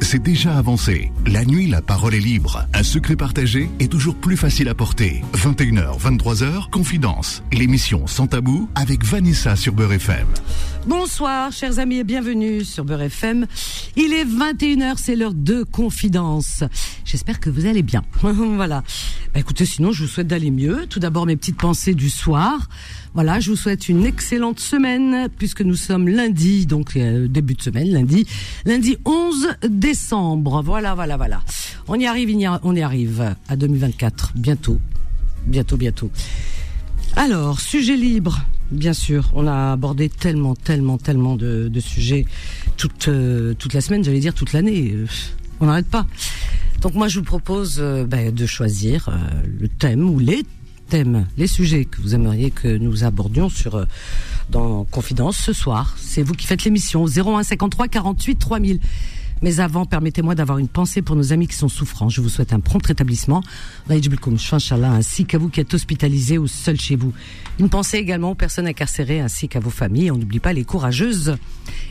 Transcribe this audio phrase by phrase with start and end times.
[0.00, 1.12] c'est déjà avancé.
[1.26, 2.66] La nuit, la parole est libre.
[2.74, 5.22] Un secret partagé est toujours plus facile à porter.
[5.34, 7.42] 21h, 23h, Confidence.
[7.52, 10.26] L'émission Sans Tabou avec Vanessa sur Beurre FM.
[10.86, 13.46] Bonsoir, chers amis, et bienvenue sur Beurre FM.
[13.96, 16.64] Il est 21h, c'est l'heure de Confidence.
[17.04, 18.02] J'espère que vous allez bien.
[18.22, 18.82] voilà.
[19.32, 20.86] Bah, écoutez, sinon, je vous souhaite d'aller mieux.
[20.88, 22.68] Tout d'abord, mes petites pensées du soir.
[23.14, 27.60] Voilà, je vous souhaite une excellente semaine puisque nous sommes lundi, donc euh, début de
[27.60, 28.26] semaine, lundi,
[28.64, 30.62] lundi 11 décembre.
[30.64, 31.42] Voilà, voilà, voilà.
[31.88, 34.78] On y arrive, on y arrive à 2024, bientôt,
[35.46, 36.10] bientôt, bientôt.
[37.14, 39.30] Alors, sujet libre, bien sûr.
[39.34, 42.24] On a abordé tellement, tellement, tellement de, sujets
[42.78, 44.90] toute euh, toute la semaine, j'allais dire toute l'année.
[44.94, 45.06] Euh,
[45.60, 46.06] on n'arrête pas.
[46.80, 49.10] Donc moi, je vous propose ben, de choisir
[49.60, 50.44] le thème ou les
[50.92, 53.84] les sujets que vous aimeriez que nous abordions sur euh,
[54.50, 55.96] dans Confidence ce soir.
[55.98, 58.80] C'est vous qui faites l'émission 01 53 48 3000.
[59.42, 62.08] Mais avant, permettez-moi d'avoir une pensée pour nos amis qui sont souffrants.
[62.08, 63.42] Je vous souhaite un prompt rétablissement,
[63.90, 67.12] ainsi qu'à vous qui êtes hospitalisés ou seuls chez vous.
[67.58, 70.12] Une pensée également aux personnes incarcérées ainsi qu'à vos familles.
[70.12, 71.36] On n'oublie pas les courageuses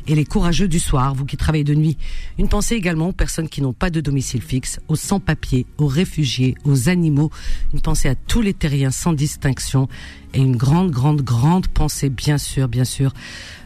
[0.07, 1.97] et les courageux du soir, vous qui travaillez de nuit.
[2.39, 6.55] Une pensée également aux personnes qui n'ont pas de domicile fixe, aux sans-papiers, aux réfugiés,
[6.63, 7.31] aux animaux.
[7.73, 9.89] Une pensée à tous les terriens sans distinction
[10.33, 13.13] et une grande, grande, grande pensée, bien sûr, bien sûr.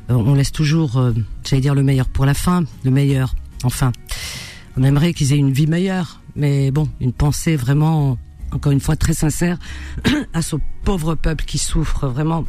[0.10, 3.36] Euh, on laisse toujours, euh, j'allais dire, le meilleur pour la fin, le meilleur
[3.66, 3.92] Enfin,
[4.78, 8.18] on aimerait qu'ils aient une vie meilleure, mais bon, une pensée vraiment,
[8.52, 9.58] encore une fois, très sincère
[10.34, 12.46] à ce pauvre peuple qui souffre vraiment,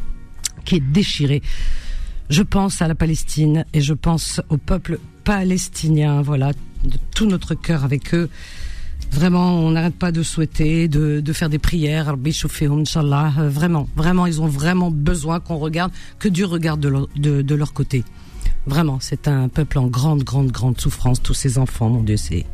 [0.63, 1.41] qui est déchiré.
[2.29, 6.51] Je pense à la Palestine et je pense au peuple palestinien, voilà,
[6.83, 8.29] de tout notre cœur avec eux.
[9.11, 12.13] Vraiment, on n'arrête pas de souhaiter, de, faire des prières,
[12.61, 13.33] Inch'Allah.
[13.37, 16.81] Vraiment, vraiment, ils ont vraiment besoin qu'on regarde, que Dieu regarde
[17.15, 18.03] de, de leur côté.
[18.67, 21.21] Vraiment, c'est un peuple en grande, grande, grande souffrance.
[21.21, 22.45] Tous ces enfants, mon Dieu, c'est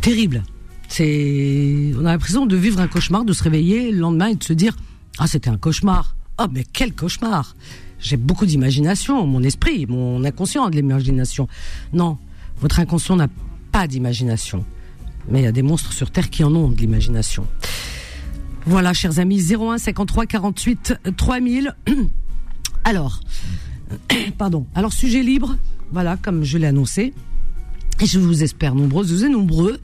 [0.00, 0.42] terrible.
[0.88, 4.42] C'est, on a l'impression de vivre un cauchemar, de se réveiller le lendemain et de
[4.42, 4.74] se dire,
[5.18, 6.16] ah, c'était un cauchemar.
[6.40, 7.54] Oh, mais quel cauchemar.
[7.98, 11.48] J'ai beaucoup d'imagination, mon esprit, mon inconscient a de l'imagination.
[11.92, 12.18] Non,
[12.60, 13.28] votre inconscient n'a
[13.72, 14.64] pas d'imagination.
[15.28, 17.46] Mais il y a des monstres sur Terre qui en ont de l'imagination.
[18.64, 21.74] Voilà, chers amis, 01 53 48 3000.
[22.84, 23.20] Alors,
[24.38, 24.66] Pardon.
[24.74, 25.56] Alors, sujet libre,
[25.92, 27.14] voilà, comme je l'ai annoncé.
[28.00, 29.80] Et je vous espère nombreuses et nombreux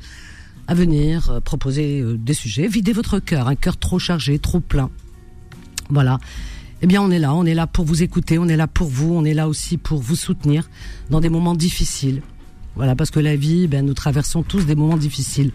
[0.66, 2.68] à venir euh, proposer euh, des sujets.
[2.68, 4.90] Videz votre cœur, un cœur trop chargé, trop plein.
[5.88, 6.18] Voilà.
[6.82, 8.88] Eh bien, on est là, on est là pour vous écouter, on est là pour
[8.88, 10.68] vous, on est là aussi pour vous soutenir
[11.10, 12.22] dans des moments difficiles.
[12.74, 15.52] Voilà, parce que la vie, ben, nous traversons tous des moments difficiles.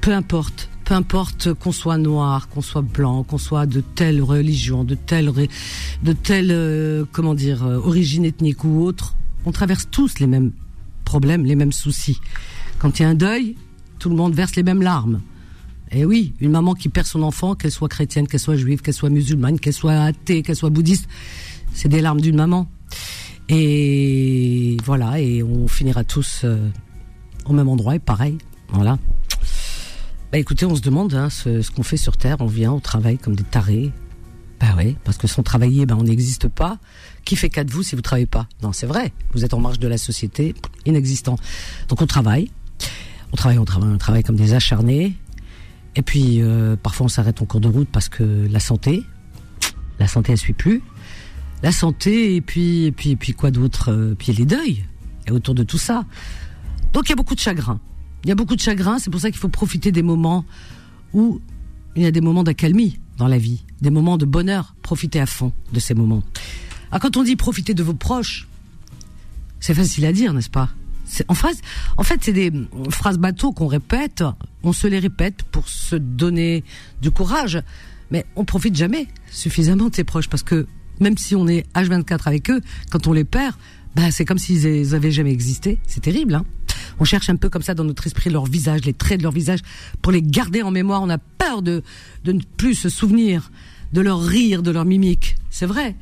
[0.00, 4.82] Peu importe peu importe qu'on soit noir, qu'on soit blanc, qu'on soit de telle religion,
[4.82, 5.30] de telle,
[6.02, 9.14] de telle, euh, comment dire, euh, origine ethnique ou autre,
[9.44, 10.50] on traverse tous les mêmes
[11.04, 12.18] problèmes, les mêmes soucis.
[12.80, 13.54] Quand il y a un deuil,
[14.00, 15.20] tout le monde verse les mêmes larmes.
[15.92, 18.92] Et oui, une maman qui perd son enfant, qu'elle soit chrétienne, qu'elle soit juive, qu'elle
[18.92, 21.06] soit musulmane, qu'elle soit athée, qu'elle soit bouddhiste,
[21.72, 22.68] c'est des larmes d'une maman.
[23.48, 26.68] Et voilà, et on finira tous euh,
[27.44, 28.38] au même endroit et pareil.
[28.72, 28.98] Voilà.
[30.32, 32.36] Bah écoutez, on se demande hein, ce, qu'on fait sur Terre.
[32.38, 33.90] On vient, on travaille comme des tarés.
[34.60, 36.78] Bah oui, parce que sans travailler, bah on n'existe pas.
[37.24, 38.46] Qui fait cas de vous si vous travaillez pas?
[38.62, 39.12] Non, c'est vrai.
[39.32, 40.54] Vous êtes en marge de la société,
[40.86, 41.36] inexistant.
[41.88, 42.48] Donc on travaille,
[43.32, 45.16] on travaille, on travaille, on travaille comme des acharnés.
[45.96, 49.02] Et puis euh, parfois on s'arrête en cours de route parce que la santé,
[49.98, 50.80] la santé elle suit plus.
[51.64, 53.90] La santé et puis et puis et puis quoi d'autre?
[53.90, 54.84] Euh, Puis les deuils
[55.26, 56.04] et autour de tout ça.
[56.92, 57.80] Donc il y a beaucoup de chagrin.
[58.24, 60.44] Il y a beaucoup de chagrin, c'est pour ça qu'il faut profiter des moments
[61.12, 61.40] où
[61.96, 64.74] il y a des moments d'accalmie dans la vie, des moments de bonheur.
[64.82, 66.22] Profitez à fond de ces moments.
[66.92, 68.48] Ah, quand on dit profiter de vos proches,
[69.60, 70.70] c'est facile à dire, n'est-ce pas?
[71.28, 71.60] En, phrase,
[71.96, 72.52] en fait, c'est des
[72.90, 74.22] phrases bateaux qu'on répète,
[74.62, 76.62] on se les répète pour se donner
[77.02, 77.60] du courage,
[78.12, 80.66] mais on profite jamais suffisamment de ses proches parce que
[81.00, 82.60] même si on est H24 avec eux,
[82.90, 83.56] quand on les perd,
[83.96, 85.78] bah, c'est comme s'ils avaient jamais existé.
[85.86, 86.44] C'est terrible, hein
[87.00, 89.32] on cherche un peu comme ça dans notre esprit leur visage, les traits de leur
[89.32, 89.60] visage,
[90.02, 91.02] pour les garder en mémoire.
[91.02, 91.82] On a peur de,
[92.24, 93.50] de ne plus se souvenir
[93.92, 95.36] de leur rire, de leur mimique.
[95.48, 95.96] C'est vrai.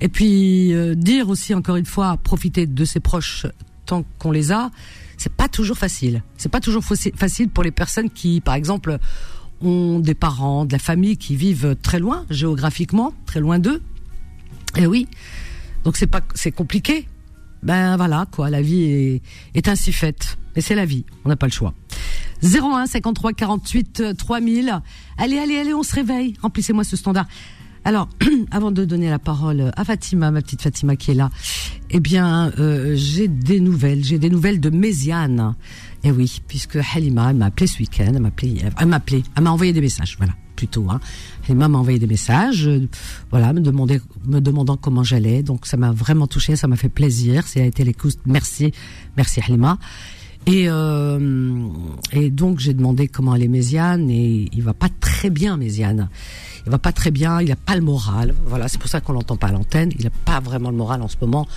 [0.00, 3.46] Et puis euh, dire aussi encore une fois, profiter de ses proches
[3.86, 4.70] tant qu'on les a,
[5.18, 6.22] c'est pas toujours facile.
[6.36, 8.98] C'est pas toujours facile pour les personnes qui, par exemple,
[9.60, 13.82] ont des parents, de la famille qui vivent très loin géographiquement, très loin d'eux.
[14.76, 15.06] Et oui,
[15.84, 17.06] donc c'est pas, c'est compliqué
[17.62, 19.22] ben voilà quoi, la vie est,
[19.54, 20.38] est ainsi faite.
[20.54, 21.74] Mais c'est la vie, on n'a pas le choix.
[22.42, 24.82] 01 53 48 3000.
[25.16, 26.34] Allez, allez, allez, on se réveille.
[26.42, 27.26] Remplissez-moi ce standard.
[27.84, 28.08] Alors,
[28.50, 31.30] avant de donner la parole à Fatima, ma petite Fatima qui est là,
[31.90, 34.04] eh bien, euh, j'ai des nouvelles.
[34.04, 35.54] J'ai des nouvelles de Méziane.
[36.04, 39.42] Eh oui, puisque Halima m'a appelé ce week-end, elle m'a appelé, elle m'a appelé, elle
[39.44, 40.32] m'a envoyé des messages, voilà,
[40.62, 40.86] plutôt.
[40.90, 41.00] Hein.
[41.48, 42.88] M'a envoyé des messages, euh,
[43.32, 45.42] voilà, me, me demandant comment j'allais.
[45.42, 47.48] Donc ça m'a vraiment touché, ça m'a fait plaisir.
[47.48, 48.16] C'est a été l'écoute.
[48.26, 48.72] Merci,
[49.16, 49.76] merci Halima.
[50.46, 51.68] Et, euh,
[52.12, 56.08] et donc j'ai demandé comment allait Méziane et il va pas très bien Méziane.
[56.64, 58.32] Il va pas très bien, il a pas le moral.
[58.46, 59.90] Voilà, c'est pour ça qu'on l'entend pas à l'antenne.
[59.98, 61.48] Il a pas vraiment le moral en ce moment.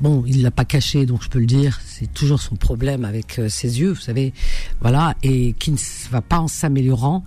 [0.00, 1.78] Bon, il l'a pas caché, donc je peux le dire.
[1.84, 4.32] C'est toujours son problème avec euh, ses yeux, vous savez.
[4.80, 5.76] Voilà, et qui ne
[6.10, 7.22] va pas en s'améliorant.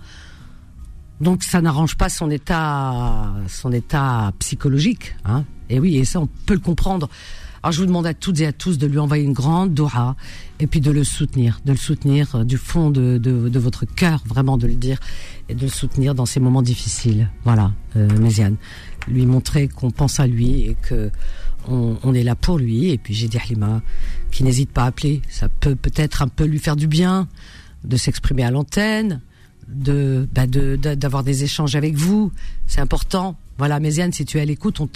[1.24, 5.16] Donc ça n'arrange pas son état, son état psychologique.
[5.24, 5.44] Hein.
[5.70, 7.08] Et oui, et ça on peut le comprendre.
[7.62, 10.16] Alors je vous demande à toutes et à tous de lui envoyer une grande doha
[10.60, 14.22] et puis de le soutenir, de le soutenir euh, du fond de, de, votre cœur,
[14.26, 15.00] vraiment de le dire
[15.48, 17.30] et de le soutenir dans ces moments difficiles.
[17.44, 18.56] Voilà, euh, Méziane,
[19.08, 21.10] lui montrer qu'on pense à lui et que
[21.66, 22.90] on, est là pour lui.
[22.90, 23.80] Et puis j'ai dit Halima
[24.30, 27.28] qui n'hésite pas à appeler, ça peut peut-être un peu lui faire du bien
[27.82, 29.22] de s'exprimer à l'antenne,
[29.68, 32.32] de bah d'avoir des échanges avec vous,
[32.66, 33.36] c'est important.
[33.56, 34.88] Voilà, Méziane, si tu es à l'écoute, on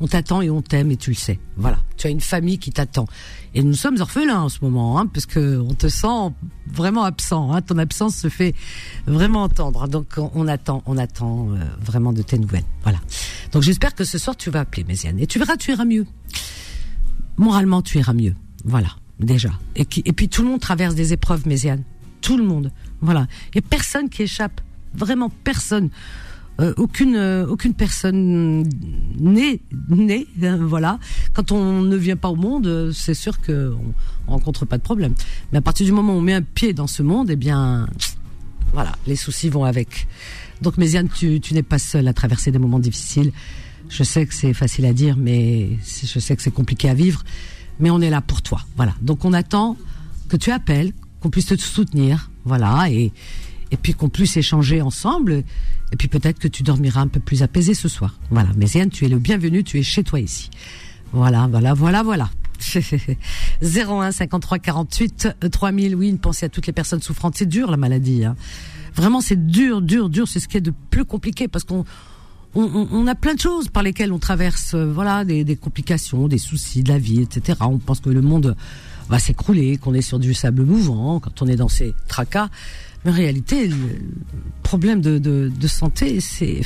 [0.00, 1.38] on t'attend et on t'aime et tu le sais.
[1.56, 3.06] Voilà, tu as une famille qui t'attend.
[3.54, 6.32] Et nous sommes orphelins en ce moment, hein, parce que on te sent
[6.66, 7.52] vraiment absent.
[7.52, 8.54] Hein, ton absence se fait
[9.06, 9.86] vraiment entendre.
[9.88, 12.64] Donc on, attend, on attend euh, vraiment de tes nouvelles.
[12.82, 12.98] Voilà.
[13.52, 16.06] Donc j'espère que ce soir tu vas appeler Méziane et tu verras, tu iras mieux.
[17.36, 18.34] Moralement, tu iras mieux.
[18.64, 18.88] Voilà,
[19.20, 19.50] déjà.
[19.76, 21.84] Et, et puis tout le monde traverse des épreuves, Méziane.
[22.20, 22.72] Tout le monde.
[23.00, 23.26] Voilà.
[23.54, 24.60] Il n'y a personne qui échappe.
[24.94, 25.90] Vraiment personne.
[26.60, 28.68] Euh, aucune euh, aucune personne
[29.16, 29.60] née
[29.90, 30.98] née euh, voilà.
[31.32, 33.72] Quand on ne vient pas au monde c'est sûr que
[34.26, 35.14] on, rencontre pas de problème.
[35.52, 37.86] Mais à partir du moment où on met un pied dans ce monde eh bien
[38.72, 40.08] voilà les soucis vont avec.
[40.60, 43.30] Donc Méziane tu, tu n'es pas seule à traverser des moments difficiles.
[43.88, 47.22] Je sais que c'est facile à dire mais je sais que c'est compliqué à vivre.
[47.78, 48.62] Mais on est là pour toi.
[48.74, 48.94] Voilà.
[49.00, 49.76] Donc on attend
[50.28, 53.12] que tu appelles qu'on puisse te soutenir voilà et
[53.70, 55.44] et puis qu'on puisse échanger ensemble.
[55.92, 58.14] Et puis peut-être que tu dormiras un peu plus apaisé ce soir.
[58.30, 58.50] Voilà.
[58.56, 60.50] Mais Ziane, tu es le bienvenu, tu es chez toi ici.
[61.12, 62.30] Voilà, voilà, voilà, voilà.
[63.62, 65.94] 01 53 48 3000.
[65.94, 67.36] Oui, une pensée à toutes les personnes souffrantes.
[67.36, 68.24] C'est dur la maladie.
[68.24, 68.36] Hein.
[68.94, 70.26] Vraiment, c'est dur, dur, dur.
[70.28, 71.84] C'est ce qui est de plus compliqué parce qu'on
[72.54, 76.28] on, on, a plein de choses par lesquelles on traverse, euh, voilà, des, des, complications,
[76.28, 77.58] des soucis de la vie, etc.
[77.60, 78.56] On pense que le monde
[79.08, 82.48] va s'écrouler, qu'on est sur du sable mouvant quand on est dans ces tracas.
[83.04, 83.76] Mais en réalité, le
[84.62, 86.60] problème de, de, de santé, c'est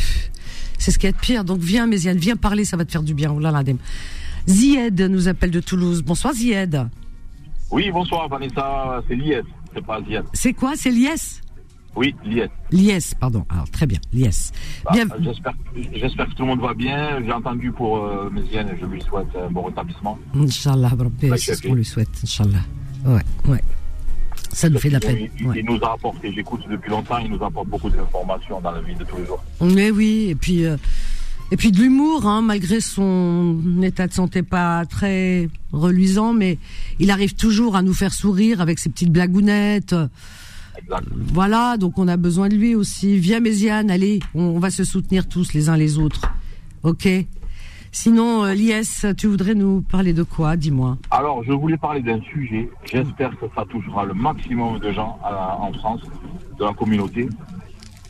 [0.78, 1.44] c'est ce qui est de pire.
[1.44, 3.32] Donc viens, Méziane, viens parler, ça va te faire du bien.
[3.32, 3.40] Oh
[4.46, 6.02] Zied nous appelle de Toulouse.
[6.02, 6.88] Bonsoir, Zied.
[7.70, 9.02] Oui, bonsoir, Vanessa.
[9.06, 9.42] C'est Lies,
[9.72, 10.24] c'est pas Zied.
[10.32, 10.72] C'est quoi?
[10.76, 11.41] C'est Lies?
[11.94, 12.48] Oui, Lies.
[12.70, 13.44] Lies, pardon.
[13.50, 14.50] Alors, très bien, Lies.
[14.84, 15.06] Bah, bien...
[15.20, 15.54] J'espère,
[15.94, 17.22] j'espère que tout le monde va bien.
[17.24, 20.18] J'ai entendu pour euh, Méziane et je lui souhaite un bon rétablissement.
[20.34, 20.90] Inch'Allah,
[21.36, 22.60] c'est ce qu'on lui souhaite, Inch'Allah.
[23.04, 23.60] Ouais, ouais.
[24.52, 25.28] Ça nous fait de la peine.
[25.38, 28.94] Il, nous a apporté, j'écoute depuis longtemps, il nous apporte beaucoup d'informations dans la vie
[28.94, 29.42] de tous les jours.
[29.62, 30.76] Mais oui, et puis, euh,
[31.50, 36.58] et puis de l'humour, hein, malgré son état de santé pas très reluisant, mais
[36.98, 39.94] il arrive toujours à nous faire sourire avec ses petites blagounettes.
[40.82, 41.06] Exact.
[41.32, 43.18] Voilà, donc on a besoin de lui aussi.
[43.18, 46.22] Viens Méziane, allez, on va se soutenir tous les uns les autres.
[46.82, 47.08] Ok
[47.94, 50.96] Sinon, euh, Lies, tu voudrais nous parler de quoi Dis-moi.
[51.10, 52.70] Alors, je voulais parler d'un sujet.
[52.90, 56.00] J'espère que ça touchera le maximum de gens en France,
[56.58, 57.28] de la communauté.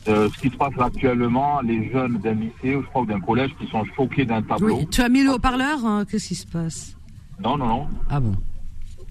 [0.08, 3.50] Euh, ce qui se passe actuellement, les jeunes d'un lycée, je crois, ou d'un collège,
[3.60, 4.78] qui sont choqués d'un tableau.
[4.78, 4.86] Oui.
[4.88, 6.04] Tu as mis le haut-parleur hein?
[6.08, 6.96] Qu'est-ce qui se passe?
[7.42, 7.86] Non, non, non.
[8.08, 8.34] Ah bon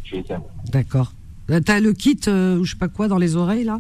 [0.04, 0.42] J'ai éteint.
[0.72, 1.12] D'accord.
[1.52, 3.80] Euh, t'as le kit euh, ou je sais pas quoi dans les oreilles là?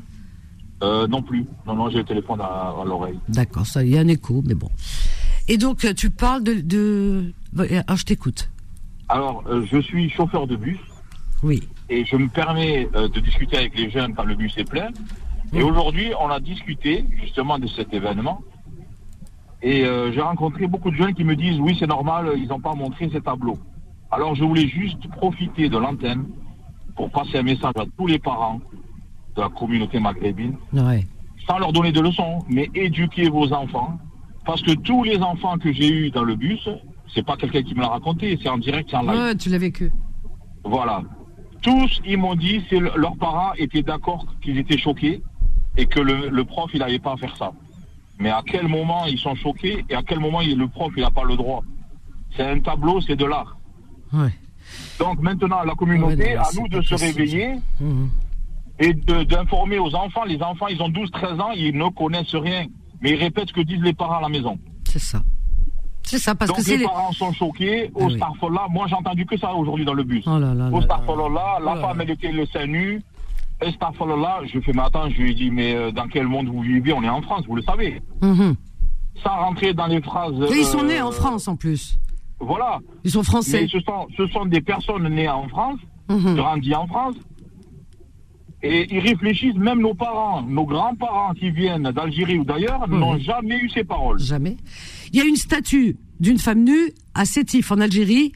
[0.83, 1.45] Euh, Non plus.
[1.65, 3.19] Non, non, j'ai le téléphone à, à l'oreille.
[3.29, 4.69] D'accord, ça, il y a un écho, mais bon.
[5.47, 6.55] Et donc, tu parles de...
[6.61, 7.33] de...
[7.87, 8.49] Ah, je t'écoute.
[9.09, 10.79] Alors, euh, je suis chauffeur de bus.
[11.43, 11.61] Oui.
[11.89, 14.89] Et je me permets de discuter avec les jeunes quand le bus est plein.
[15.53, 18.41] Et aujourd'hui, on a discuté justement de cet événement.
[19.61, 22.75] Et j'ai rencontré beaucoup de jeunes qui me disent, oui, c'est normal, ils n'ont pas
[22.75, 23.57] montré ces tableaux.
[24.11, 26.25] Alors, je voulais juste profiter de l'antenne
[26.95, 28.59] pour passer un message à tous les parents
[29.35, 30.55] de la communauté maghrébine.
[30.73, 31.05] Ouais.
[31.47, 33.99] Sans leur donner de leçons, mais éduquer vos enfants
[34.45, 36.67] parce que tous les enfants que j'ai eus dans le bus,
[37.13, 39.11] c'est pas quelqu'un qui me l'a raconté, c'est en direct, c'est en live.
[39.11, 39.91] Ouais, tu l'as vécu.
[40.63, 41.03] Voilà.
[41.61, 45.21] Tous, ils m'ont dit, c'est leurs parents étaient d'accord qu'ils étaient choqués
[45.77, 47.51] et que le, prof, il n'avait pas à faire ça.
[48.19, 51.11] Mais à quel moment ils sont choqués et à quel moment le prof, il n'a
[51.11, 51.63] pas le droit?
[52.35, 53.57] C'est un tableau, c'est de l'art.
[54.13, 54.33] Ouais.
[55.01, 58.05] Donc maintenant, la communauté, à nous de se réveiller mmh.
[58.79, 60.23] et d'informer aux enfants.
[60.25, 62.65] Les enfants, ils ont 12-13 ans, ils ne connaissent rien
[63.01, 64.57] mais ils répètent ce que disent les parents à la maison.
[64.87, 65.21] C'est ça.
[66.03, 66.85] C'est ça, parce Donc que les les...
[66.85, 67.91] parents sont choqués.
[67.95, 68.15] Ah Au oui.
[68.15, 70.23] Starfall moi j'ai entendu que ça aujourd'hui dans le bus.
[70.27, 71.59] Oh là là Au là.
[71.63, 73.01] la Oh femme elle était le sein nu.
[73.63, 76.61] Et je fais mais attends, je lui ai dit mais euh, dans quel monde vous
[76.61, 76.93] vivez?
[76.93, 78.01] On est en France, vous le savez.
[78.21, 78.55] Mhm.
[79.23, 80.33] Sans rentrer dans les phrases.
[80.51, 81.99] Et ils sont euh, nés en France en plus.
[82.41, 82.79] Voilà.
[83.03, 83.67] Ils sont Mais français.
[83.71, 85.79] ce sont, ce sont des personnes nées en France,
[86.09, 86.35] Mhm.
[86.35, 87.15] grandies en France.
[88.63, 92.97] Et ils réfléchissent, même nos parents, nos grands-parents qui viennent d'Algérie ou d'ailleurs, Oui.
[92.99, 94.19] n'ont jamais eu ces paroles.
[94.19, 94.57] Jamais.
[95.11, 98.33] Il y a une statue d'une femme nue à Sétif en Algérie.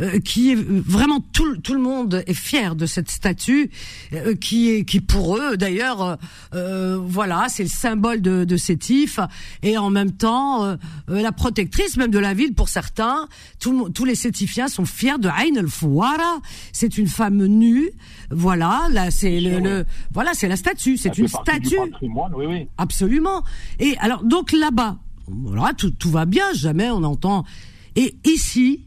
[0.00, 3.70] Euh, qui est euh, vraiment tout, tout le monde est fier de cette statue
[4.12, 6.16] euh, qui est qui pour eux d'ailleurs euh,
[6.54, 9.18] euh, voilà c'est le symbole de, de Sétif
[9.62, 10.76] et en même temps
[11.08, 15.28] la protectrice même de la ville pour certains tout tous les Sétifiens sont fiers de
[15.28, 16.40] Ain el Fouara
[16.72, 17.90] c'est une femme nue
[18.30, 21.76] voilà là c'est le, le- voilà c'est la statue c'est une statue
[22.36, 22.68] oui, oui.
[22.78, 23.42] Absolument.
[23.78, 24.98] Et alors donc là-bas,
[25.28, 27.44] voilà, tout, tout va bien, jamais on entend.
[27.96, 28.84] Et ici,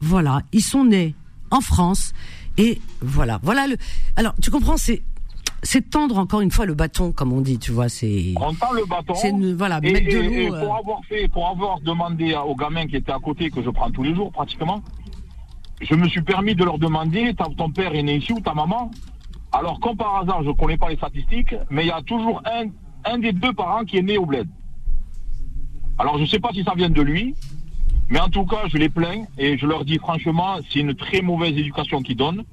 [0.00, 1.14] voilà, ils sont nés
[1.50, 2.12] en France
[2.56, 3.76] et voilà, voilà le.
[4.16, 5.02] Alors tu comprends, c'est
[5.62, 8.34] c'est tendre encore une fois le bâton, comme on dit, tu vois, c'est.
[8.36, 9.14] On tend le bâton.
[9.14, 10.60] C'est une- voilà, et, mettre de l'eau, euh.
[10.64, 13.90] pour avoir fait, pour avoir demandé aux gamins qui étaient à côté, que je prends
[13.90, 14.82] tous les jours pratiquement,
[15.80, 18.90] je me suis permis de leur demander, ton père est né ici ou ta maman?
[19.50, 22.42] Alors, comme par hasard, je ne connais pas les statistiques, mais il y a toujours
[22.44, 22.66] un,
[23.10, 24.46] un des deux parents qui est né au bled.
[25.98, 27.34] Alors, je ne sais pas si ça vient de lui,
[28.10, 31.20] mais en tout cas, je les plains et je leur dis franchement, c'est une très
[31.22, 32.44] mauvaise éducation qu'ils donnent.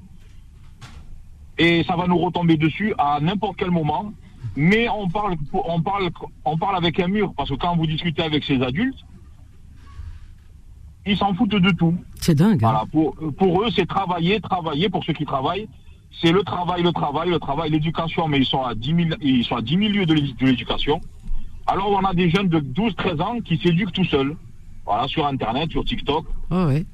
[1.58, 4.12] Et ça va nous retomber dessus à n'importe quel moment.
[4.56, 6.10] Mais on parle, on, parle,
[6.44, 8.98] on parle avec un mur, parce que quand vous discutez avec ces adultes,
[11.06, 11.94] ils s'en foutent de tout.
[12.20, 12.64] C'est dingue.
[12.64, 12.70] hein.
[12.70, 15.68] Voilà, pour, pour eux, c'est travailler, travailler, pour ceux qui travaillent.
[16.20, 19.44] C'est le travail, le travail, le travail, l'éducation, mais ils sont à 10 000, ils
[19.44, 21.00] sont à 10 000 lieues de l'é- de l'éducation.
[21.66, 24.36] Alors, on a des jeunes de 12, 13 ans qui s'éduquent tout seuls.
[24.86, 26.24] Voilà, sur Internet, sur TikTok.
[26.50, 26.86] Ouais, ouais.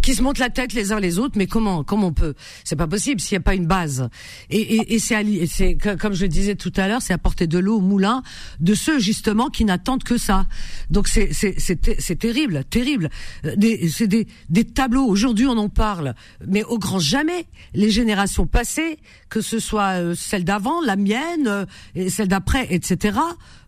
[0.00, 2.34] Qui se montent la tête les uns les autres, mais comment comment on peut?
[2.64, 4.08] C'est pas possible s'il n'y a pas une base.
[4.50, 7.76] Et, et, et c'est comme je le disais tout à l'heure, c'est apporter de l'eau
[7.78, 8.22] au moulin
[8.60, 10.46] de ceux justement qui n'attendent que ça.
[10.90, 13.10] Donc c'est c'est c'est ter- c'est terrible, terrible.
[13.44, 13.54] Euh,
[13.90, 15.04] c'est des des tableaux.
[15.06, 16.14] Aujourd'hui on en parle,
[16.46, 17.46] mais au grand jamais.
[17.74, 22.66] Les générations passées, que ce soit euh, celle d'avant, la mienne, euh, et celle d'après,
[22.70, 23.18] etc.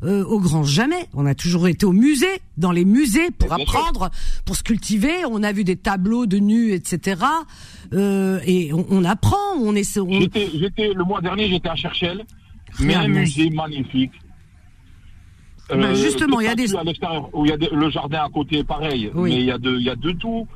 [0.04, 1.08] euh, au grand jamais.
[1.14, 4.10] On a toujours été au musée, dans les musées pour apprendre
[4.44, 5.24] pour se cultiver.
[5.28, 7.20] On a vu des tableaux de nus, etc.
[7.92, 9.54] Euh, et on, on apprend.
[9.60, 9.98] On est.
[9.98, 12.24] on- J'étais, le mois dernier, j'étais à Cherchel,
[12.80, 14.12] mais un musée magnifique.
[15.70, 17.88] Euh, Ben, justement, il y a des- à l'extérieur, où il y a des- le
[17.90, 19.10] jardin à côté, pareil.
[19.14, 19.30] Oui.
[19.30, 20.46] Mais il y a de, il y a de tout.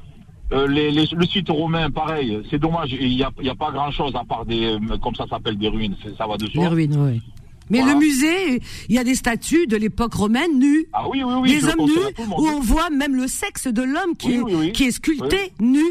[0.53, 2.41] Euh, les, les- le site romain, pareil.
[2.50, 2.91] C'est dommage.
[2.99, 5.69] Il n'y a, a pas grand chose à part des, euh, comme ça s'appelle, des
[5.69, 5.95] ruines.
[6.17, 6.62] Ça va de soi.
[6.62, 7.23] les ruines, oui.
[7.71, 7.95] Mais Voilà.
[7.95, 10.87] le musée, il y a des statues de l'époque romaine nues.
[10.93, 11.51] Ah oui, oui, oui.
[11.59, 14.43] des hommes nus tout où on voit même le sexe de l'homme qui, Oui, est-
[14.43, 14.73] oui, oui.
[14.73, 15.83] qui est sculpté nu.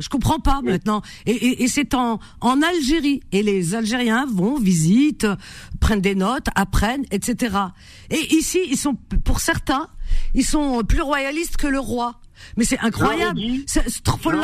[0.00, 1.02] Je comprends pas maintenant.
[1.26, 3.20] Et, et, et c'est en, en Algérie.
[3.32, 5.26] Et les Algériens vont, visitent,
[5.80, 7.56] prennent des notes, apprennent, etc.
[8.10, 8.94] Et ici, ils sont,
[9.24, 9.88] pour certains,
[10.34, 12.20] ils sont plus royalistes que le roi.
[12.56, 13.34] Mais c'est incroyable.
[13.40, 13.80] Dit- Ce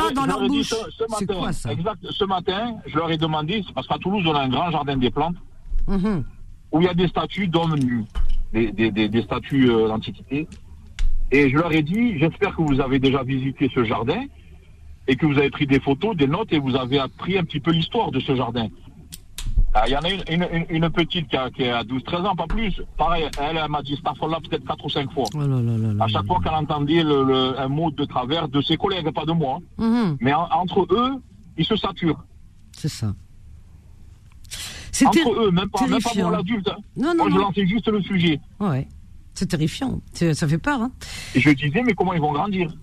[0.09, 0.67] ai- dans leur bouche.
[0.71, 0.75] ce-
[1.09, 1.71] matin, quoi ça?
[1.71, 1.99] Exact.
[2.11, 5.09] Ce matin, je leur ai demandé, parce qu'à Toulouse, on a un grand jardin des
[5.09, 5.37] plantes
[5.87, 6.23] Mhm.
[6.71, 8.03] où il y a des statues d'hommes nus,
[8.53, 10.47] des, des, des, des statues euh, d'antiquité.
[11.31, 14.23] Et je leur ai dit, j'espère que vous avez déjà visité ce jardin
[15.07, 17.59] et que vous avez pris des photos, des notes et vous avez appris un petit
[17.59, 18.67] peu l'histoire de ce jardin.
[19.73, 22.47] Ah, Il y en a une, une, petite qui a, qui a 12-13 ans, pas
[22.47, 22.81] plus.
[22.97, 25.25] Pareil, elle, elle m'a dit cette là peut-être 4 ou 5 fois.
[25.35, 28.05] Oh là là là là À chaque fois qu'elle entendait le, le- un mot de
[28.05, 29.59] travers de ses collègues, pas de moi.
[29.77, 30.17] Mhm.
[30.21, 31.21] Mais en- entre eux,
[31.57, 32.23] ils se saturent.
[32.71, 33.13] C'est ça.
[35.03, 36.21] Terri- eux, même pas, même pas terrifiant.
[36.29, 36.67] pour l'adulte.
[36.69, 36.77] hein.
[36.95, 38.39] Non, non, Moi, je lançais juste le sujet.
[38.59, 38.87] Ouais.
[39.33, 40.01] C'est terrifiant.
[40.13, 40.81] Ça fait peur.
[40.81, 40.91] Hein.
[41.35, 42.73] Et je disais, mais comment ils vont grandir?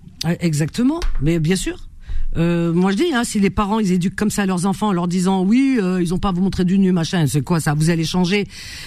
[0.40, 1.76] Exactement, mais bien sûr.
[2.38, 4.92] Euh, moi je dis, hein, si les parents ils éduquent comme ça leurs enfants en
[4.92, 7.60] leur disant oui, euh, ils ont pas à vous montrer du nu machin, c'est quoi
[7.60, 7.74] ça?
[7.74, 8.46] Vous allez changer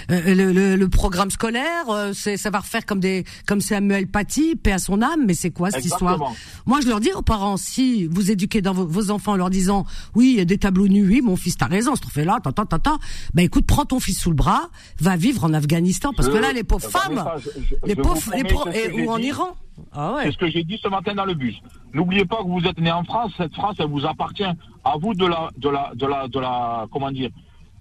[0.10, 4.08] euh, le, le, le programme scolaire, euh, c'est ça va refaire comme des comme Samuel
[4.08, 6.12] Paty, paix à son âme, mais c'est quoi cette Exactement.
[6.14, 6.34] histoire
[6.66, 9.52] Moi je leur dis aux parents, si vous éduquez dans vos, vos enfants en leur
[9.52, 9.86] disant
[10.16, 12.40] oui, il y a des tableaux nus, oui, mon fils t'as raison, ce fait là,
[12.44, 12.98] tata tata,
[13.36, 16.38] ben écoute, prends ton fils sous le bras, va vivre en Afghanistan parce Je- que
[16.40, 18.40] là les pauvres Attendez, femmes, ça, je- je- les pauvres, les
[18.84, 19.28] ce et- ou en dit.
[19.28, 19.56] Iran.
[19.92, 20.22] Ah ouais.
[20.26, 21.56] C'est ce que j'ai dit ce matin dans le bus.
[21.96, 23.32] N'oubliez pas que vous êtes né en France.
[23.38, 24.52] Cette France, elle vous appartient.
[24.92, 27.30] À vous de la, de la, de la, de la, comment dire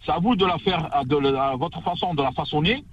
[0.05, 2.85] C'est à vous de la faire, de la, à votre façon, de la façonner.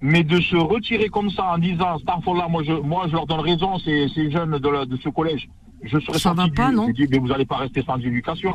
[0.00, 3.40] Mais de se retirer comme ça en disant, Starfall moi je, moi je leur donne
[3.40, 5.48] raison, ces, ces jeunes de, la- de ce collège.
[5.82, 7.98] Je serais Ça va pas, du- non Je dis, mais vous n'allez pas rester sans
[7.98, 8.52] éducation.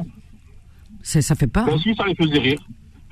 [1.04, 1.66] Ça fait peur.
[1.66, 2.60] Ben si, ça les faisait rire.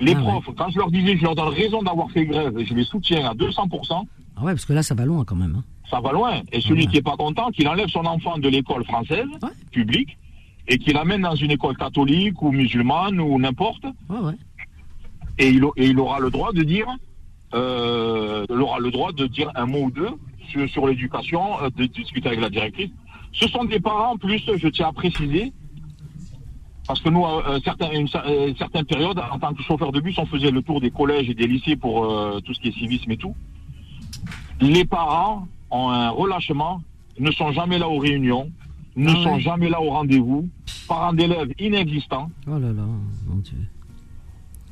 [0.00, 0.22] Les Ah ouais.
[0.40, 2.84] profs, quand je leur disais, je leur donne raison d'avoir fait grève, et je les
[2.84, 4.06] soutiens à 200%,
[4.36, 5.56] Ah ouais, parce que là, ça va loin quand même.
[5.58, 5.64] Hein.
[5.92, 6.40] Ça va loin.
[6.52, 9.28] Et celui qui est pas content, qu'il enlève son enfant de l'école française,
[9.70, 10.16] publique,
[10.66, 13.84] et qu'il l'amène dans une école catholique ou musulmane ou n'importe.
[15.38, 16.86] Et, il, et il aura le droit de dire,
[17.54, 20.10] euh, il aura le droit de dire un mot ou deux
[20.50, 22.90] sur, sur l'éducation, euh, de discuter avec la directrice.
[23.32, 25.52] Ce sont des parents, en plus, je tiens à préciser,
[26.86, 30.16] parce que nous, euh, certains, une, euh, certaine période, en tant que chauffeur de bus,
[30.18, 32.72] on faisait le tour des collèges et des lycées pour euh, tout ce qui est
[32.72, 33.34] civisme et tout.
[34.60, 36.80] Les parents ont un relâchement,
[37.18, 38.50] ne sont jamais là aux réunions,
[38.94, 40.48] ne ah sont jamais là au rendez-vous,
[40.86, 42.30] parents d'élèves inexistants.
[42.46, 42.84] Oh là là,
[43.26, 43.58] mon Dieu.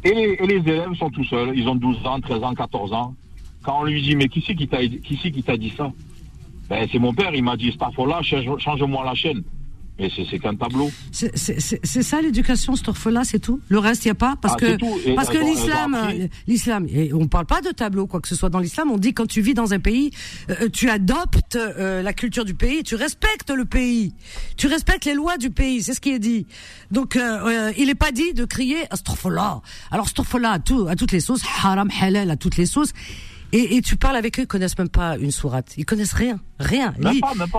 [0.05, 2.93] Et les, et les, élèves sont tout seuls, ils ont 12 ans, 13 ans, 14
[2.93, 3.15] ans.
[3.63, 5.93] Quand on lui dit, mais qui c'est qui t'a qui dit ça?
[6.69, 7.77] Ben c'est mon père, il m'a dit,
[8.07, 9.43] là change-moi la chaîne.
[10.01, 10.91] Mais c'est qu'un tableau.
[11.13, 13.61] C'est ça l'éducation, cet orphelin, c'est tout.
[13.69, 17.13] Le reste, il n'y a pas parce ah, que parce que l'islam, euh, l'islam, et
[17.13, 18.91] on parle pas de tableau, quoi que ce soit dans l'islam.
[18.91, 20.11] On dit quand tu vis dans un pays,
[20.49, 24.15] euh, tu adoptes euh, la culture du pays, tu respectes le pays,
[24.57, 25.83] tu respectes les lois du pays.
[25.83, 26.47] C'est ce qui est dit.
[26.91, 27.19] Donc,
[27.77, 29.61] il n'est pas dit de crier astaghfirullah.
[29.91, 32.95] Alors astaghfirullah à tout, à toutes les sauces, haram, halal à toutes les sauces.
[33.53, 35.75] Et, et, tu parles avec eux, ils connaissent même pas une sourate.
[35.77, 36.95] Ils connaissent rien, rien.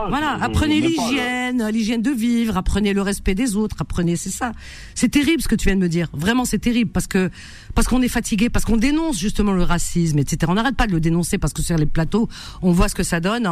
[0.07, 4.53] voilà, apprenez l'hygiène, l'hygiène de vivre, apprenez le respect des autres, apprenez, c'est ça.
[4.95, 6.07] C'est terrible ce que tu viens de me dire.
[6.13, 7.29] Vraiment, c'est terrible parce que
[7.75, 10.39] parce qu'on est fatigué, parce qu'on dénonce justement le racisme, etc.
[10.49, 12.29] On n'arrête pas de le dénoncer parce que sur les plateaux,
[12.61, 13.49] on voit ce que ça donne.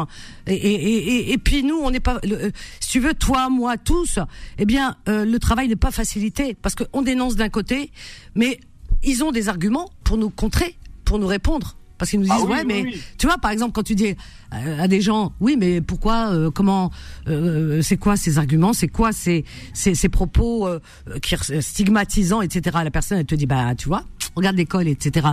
[0.47, 2.19] Et, et, et, puis nous, on n'est pas.
[2.25, 4.19] Euh, si tu veux, toi, moi, tous,
[4.57, 7.91] eh bien, euh, le travail n'est pas facilité parce qu'on dénonce d'un côté,
[8.35, 8.59] mais
[9.03, 11.75] ils ont des arguments pour nous contrer, pour nous répondre.
[11.99, 12.85] Parce qu'ils nous disent, ah ouais, mais
[13.17, 14.15] tu vois, par exemple, quand tu dis
[14.51, 16.91] à, des gens, oui, mais pourquoi, euh, comment,
[17.27, 20.79] euh, c'est quoi ces arguments, c'est quoi ces, ces, ces propos euh,
[21.21, 22.77] qui stigmatisants, etc.
[22.83, 25.27] La personne, elle te dit, bah, tu vois, regarde l'école, etc.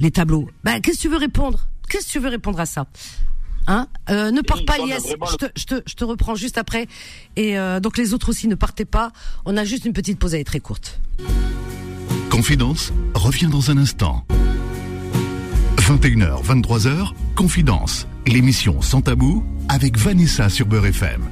[0.00, 0.50] Les tableaux.
[0.64, 1.68] Bah, qu'est-ce que tu veux répondre?
[1.88, 2.86] Qu'est-ce que tu veux répondre à ça?
[3.68, 3.86] Hein?
[4.08, 4.94] Ne pars pas, Lies.
[5.30, 6.88] Je te, je, te, je te reprends juste après.
[7.36, 9.12] Et donc les autres aussi, ne partez pas.
[9.44, 11.00] On a juste une petite pause, elle est très courte.
[12.28, 14.26] Confidence revient dans un instant.
[15.82, 21.22] 21h, 23h, Confidence, l'émission sans tabou avec Vanessa sur Beurre FM.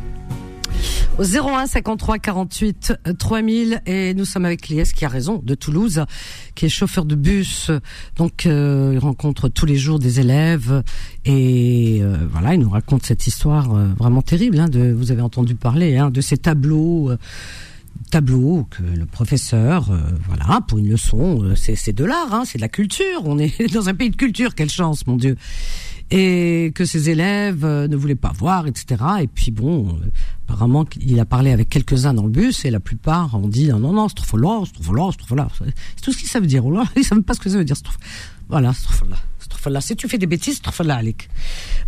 [1.19, 6.05] Au 01 53 48 3000 et nous sommes avec Lies qui a raison de Toulouse
[6.57, 7.71] qui est chauffeur de bus
[8.17, 10.83] donc euh, il rencontre tous les jours des élèves
[11.25, 15.55] et euh, voilà il nous raconte cette histoire euh, vraiment terrible hein, vous avez entendu
[15.55, 17.13] parler hein, de ces tableaux
[18.11, 22.59] tableau que le professeur, euh, voilà, pour une leçon, euh, c'est de l'art, hein, c'est
[22.59, 23.23] de la culture.
[23.25, 25.37] On est dans un pays de culture, quelle chance, mon Dieu.
[26.11, 29.03] Et que ses élèves euh, ne voulaient pas voir, etc.
[29.21, 29.97] Et puis bon,
[30.49, 33.79] apparemment, il a parlé avec quelques-uns dans le bus et la plupart ont dit non,
[33.79, 35.49] non, non, c'est trop là, c'est trop là, c'est trop là.
[35.59, 36.65] C'est tout ce qu'ils savent dire.
[36.97, 37.77] Ils savent pas ce que ça veut dire.
[38.49, 39.17] Voilà, c'est trop là là.
[39.81, 40.61] Si tu fais des bêtises.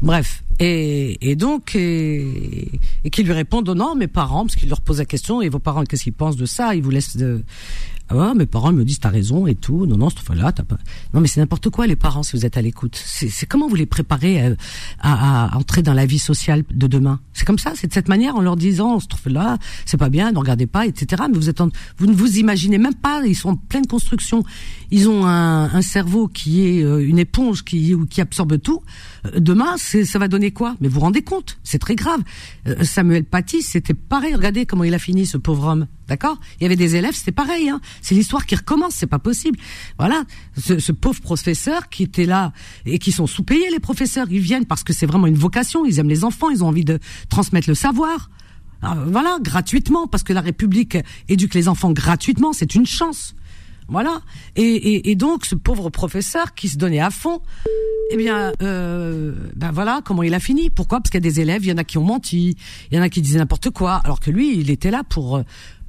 [0.01, 0.43] Bref.
[0.61, 2.71] Et, et donc, et,
[3.05, 5.59] et qui lui répondent, non, mes parents, parce qu'il leur pose la question, et vos
[5.59, 6.75] parents, qu'est-ce qu'ils pensent de ça?
[6.75, 7.43] Ils vous laissent de,
[8.19, 9.87] ah mes parents me disent t'as raison et tout.
[9.87, 10.79] Non non cette fois-là t'as pas.
[11.15, 13.01] Non mais c'est n'importe quoi les parents si vous êtes à l'écoute.
[13.05, 14.55] C'est comment vous les préparez euh,
[15.01, 17.21] à, à, entrer dans la vie sociale de demain?
[17.33, 20.33] C'est comme ça, c'est de cette manière en leur disant ce là c'est pas bien,
[20.33, 21.25] ne regardez pas, etc.
[21.31, 21.61] Mais vous êtes
[21.99, 23.23] vous ne vous imaginez même pas.
[23.25, 24.45] Ils sont en pleine construction.
[24.91, 28.83] Ils ont un, un cerveau qui est euh, une éponge qui qui absorbe tout.
[29.27, 30.77] Euh, demain ça va donner quoi?
[30.81, 32.21] Mais vous vous rendez compte C'est très grave.
[32.83, 34.35] Samuel Paty c'était pareil.
[34.35, 35.87] Regardez comment il a fini ce pauvre homme.
[36.13, 36.39] D'accord?
[36.61, 37.71] Il y avait des élèves, c'était pareil.
[37.71, 37.81] Hein.
[38.03, 39.59] C'est l'histoire qui recommence, c'est pas possible.
[39.99, 40.25] Voilà,
[40.59, 42.53] ce, pauvre professeur qui était là
[42.85, 45.99] et qui sont sous-payés, les professeurs, ils viennent parce que c'est vraiment une vocation, ils
[45.99, 46.99] aiment les enfants, ils ont envie de
[47.31, 48.29] transmettre le savoir.
[48.83, 50.99] voilà, gratuitement, parce que la République
[51.31, 53.35] éduque les enfants gratuitement, c'est une chance.
[53.89, 54.23] Voilà.
[54.57, 57.41] Et, et, donc ce pauvre professeur qui se donnait à fond,
[58.11, 60.71] eh bien, euh, ben voilà comment il a fini.
[60.71, 61.01] Pourquoi?
[61.01, 62.57] Parce qu'il y a des élèves, il y en a qui ont menti,
[62.91, 65.43] il y en a qui disaient n'importe quoi, alors que lui, il était là pour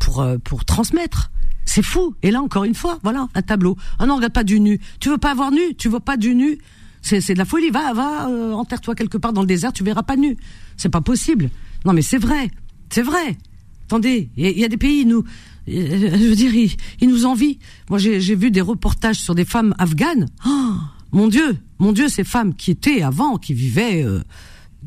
[0.03, 1.31] pour euh, pour transmettre.
[1.65, 2.13] C'est fou.
[2.21, 3.77] Et là encore une fois, voilà un tableau.
[3.99, 4.79] Ah non, regarde pas du nu.
[4.99, 5.75] Tu veux pas avoir nu?
[5.77, 6.59] Tu veux pas du nu?
[7.01, 7.69] C'est de la folie.
[7.69, 10.37] Va va euh, enterre-toi quelque part dans le désert, tu verras pas nu.
[10.77, 11.49] C'est pas possible.
[11.85, 12.51] Non mais c'est vrai,
[12.89, 13.37] c'est vrai.
[13.85, 15.23] Attendez, il y, a des pays nous
[15.69, 16.53] euh, je veux dire,
[16.99, 17.59] ils, nous envient.
[17.89, 20.27] Moi, j'ai vu des reportages sur des femmes afghanes.
[20.45, 20.73] Oh,
[21.11, 24.05] mon Dieu, mon Dieu, ces femmes qui étaient avant, qui vivaient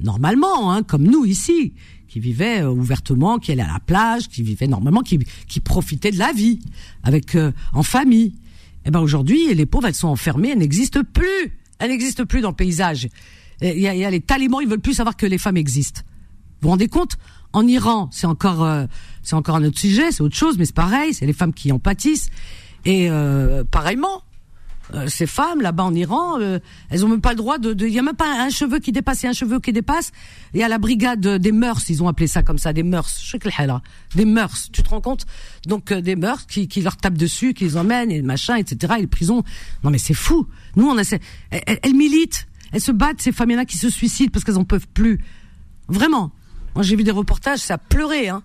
[0.03, 1.73] normalement, hein, comme nous ici,
[2.17, 6.11] qui vivaient euh, ouvertement, qui allaient à la plage, qui vivaient normalement, qui, qui profitaient
[6.11, 6.61] de la vie,
[7.03, 7.37] avec
[7.75, 8.33] en famille.
[8.87, 11.59] Eh ben aujourd'hui, les pauvres, elles sont enfermées, elles n'existent plus.
[11.79, 13.09] Elles n'existent plus dans le paysage.
[13.61, 16.01] Il y, a, les talibans, ils veulent plus savoir que les femmes existent.
[16.07, 17.19] Vous vous rendez compte?
[17.53, 18.67] En Iran, c'est encore
[19.23, 21.71] c'est encore un autre sujet, c'est autre chose, mais c'est pareil, c'est les femmes qui
[21.71, 22.31] en pâtissent.
[22.87, 24.23] Et euh, pareillement,
[24.95, 26.59] Euh, ces femmes là-bas en Iran, euh,
[26.91, 27.75] elles ont même pas le droit de.
[27.85, 30.13] Il y a même pas un cheveu qui dépasse, a un cheveu qui dépasse.
[30.55, 33.37] Il y a la brigade des mœurs, ils ont appelé ça comme ça, des mœurs.
[34.15, 34.69] Des mœurs.
[34.73, 35.27] Tu te rends compte?
[35.67, 38.95] Donc euh, des mœurs qui, qui leur tapent dessus, qui les emmènent et machin, etc.
[38.99, 39.43] Et les prisons.
[39.83, 40.47] Non mais c'est fou.
[40.77, 41.03] Nous on a.
[41.51, 43.21] Elles, elles, militent, elles se battent.
[43.21, 45.21] Ces femmes, a qui se suicident parce qu'elles en peuvent plus.
[45.89, 46.31] Vraiment.
[46.75, 48.43] Moi j'ai vu des reportages, ça a pleuré, hein.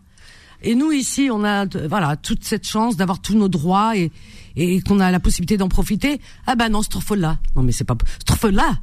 [0.62, 4.12] Et nous ici, on a voilà toute cette chance d'avoir tous nos droits et,
[4.56, 6.21] et qu'on a la possibilité d'en profiter.
[6.45, 6.82] Ah ben non,
[7.19, 7.97] là Non mais c'est pas
[8.52, 8.78] là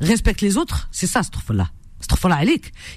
[0.00, 1.70] Respecte les autres, c'est ça là là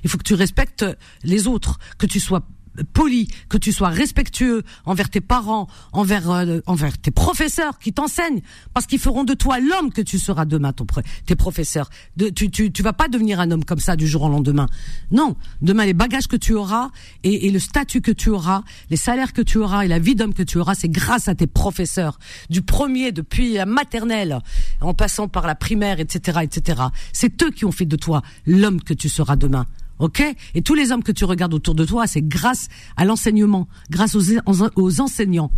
[0.03, 0.85] Il faut que tu respectes
[1.23, 2.41] les autres, que tu sois
[2.93, 8.41] poli, que tu sois respectueux envers tes parents, envers euh, envers tes professeurs qui t'enseignent,
[8.73, 10.85] parce qu'ils feront de toi l'homme que tu seras demain, ton
[11.25, 11.89] tes professeurs.
[12.35, 14.67] Tu, tu tu vas pas devenir un homme comme ça du jour au lendemain.
[15.11, 16.89] Non, demain les bagages que tu auras
[17.23, 20.15] et, et le statut que tu auras, les salaires que tu auras et la vie
[20.15, 24.39] d'homme que tu auras, c'est grâce à tes professeurs, du premier depuis la maternelle,
[24.81, 26.83] en passant par la primaire, etc., etc.
[27.13, 29.65] C'est eux qui ont fait de toi l'homme que tu seras demain.
[29.99, 33.67] Ok Et tous les hommes que tu regardes autour de toi, c'est grâce à l'enseignement,
[33.89, 34.23] grâce aux,
[34.75, 35.51] aux, enseignants.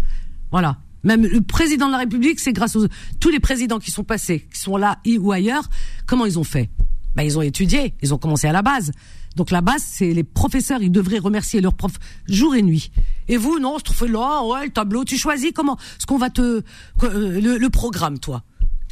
[0.51, 0.77] Voilà.
[1.03, 2.87] Même le président de la République, c'est grâce aux
[3.19, 5.69] tous les présidents qui sont passés, qui sont là ou ailleurs.
[6.05, 6.69] Comment ils ont fait?
[7.15, 8.91] Ben ils ont étudié, ils ont commencé à la base.
[9.35, 12.91] Donc la base, c'est les professeurs, ils devraient remercier leurs profs jour et nuit.
[13.27, 16.29] Et vous, non, je trouve là, ouais, le tableau, tu choisis comment ce qu'on va
[16.29, 18.43] te euh, le, le programme, toi.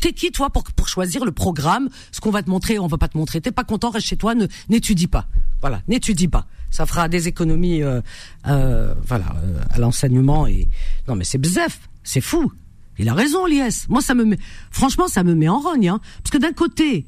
[0.05, 2.99] T'es qui toi pour, pour choisir le programme, ce qu'on va te montrer, on va
[2.99, 3.41] pas te montrer.
[3.41, 5.25] T'es pas content, reste chez toi, ne n'étudie pas.
[5.61, 6.45] Voilà, n'étudie pas.
[6.69, 8.01] Ça fera des économies, euh,
[8.45, 10.67] euh, voilà, euh, à l'enseignement et
[11.07, 12.51] non mais c'est bzef, c'est fou.
[12.99, 13.87] Il a raison, Lies.
[13.89, 14.37] Moi, ça me met,
[14.69, 17.07] franchement, ça me met en rogne, hein, parce que d'un côté,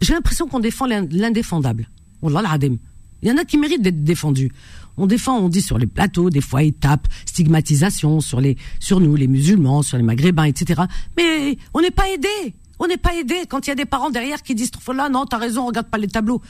[0.00, 1.90] j'ai l'impression qu'on défend l'indéfendable.
[2.22, 4.50] Il y en a qui méritent d'être défendus
[4.96, 9.16] on défend, on dit sur les plateaux, des fois étapes, stigmatisation sur les, sur nous,
[9.16, 10.82] les musulmans, sur les maghrébins, etc.
[11.16, 12.54] Mais on n'est pas aidé.
[12.78, 15.24] On n'est pas aidé quand il y a des parents derrière qui disent là non
[15.24, 16.42] t'as raison regarde pas les tableaux.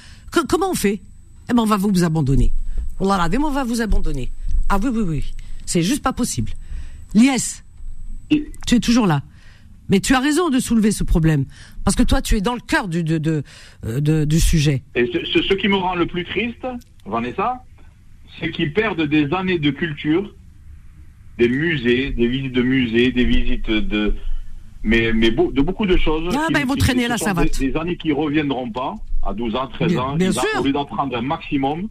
[0.48, 1.02] comment on fait?
[1.50, 2.52] Eh ben on va vous abandonner.
[3.00, 4.30] On va vous abandonner.
[4.68, 5.24] Ah oui oui oui
[5.66, 6.52] c'est juste pas possible.
[7.14, 7.62] Lies,
[8.30, 9.22] tu es toujours là.
[9.88, 11.44] Mais tu as raison de soulever ce problème.
[11.84, 13.42] Parce que toi, tu es dans le cœur du, de, de,
[13.84, 14.82] euh, du sujet.
[14.94, 16.66] Et ce, ce, qui me rend le plus triste,
[17.04, 17.62] Vanessa,
[18.38, 20.34] c'est qu'ils perdent des années de culture,
[21.38, 24.14] des musées, des visites de musées, des visites de,
[24.82, 26.34] mais, mais de beaucoup de choses.
[26.36, 27.44] Ah, ben, ils vont traîner là, ça va.
[27.44, 30.16] Des, années qui reviendront pas, à 12 ans, 13 ans.
[30.16, 30.42] Bien sûr.
[30.60, 31.88] Au lieu d'en prendre un maximum,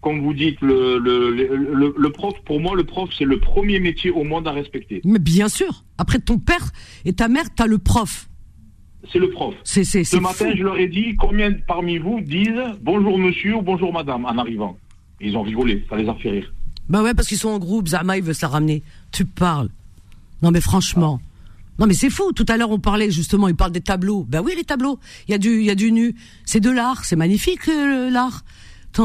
[0.00, 3.78] comme vous dites, le, le, le, le, prof, pour moi, le prof, c'est le premier
[3.80, 5.00] métier au monde à respecter.
[5.04, 5.84] Mais bien sûr.
[5.96, 6.70] Après ton père
[7.04, 8.28] et ta mère, tu as le prof.
[9.12, 9.54] C'est le prof.
[9.62, 13.62] C'est, c'est, Ce matin, je leur ai dit combien parmi vous disent bonjour monsieur ou
[13.62, 14.76] bonjour madame en arrivant.
[15.20, 16.52] Ils ont rigolé, ça les a fait rire.
[16.88, 18.82] Bah ouais, parce qu'ils sont en groupe, Zama, il veut se la ramener.
[19.12, 19.68] Tu parles.
[20.42, 21.20] Non mais franchement.
[21.78, 22.32] Non mais c'est fou.
[22.32, 24.24] Tout à l'heure on parlait justement, il parle des tableaux.
[24.28, 24.98] Ben oui les tableaux.
[25.26, 26.14] Il y a du, nu.
[26.44, 27.04] C'est de l'art.
[27.04, 28.44] C'est magnifique euh, l'art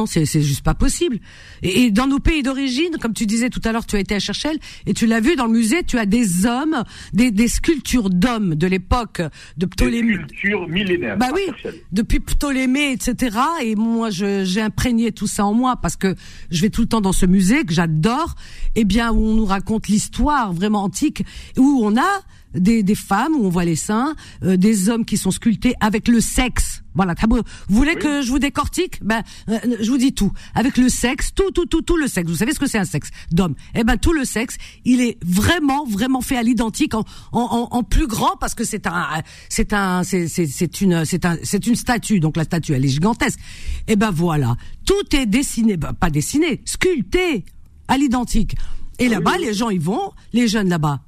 [0.05, 1.19] c'est c'est juste pas possible.
[1.61, 4.19] Et, dans nos pays d'origine, comme tu disais tout à l'heure, tu as été à
[4.19, 8.09] Cherchel et tu l'as vu dans le musée, tu as des hommes, des, des sculptures
[8.09, 9.21] d'hommes de l'époque
[9.57, 10.17] de Ptolémée.
[10.17, 11.17] Des sculptures millénaires.
[11.17, 13.37] Bah oui, depuis Ptolémée, etc.
[13.63, 16.15] Et moi, j'ai imprégné tout ça en moi parce que
[16.49, 18.35] je vais tout le temps dans ce musée que j'adore.
[18.75, 21.23] Eh bien, où on nous raconte l'histoire vraiment antique,
[21.57, 22.21] où on a
[22.55, 26.07] des, des femmes où on voit les seins, euh, des hommes qui sont sculptés avec
[26.07, 26.82] le sexe.
[26.95, 29.03] Voilà, vous voulez que je vous décortique?
[29.03, 30.31] Ben, euh, je vous dis tout.
[30.53, 32.29] Avec le sexe, tout, tout, tout, tout le sexe.
[32.29, 33.55] Vous savez ce que c'est un sexe d'homme?
[33.75, 37.83] Eh ben, tout le sexe, il est vraiment, vraiment fait à l'identique, en, en, en,
[37.83, 39.07] plus grand parce que c'est un,
[39.49, 42.19] c'est un, c'est, c'est, une, c'est un, c'est une statue.
[42.19, 43.39] Donc la statue, elle est gigantesque.
[43.87, 47.45] Eh ben voilà, tout est dessiné, ben, pas dessiné, sculpté
[47.87, 48.55] à l'identique.
[48.99, 51.01] Et là-bas, les gens y vont, les jeunes là-bas,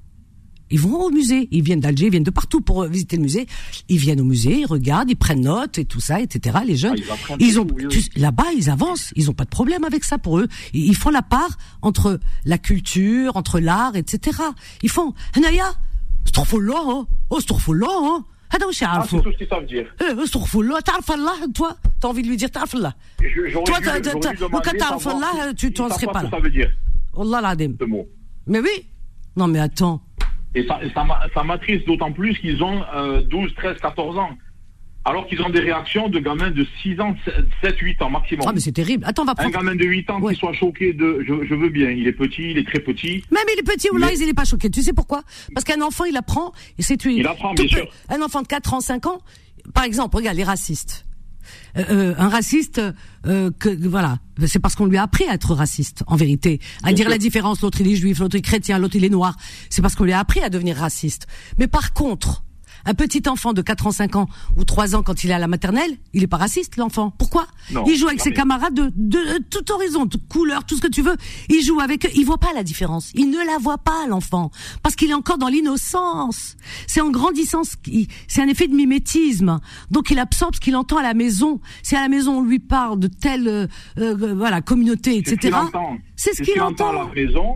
[0.71, 3.47] ils vont au musée, ils viennent d'Alger, ils viennent de partout pour visiter le musée.
[3.89, 6.59] Ils viennent au musée, ils regardent, ils prennent note et tout ça, etc.
[6.65, 7.67] Les jeunes, ah, ils, ont
[8.17, 10.47] là-bas, ils avancent, ils ont pas de problème avec ça pour eux.
[10.73, 11.51] Ils, font la part
[11.83, 14.39] entre la culture, entre l'art, etc.
[14.83, 18.25] Ils font, Hanaya, là, hein, oh là, hein.
[18.53, 19.23] هذا واش يعرفوا
[20.01, 22.95] ايه استغفر الله تعرف الله toi t'as envie de lui dire تعرف الله
[23.65, 23.79] toi
[24.41, 26.31] لو كان تعرف الله tu t'en serais pas là
[27.15, 27.77] والله العظيم
[28.47, 28.87] mais oui
[29.37, 30.01] non mais attends
[30.56, 30.80] et ça,
[31.34, 32.82] ça m'attriste d'autant plus qu'ils ont
[33.30, 34.32] 12, 13, 14 ans.
[35.08, 37.16] Alors qu'ils ont des réactions de gamins de 6 ans,
[37.62, 38.44] 7, 8 ans maximum.
[38.48, 39.06] Ah, mais c'est terrible.
[39.06, 39.56] Attends, on va prendre...
[39.56, 41.24] Un gamin de 8 ans qui soit choqué de.
[41.28, 43.24] Je, veux bien, il est petit, il est très petit.
[43.30, 44.68] Même il est petit ou là, il n'est pas choqué.
[44.72, 45.22] Tu sais pourquoi?
[45.54, 46.54] Parce qu'un enfant, il apprend.
[46.80, 47.88] Et c'est Il apprend, bien sûr.
[48.10, 49.20] Un enfant de 4 ans, 5 ans,
[49.76, 51.06] par exemple, regarde, les racistes.
[51.78, 52.82] Euh, euh, un raciste,
[53.26, 56.94] euh, que voilà, c'est parce qu'on lui a appris à être raciste, en vérité, à
[56.94, 57.62] dire la différence.
[57.62, 59.36] L'autre il est juif, l'autre il est chrétien, l'autre il est noir.
[59.70, 61.28] C'est parce qu'on lui a appris à devenir raciste.
[61.60, 62.45] Mais par contre,
[62.86, 65.40] un petit enfant de 4 ans, 5 ans ou 3 ans quand il est à
[65.40, 67.12] la maternelle, il est pas raciste l'enfant.
[67.18, 70.76] Pourquoi Non, Il joue avec ses camarades de, de, de tout horizon, de couleur, tout
[70.76, 71.16] ce que tu veux.
[71.50, 73.12] Il joue avec eux, il voit pas la différence.
[73.16, 74.52] Il ne la voit pas l'enfant
[74.84, 76.56] parce qu'il est encore dans l'innocence.
[76.88, 77.62] C'est en grandissant,
[78.28, 79.60] c'est un effet de mimétisme.
[79.92, 81.60] Donc il absorbe ce qu'il entend à la maison.
[81.84, 83.68] Si à la maison on lui parle de telle euh,
[83.98, 85.64] euh, voilà communauté, C'est ce qu'il etc.
[85.68, 85.98] entend.
[86.16, 86.92] C'est ce qu'il à entend.
[86.92, 87.56] la maison.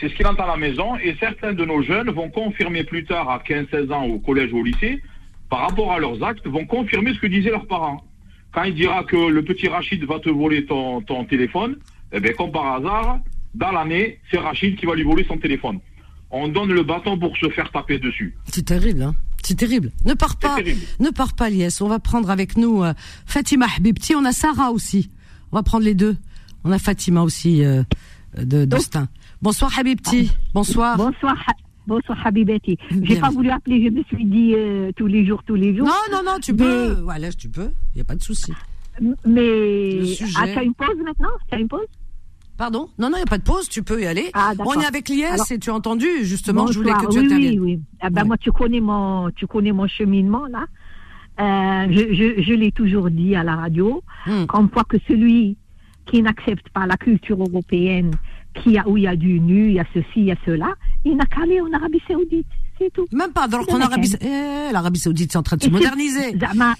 [0.00, 0.96] C'est ce qu'il entend à la maison.
[0.96, 4.58] Et certains de nos jeunes vont confirmer plus tard, à 15-16 ans, au collège ou
[4.58, 5.02] au lycée,
[5.48, 8.04] par rapport à leurs actes, vont confirmer ce que disaient leurs parents.
[8.52, 11.76] Quand il dira que le petit Rachid va te voler ton, ton téléphone,
[12.12, 13.20] eh bien, comme par hasard,
[13.54, 15.80] dans l'année, c'est Rachid qui va lui voler son téléphone.
[16.30, 18.36] On donne le bâton pour se faire taper dessus.
[18.46, 19.14] C'est terrible, hein.
[19.42, 19.92] C'est terrible.
[20.04, 20.56] Ne pars pas,
[20.98, 21.78] ne pars pas, Lies.
[21.80, 22.92] On va prendre avec nous euh,
[23.26, 24.16] Fatima Habibti.
[24.16, 25.08] On a Sarah aussi.
[25.52, 26.16] On va prendre les deux.
[26.64, 27.84] On a Fatima aussi euh,
[28.36, 29.08] de d'Austin.
[29.42, 30.30] Bonsoir Habibti.
[30.54, 30.96] Bonsoir.
[30.96, 31.36] Bonsoir,
[31.86, 32.78] bonsoir Habibati.
[33.02, 35.86] J'ai pas voulu appeler, je me suis dit euh, tous les jours, tous les jours.
[35.86, 36.92] Non, non, non, tu Mais- peux.
[37.04, 37.70] Voilà, tu peux.
[37.94, 38.52] Il y a pas de souci.
[39.26, 40.00] Mais
[40.36, 41.28] ah, tu as une pause maintenant?
[41.48, 41.86] Tu as une pause?
[42.56, 42.88] Pardon?
[42.98, 43.68] Non, non, il y a pas de pause.
[43.68, 44.30] Tu peux y aller.
[44.32, 46.66] Ah, on est avec Lies Alors- et tu as entendu justement.
[46.68, 47.28] Je voulais que tu oui.
[47.30, 47.80] Oui, oui.
[48.00, 48.28] Ah ben Ouais.
[48.28, 50.64] moi, tu connais mon, tu connais mon cheminement là.
[51.38, 54.46] Euh, je je, je l'ai toujours dit à la radio, Hmm.
[54.46, 55.58] comme quoi que celui
[56.06, 58.12] qui n'accepte pas la culture européenne,
[58.86, 61.16] où il y a du nu, il y a ceci, il y a cela, il
[61.16, 62.46] n'a qu'à aller en Arabie Saoudite.
[62.78, 63.06] C'est tout.
[63.10, 66.34] Même pas, donc eh, l'Arabie Saoudite, c'est en train de se moderniser.
[66.34, 66.74] Non,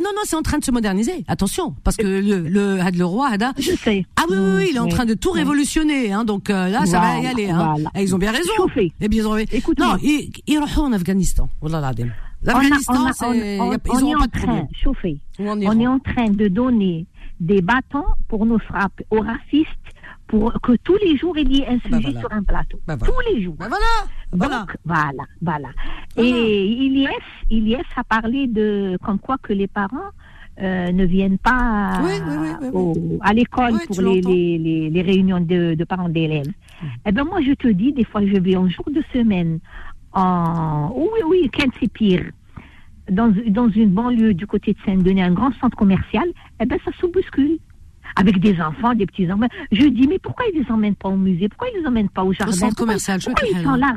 [0.00, 1.24] non, c'est en train de se moderniser.
[1.28, 3.52] Attention, parce que le, le, le roi, Hada.
[3.58, 4.06] Je sais.
[4.16, 6.86] Ah oui, oui, oui il est en train de tout révolutionner, hein, donc euh, là,
[6.86, 7.74] ça va y aller, hein.
[7.98, 8.52] ils ont bien raison.
[8.76, 9.36] Et eh bien, ils ont...
[9.36, 11.48] Écoute non, ils, en Afghanistan.
[11.60, 15.18] Oh L'Afghanistan, c'est, on, ils est en train, chauffer.
[15.38, 17.06] On est en train de donner
[17.40, 19.68] des bâtons pour nous frapper aux racistes
[20.38, 22.20] pour que tous les jours il y ait un Bah sujet voilà.
[22.20, 22.78] sur un plateau.
[22.86, 23.12] Bah voilà.
[23.14, 23.56] Tous les jours.
[23.58, 25.24] Ben voilà, Donc, voilà.
[25.40, 25.68] voilà.
[26.16, 27.08] Et Ilyes,
[27.50, 30.10] Ilyes a parlé de comme quoi que les parents
[30.60, 32.70] euh, ne viennent pas Oui, oui, oui, oui, oui.
[32.72, 36.52] au- à l'école pour les, les, les, les réunions de, de parents d'élèves.
[37.06, 39.58] Eh ben moi, je te dis, des fois, je vais en jour de semaine
[40.12, 40.92] en...
[40.94, 42.24] Oui, oui, quand c'est pire.
[43.10, 46.24] Dans, dans une banlieue du côté de Saint-Denis, un grand centre commercial,
[46.60, 47.58] eh ben ça se bouscule.
[48.16, 49.48] Avec des enfants, des petits-enfants.
[49.72, 51.48] Je dis, mais pourquoi ils les emmènent pas au musée?
[51.48, 52.52] Pourquoi ils les emmènent pas au jardin?
[52.52, 53.92] centre Pourquoi- commercial, je pourquoi ils sont là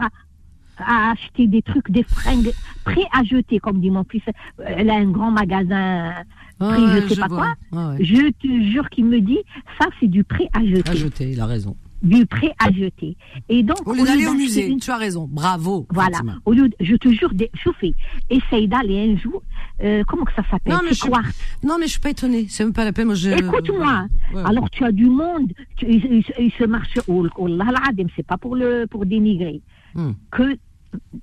[0.79, 2.51] à, à acheter des trucs, des fringues
[2.83, 4.23] prêts à jeter, comme dit mon fils.
[4.27, 6.13] Euh, Elle a un grand magasin
[6.59, 7.53] prix, Ouais, je sais pas vois.
[7.71, 7.89] quoi.
[7.91, 8.03] Ouais.
[8.03, 9.37] Je te jure qu'il me dit,
[9.79, 10.89] ça c'est du prêt à jeter.
[10.89, 13.16] À jeter, il a raison Du prêt à jeter.
[13.48, 15.28] Et donc, Au lieu d'aller au d'acheter musée, une- tu as raison.
[15.30, 15.86] Bravo.
[15.90, 16.16] Voilà.
[16.16, 16.34] Fatima.
[16.44, 17.94] Au lieu, de- je te jure, de, chauffer.
[18.28, 19.40] Essaye d'aller un jour.
[19.84, 21.22] euh, comment que ça s'appelle Non, mais C'est je- quoi
[21.62, 22.46] Non, mais je suis pas étonnée.
[22.48, 23.06] C'est même pas la peine.
[23.06, 23.30] Moi, je...
[23.30, 24.06] Écoute-moi.
[24.34, 24.42] Ouais.
[24.44, 25.52] Alors tu as du monde.
[25.76, 26.98] Tu, il, il- il se marche.
[27.06, 27.80] Oh, oh là là,
[28.16, 29.60] c'est pas pour le pour dénigrer.
[29.94, 30.12] Hmm.
[30.36, 30.56] que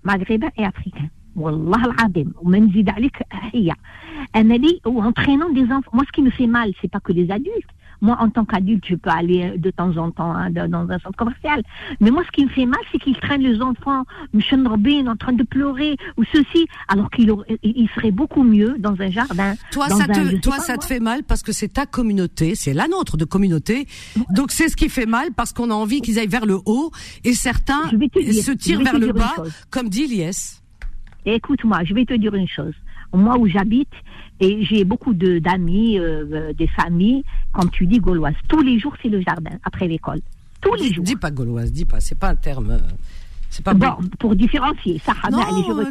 [0.03, 1.09] maghrébins et africains.
[1.35, 3.71] والله العظيم وما نزيد عليك هي
[4.35, 7.29] انا لي entraînant des enfants moi ce qui me fait mal c'est pas que les
[7.31, 7.71] adultes
[8.04, 11.16] moi en tant qu'adulte je peux aller de temps en temps hein, dans un centre
[11.22, 11.58] commercial
[12.00, 15.32] mais moi ce qui me fait mal c'est qu'ils traînent les enfants mchenrobin en train
[15.32, 20.04] de pleurer ou ceci alors qu'il il serait beaucoup mieux dans un jardin Toi, ça
[20.04, 20.78] un- te, toi, pas, ça moi.
[20.82, 23.86] te fait mal parce que c'est ta communauté, c'est la nôtre de communauté.
[24.30, 26.90] Donc c'est ce qui fait mal parce qu'on a envie qu'ils aillent vers le haut
[27.24, 29.34] et certains se tirent vers le bas,
[29.70, 30.60] comme dit Lies.
[31.26, 32.74] Écoute-moi, je vais te dire une chose.
[33.12, 33.88] Moi où j'habite,
[34.40, 38.34] et j'ai beaucoup de d'amis, euh, des familles, comme tu dis, gauloises.
[38.48, 40.20] Tous les jours, c'est le jardin, après l'école.
[40.60, 41.04] Tous les jours.
[41.04, 42.70] dis pas gauloise, dis pas, c'est pas un terme.
[42.72, 42.78] euh,
[43.50, 44.08] C'est pas Bon, bon.
[44.18, 45.38] pour différencier, ça, Non,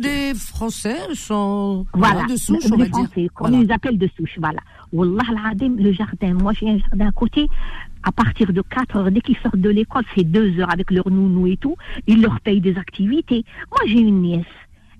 [0.01, 2.93] les Français sont Voilà, de souche, les on va dire.
[3.05, 3.63] Français, qu'on Voilà.
[3.63, 4.59] les appelle de souche, voilà.
[4.91, 7.47] Wallah al-Adim, le jardin, moi j'ai un jardin à côté,
[8.03, 11.09] à partir de 4 heures, dès qu'ils sortent de l'école, c'est 2 heures avec leur
[11.09, 11.75] nounou et tout,
[12.05, 13.45] ils leur payent des activités.
[13.71, 14.45] Moi j'ai une nièce.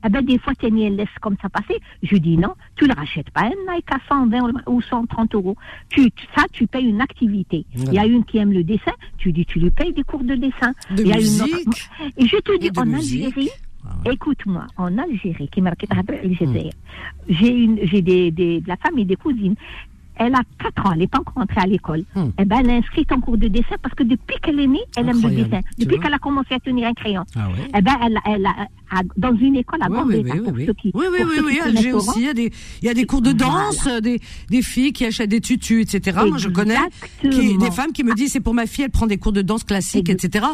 [0.05, 1.79] Eh ben, des fois, ta nièce laisse comme ça passer.
[2.01, 5.55] Je dis non, tu ne rachètes pas un Nike à 120 ou 130 euros.
[5.89, 7.65] Tu, ça, tu payes une activité.
[7.75, 10.23] Il y a une qui aime le dessin, tu dis, tu lui payes des cours
[10.23, 10.73] de dessin.
[10.91, 11.79] De Il y a une autre-
[12.17, 13.25] Et je te dis, en musique.
[13.25, 13.49] Algérie,
[13.85, 15.61] Ah écoute-moi, en Algérie, qui
[17.29, 19.55] j'ai une, j'ai des, des, de la famille, des cousines.
[20.15, 22.03] Elle a 4 ans, elle n'est pas encore entrée à l'école.
[22.15, 22.29] Hmm.
[22.39, 24.83] Eh ben, elle est inscrite en cours de dessin parce que depuis qu'elle est née,
[24.95, 25.59] elle aime le dessin.
[25.77, 27.23] Depuis qu'elle a commencé à tenir un crayon.
[27.35, 27.67] Ah ouais.
[27.75, 31.19] Eh ben, elle, elle a, dans une école à Gambetta, oui, oui, oui, oui, oui,
[31.25, 33.87] oui, oui, Alger aussi, il y a des, il y a des cours de danse,
[33.87, 36.19] euh, des, des filles qui achètent des tutus, etc.
[36.27, 36.77] Moi, je connais,
[37.21, 39.41] qui, des femmes qui me disent, c'est pour ma fille, elle prend des cours de
[39.41, 40.45] danse classique, etc.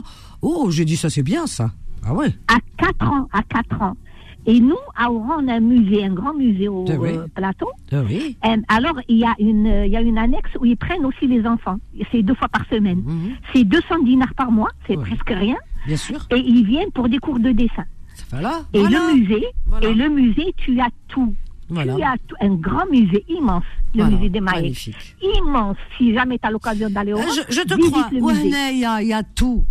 [0.42, 1.72] Oh, j'ai dit, ça c'est bien, ça.
[2.06, 2.34] Ah ouais.
[2.48, 3.98] à 4 ans, à 4 ans.
[4.46, 7.10] Et nous, à Oran, on a un musée, un grand musée au Ah oui.
[7.10, 7.70] euh, plateau.
[7.92, 8.38] Ah oui.
[8.46, 11.06] Euh, alors, il y, a une, euh, il y a une annexe où ils prennent
[11.06, 11.78] aussi les enfants.
[12.12, 13.02] C'est deux fois par semaine.
[13.06, 13.32] Mhm.
[13.54, 15.04] C'est 200 dinars par mois, c'est Ouais.
[15.04, 15.58] presque rien.
[15.86, 16.26] Bien sûr.
[16.32, 17.86] Et ils viennent pour des cours de dessin.
[18.32, 18.62] Voilà.
[18.74, 19.00] Et voilà.
[19.00, 19.88] le musée, Voilà.
[19.90, 21.34] et le musée, tu as tout.
[21.70, 21.96] Voilà.
[21.96, 22.36] Tu as tout.
[22.42, 24.16] Un grand musée immense, le Voilà.
[24.18, 24.56] musée des Maïs.
[24.62, 25.16] Magnifique.
[25.38, 25.78] Immense.
[25.98, 28.10] Si jamais tu as l'occasion d'aller au Je, je te crois.
[28.20, 28.34] Ouais,
[28.74, 29.64] il y a, il y a tout.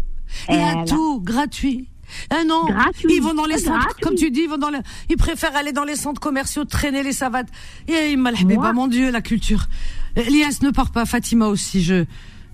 [0.49, 0.85] Il y a Voilà.
[0.85, 1.89] tout, gratuit.
[2.41, 3.09] Eh non, Gratuit.
[3.17, 4.03] ils vont dans les centres, gratuit.
[4.03, 4.79] comme tu dis, ils vont dans les,
[5.11, 7.49] ils préfèrent aller dans les centres commerciaux, traîner les savates.
[7.89, 9.67] Et il m'a le Moi- mon Dieu, la culture.
[10.17, 12.05] Elias ne part pas, Fatima aussi, je,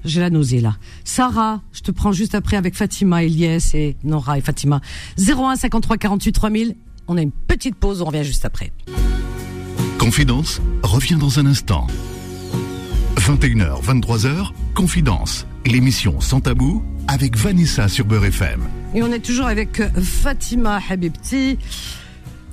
[0.05, 0.77] j'ai la nausée là.
[1.05, 4.81] Sarah, je te prends juste après avec Fatima, Elias et Nora et Fatima.
[5.19, 6.77] 01 53 48 3000.
[7.09, 8.73] On a une petite pause, on revient juste après.
[9.99, 11.87] Confidence revient dans un instant.
[13.17, 18.61] 21h, 23h, Confidence, l'émission sans tabou avec Vanessa sur Beurre FM.
[18.94, 21.59] Et on est toujours avec euh, Fatima Habibti.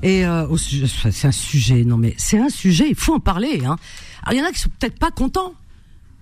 [0.01, 3.61] Et euh, c'est un sujet, non mais c'est un sujet, il faut en parler.
[3.63, 3.77] Hein.
[4.23, 5.53] Alors il y en a qui sont peut-être pas contents,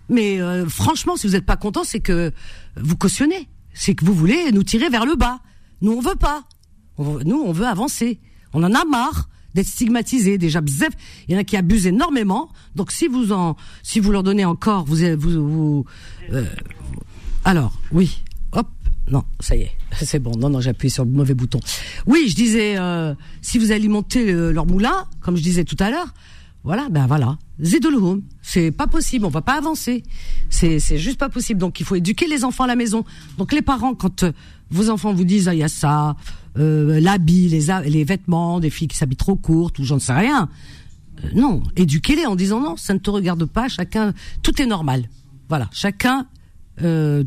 [0.09, 2.33] mais euh, franchement, si vous n'êtes pas content, c'est que
[2.75, 5.39] vous cautionnez, c'est que vous voulez nous tirer vers le bas.
[5.81, 6.43] Nous on veut pas.
[6.97, 8.19] Nous on veut avancer.
[8.51, 10.37] On en a marre d'être stigmatisés.
[10.37, 10.89] Déjà, bzef,
[11.29, 12.49] il y en a qui abusent énormément.
[12.75, 15.85] Donc si vous en, si vous leur donnez encore, vous, vous, vous
[16.33, 16.45] euh,
[17.45, 18.21] alors, oui.
[19.11, 19.71] Non, ça y est.
[20.01, 20.31] C'est bon.
[20.37, 21.59] Non, non, j'ai appuyé sur le mauvais bouton.
[22.05, 25.89] Oui, je disais, euh, si vous alimentez euh, leur moulin, comme je disais tout à
[25.89, 26.13] l'heure,
[26.63, 27.37] voilà, ben voilà.
[27.61, 28.21] Zidulhum.
[28.41, 29.25] C'est pas possible.
[29.25, 30.03] On va pas avancer.
[30.49, 31.59] C'est, c'est juste pas possible.
[31.59, 33.05] Donc, il faut éduquer les enfants à la maison.
[33.37, 34.31] Donc, les parents, quand euh,
[34.69, 36.15] vos enfants vous disent, ah, il y a ça,
[36.57, 40.49] euh, l'habit, les, les vêtements, des filles qui s'habillent trop courtes ou j'en sais rien.
[41.33, 43.67] Non, éduquez-les en disant non, ça ne te regarde pas.
[43.67, 45.09] Chacun, tout est normal.
[45.49, 46.27] Voilà, chacun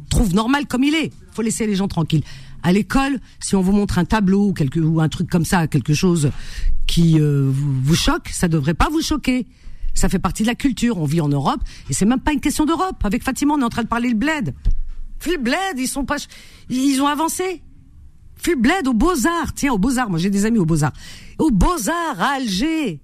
[0.09, 1.13] trouve normal comme il est.
[1.33, 2.23] Faut laisser les gens tranquilles.
[2.63, 6.31] À l'école, si on vous montre un tableau ou un truc comme ça, quelque chose
[6.87, 9.47] qui euh, vous, choque, ça devrait pas vous choquer.
[9.95, 10.99] Ça fait partie de la culture.
[10.99, 12.97] On vit en Europe et c'est même pas une question d'Europe.
[13.05, 14.55] Avec Fatima, on est en train de parler le bled.
[15.27, 16.17] Le bled, ils sont pas,
[16.69, 17.63] ils ont avancé.
[18.47, 19.55] Le bled aux Beaux Arts.
[19.55, 20.11] Tiens, aux Beaux Arts.
[20.11, 20.93] Moi, j'ai des amis aux Beaux Arts.
[21.39, 23.01] Aux Beaux Arts à Alger,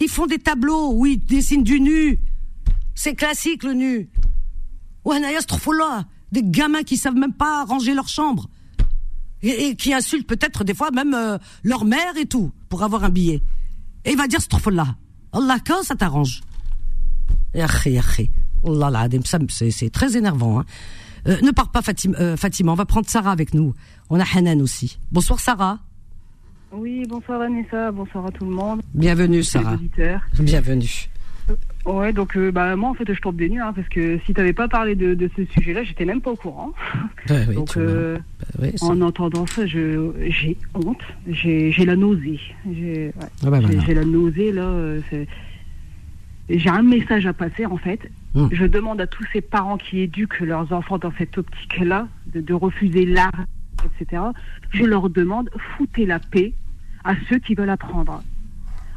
[0.00, 2.18] ils font des tableaux où ils dessinent du nu.
[2.94, 4.08] C'est classique le nu.
[5.04, 5.40] Ouais, Naya
[5.78, 8.48] là, des gamins qui savent même pas ranger leur chambre
[9.42, 13.04] et, et qui insultent peut-être des fois même euh, leur mère et tout pour avoir
[13.04, 13.40] un billet.
[14.04, 14.96] Et il va dire là.
[15.32, 16.40] Allah quand ça t'arrange?
[19.50, 20.60] C'est c'est très énervant.
[20.60, 20.64] Hein.
[21.26, 23.74] Euh, ne pars pas Fatima, euh, Fatima, on va prendre Sarah avec nous.
[24.08, 24.98] On a Hanan aussi.
[25.12, 25.78] Bonsoir Sarah.
[26.72, 29.78] Oui, bonsoir Vanessa, bonsoir à tout le monde, Bienvenue Sarah.
[30.38, 31.08] Bienvenue.
[31.88, 34.34] Ouais, donc euh, bah, moi en fait je tombe des nues, hein, parce que si
[34.34, 36.72] t'avais pas parlé de, de ce sujet-là, j'étais même pas au courant.
[37.30, 38.18] Ouais, oui, donc euh,
[38.58, 39.96] Bah en entendant ça, j'ai
[40.74, 42.38] honte, j'ai la nausée,
[42.70, 43.12] j'ai ouais,
[43.46, 44.62] Ah bah la nausée là.
[44.64, 45.00] euh,
[46.50, 48.00] J'ai un message à passer en fait.
[48.34, 48.48] Hmm.
[48.52, 52.52] Je demande à tous ces parents qui éduquent leurs enfants dans cette optique-là de, de
[52.54, 53.46] refuser l'art,
[54.00, 54.22] etc.
[54.70, 56.52] Je leur demande foutez la paix
[57.04, 58.22] à ceux qui veulent apprendre,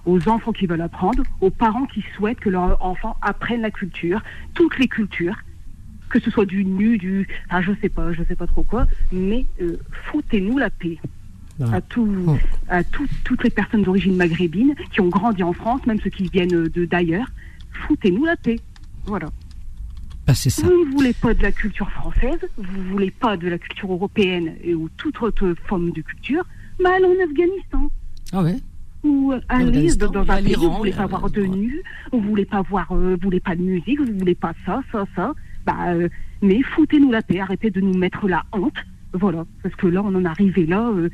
[0.06, 4.22] aux enfants qui veulent apprendre, aux parents qui souhaitent que leurs enfants apprennent la culture,
[4.54, 5.36] toutes les cultures,
[6.10, 8.86] que ce soit du nu, du, enfin je sais pas, je sais pas trop quoi,
[9.12, 9.78] mais euh,
[10.12, 10.98] foutez-nous la paix
[11.58, 11.78] Voilà.
[11.78, 12.38] à, tout,
[12.68, 16.24] à tout- toutes les personnes d'origine maghrébine qui ont grandi en France, même ceux qui
[16.28, 17.28] viennent de d'ailleurs,
[17.88, 18.60] foutez-nous la paix.
[19.06, 19.30] Voilà.
[20.28, 20.62] Bah, ça.
[20.68, 24.54] Vous ne voulez pas de la culture française, vous voulez pas de la culture européenne
[24.64, 26.44] et ou toute autre forme de culture,
[26.80, 27.90] mais allez en Afghanistan.
[28.34, 28.58] Ah ouais?
[29.04, 32.46] Ou L'Afghanistan, dans, dans à un pays vous voulez pas voir de nu, vous voulez
[32.46, 35.34] pas voir, euh, vous voulez pas de musique, vous voulez pas ça, ça, ça.
[35.66, 36.08] Bah, euh,
[36.42, 38.78] mais foutez-nous la paix, arrêtez de nous mettre la honte.
[39.14, 40.88] Voilà, parce que là, on en est arrivé là.
[40.90, 41.10] euh,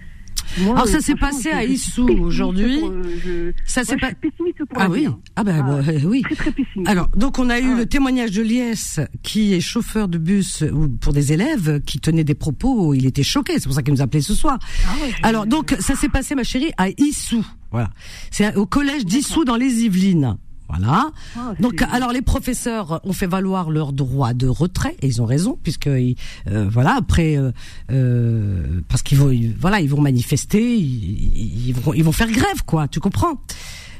[0.60, 2.80] moi, Alors, ça euh, s'est passé à Issou aujourd'hui.
[2.84, 4.08] euh, je- Ça s'est pas.
[4.08, 5.02] suis pessimiste pour Ah oui.
[5.02, 5.20] vie, hein.
[5.36, 6.22] Ah ben Ah, bah, oui.
[6.24, 6.90] Très très pessimiste.
[6.90, 7.78] Alors, donc on a eu Ah.
[7.78, 12.24] le témoignage de Lies, qui est chauffeur de bus ou pour des élèves qui tenait
[12.24, 12.94] des propos.
[12.94, 13.54] Il était choqué.
[13.56, 14.58] C'est pour ça qu'il nous appelait ce soir.
[14.88, 17.46] Ah ouais, Alors, donc ça s'est passé, ma chérie, à Issou.
[17.72, 17.90] Voilà.
[18.32, 20.38] C'est au collège d'Issou dans les Yvelines.
[20.70, 21.12] Voilà.
[21.38, 25.26] Ah, Donc, alors les professeurs ont fait valoir leur droit de retrait et ils ont
[25.26, 26.16] raison puisque ils,
[26.50, 27.52] euh, voilà après euh,
[27.92, 32.30] euh, parce qu'ils vont ils- voilà ils vont manifester ils, ils vont ils vont faire
[32.32, 33.42] grève quoi tu comprends?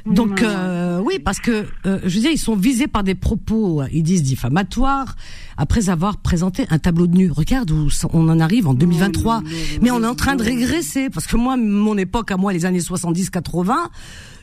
[0.06, 3.82] Donc euh, oui parce que euh, je veux dire ils sont visés par des propos
[3.92, 5.16] ils disent diffamatoires
[5.58, 7.30] après avoir présenté un tableau de nu.
[7.30, 9.42] Regarde où on en arrive en 2023
[9.82, 12.64] mais on est en train de régresser parce que moi mon époque à moi les
[12.64, 13.90] années 70 80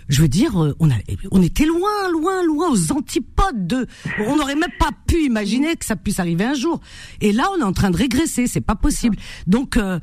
[0.08, 0.96] je veux dire, euh, on, a,
[1.32, 3.88] on était loin, loin, loin, aux antipodes de.
[4.28, 6.80] On n'aurait même pas pu imaginer que ça puisse arriver un jour.
[7.22, 9.18] Et là, on est en train de régresser, c'est pas possible.
[9.48, 10.00] Donc, euh,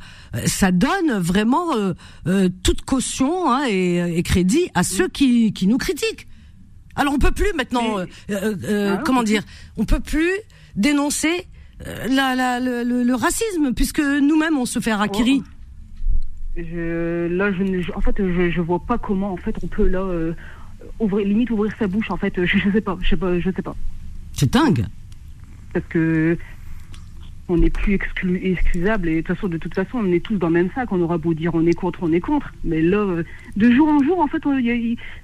[0.47, 5.79] ça donne vraiment euh, toute caution hein, et, et, crédit à ceux qui, qui nous
[5.79, 6.27] critiquent.
[6.97, 7.99] Alors, on peut plus maintenant,
[8.31, 9.43] ah comment dire,
[9.77, 10.33] on peut plus
[10.77, 11.47] dénoncer
[12.09, 15.43] la, la, le, le, racisme puisque nous-mêmes on se fait harakiri.
[15.45, 15.52] Oh.
[16.57, 20.01] Je, là, je, en fait, je, je vois pas comment, en fait, on peut là
[20.01, 20.35] euh,
[20.99, 22.11] ouvrir, limite ouvrir sa bouche.
[22.11, 23.77] En fait, je, je sais pas, je sais pas, je sais pas.
[24.33, 24.85] C'est dingue.
[25.73, 26.37] Parce que
[27.49, 30.37] on n'est plus exclu, excusable et de toute façon, de toute façon, on est tous
[30.37, 30.93] dans le même sac.
[30.93, 33.25] On aura beau dire on est contre, on est contre, mais là, euh,
[33.57, 34.43] de jour en jour, en fait,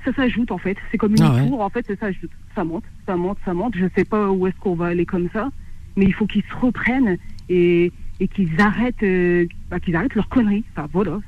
[0.04, 0.50] ça s'ajoute.
[0.50, 1.60] En fait, c'est comme une ah tour.
[1.60, 2.08] En fait, ça
[2.54, 3.76] Ça monte, ça monte, ça monte.
[3.76, 5.50] Je sais pas où est-ce qu'on va aller comme ça,
[5.96, 7.18] mais il faut qu'ils se reprennent
[7.48, 10.64] et et qu'ils arrêtent, euh, bah, qu'ils arrêtent leurs conneries.
[10.72, 11.18] Enfin voilà.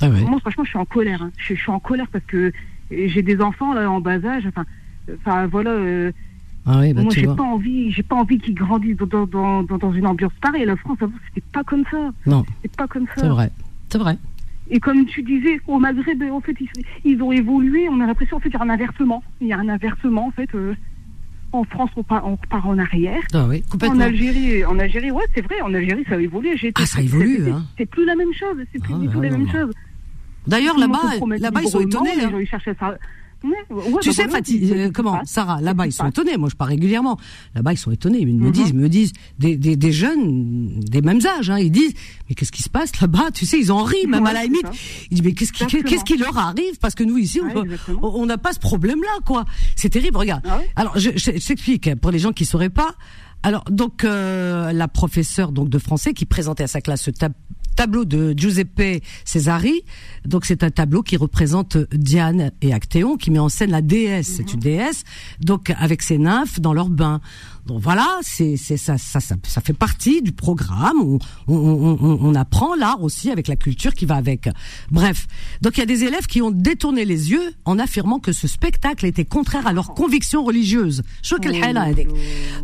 [0.00, 1.22] Ah Moi franchement, je suis en colère.
[1.22, 1.30] Hein.
[1.36, 2.52] Je, suis en colère parce que
[2.90, 4.46] j'ai des enfants là en bas âge.
[4.46, 4.64] Enfin,
[5.18, 5.70] enfin voilà.
[5.70, 6.12] Euh,
[6.66, 9.78] ah oui, bah, moi, j'ai pas envie, j'ai pas envie qu'ils grandissent dans, dans, dans,
[9.78, 10.66] dans, une ambiance pareille.
[10.66, 12.10] La France, avant, c'était pas comme ça.
[12.26, 12.44] Non.
[12.62, 13.22] C'est pas comme ça.
[13.22, 13.50] C'est vrai.
[13.88, 14.18] C'est vrai.
[14.68, 16.68] Et comme tu disais, au Maghreb, en fait, ils,
[17.04, 17.88] ils ont évolué.
[17.88, 19.22] On a l'impression, en fait, qu'il y a un inversement.
[19.40, 20.54] Il y a un inversement, en fait.
[20.54, 20.74] Euh,
[21.52, 23.22] en France, on, part, on repart en arrière.
[23.32, 23.96] Ah oui, complètement.
[23.96, 25.60] En Algérie, en Algérie, ouais, c'est vrai.
[25.62, 26.52] En Algérie, ça a évolué.
[26.76, 27.64] Ah, ça évolue, hein.
[27.76, 28.56] C'est plus la même chose.
[28.72, 29.72] C'est plus ah, du tout la même chose.
[30.46, 30.98] D'ailleurs, là-bas,
[31.38, 32.22] là-bas, ils sont étonnés.
[32.22, 32.32] Hein.
[32.40, 32.96] Ils cherchaient ça
[34.00, 36.36] tu sais, Fatih, euh, comment, Sarah, là-bas, ils sont étonnés.
[36.36, 37.18] Moi, je pars régulièrement.
[37.54, 38.18] Là-bas, ils sont étonnés.
[38.20, 38.52] Ils me mhm.
[38.52, 41.94] disent, me disent, des, des, des, jeunes, des mêmes âges, hein, ils disent,
[42.28, 43.30] mais qu'est-ce qui se passe là-bas?
[43.32, 44.66] Tu sais, ils en rient, même à la limite.
[45.10, 46.78] Ils disent, mais qu'est-ce qui, qu'est-ce qui leur arrive?
[46.80, 47.40] Parce que nous, ici,
[48.02, 49.44] on n'a pas ce problème-là, quoi.
[49.76, 50.42] C'est terrible, regarde.
[50.46, 52.94] Ah Alors, je, je, je t'explique, pour les gens qui sauraient pas.
[53.42, 57.10] Alors, donc, euh, la professeure donc de français qui présentait à sa classe ce,
[57.80, 59.84] tableau de Giuseppe Cesari.
[60.26, 64.34] Donc c'est un tableau qui représente Diane et Actéon, qui met en scène la déesse.
[64.36, 64.52] C'est mhm.
[64.52, 65.04] une déesse,
[65.40, 67.22] donc avec ses nymphes dans leur bain.
[67.66, 71.00] Donc voilà, c'est ça, ça, ça, ça, fait partie du programme.
[71.00, 74.48] On, on, on, on apprend l'art aussi avec la culture qui va avec.
[74.90, 75.26] Bref,
[75.60, 78.48] donc il y a des élèves qui ont détourné les yeux en affirmant que ce
[78.48, 81.02] spectacle était contraire à leurs convictions religieuses.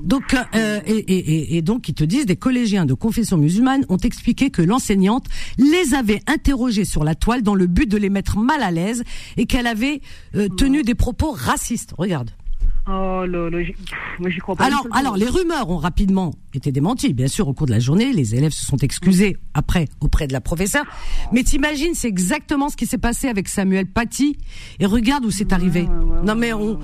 [0.02, 3.96] Donc euh, et, et, et donc ils te disent des collégiens de confession musulmane ont
[3.98, 5.26] expliqué que l'enseignante
[5.58, 9.04] les avait interrogés sur la toile dans le but de les mettre mal à l'aise
[9.36, 10.00] et qu'elle avait
[10.34, 11.94] euh, tenu des propos racistes.
[11.96, 12.30] Regarde.
[12.88, 13.58] Oh là là,
[14.20, 14.64] moi j'y crois pas.
[14.64, 17.14] Alors, alors les rumeurs ont rapidement été démenties.
[17.14, 20.32] Bien sûr, au cours de la journée, les élèves se sont excusés après auprès de
[20.32, 20.84] la professeure.
[21.32, 24.38] Mais t'imagines, c'est exactement ce qui s'est passé avec Samuel Paty.
[24.78, 25.88] Et regarde où c'est arrivé.
[26.24, 26.78] non mais on,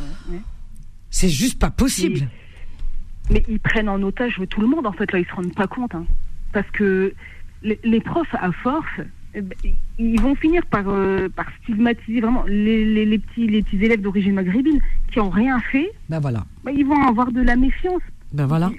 [1.11, 2.29] c'est juste pas possible.
[3.31, 5.69] Mais ils prennent en otage tout le monde en fait là, ils se rendent pas
[5.69, 6.05] compte, hein.
[6.53, 7.15] parce que
[7.63, 9.01] les, les profs à force
[9.99, 14.01] ils vont finir par, euh, par stigmatiser vraiment les, les, les, petits, les petits élèves
[14.01, 14.81] d'origine maghrébine
[15.11, 15.91] qui ont rien fait.
[16.09, 16.45] Ben voilà.
[16.65, 18.03] Ben, ils vont avoir de la méfiance.
[18.33, 18.71] Ben voilà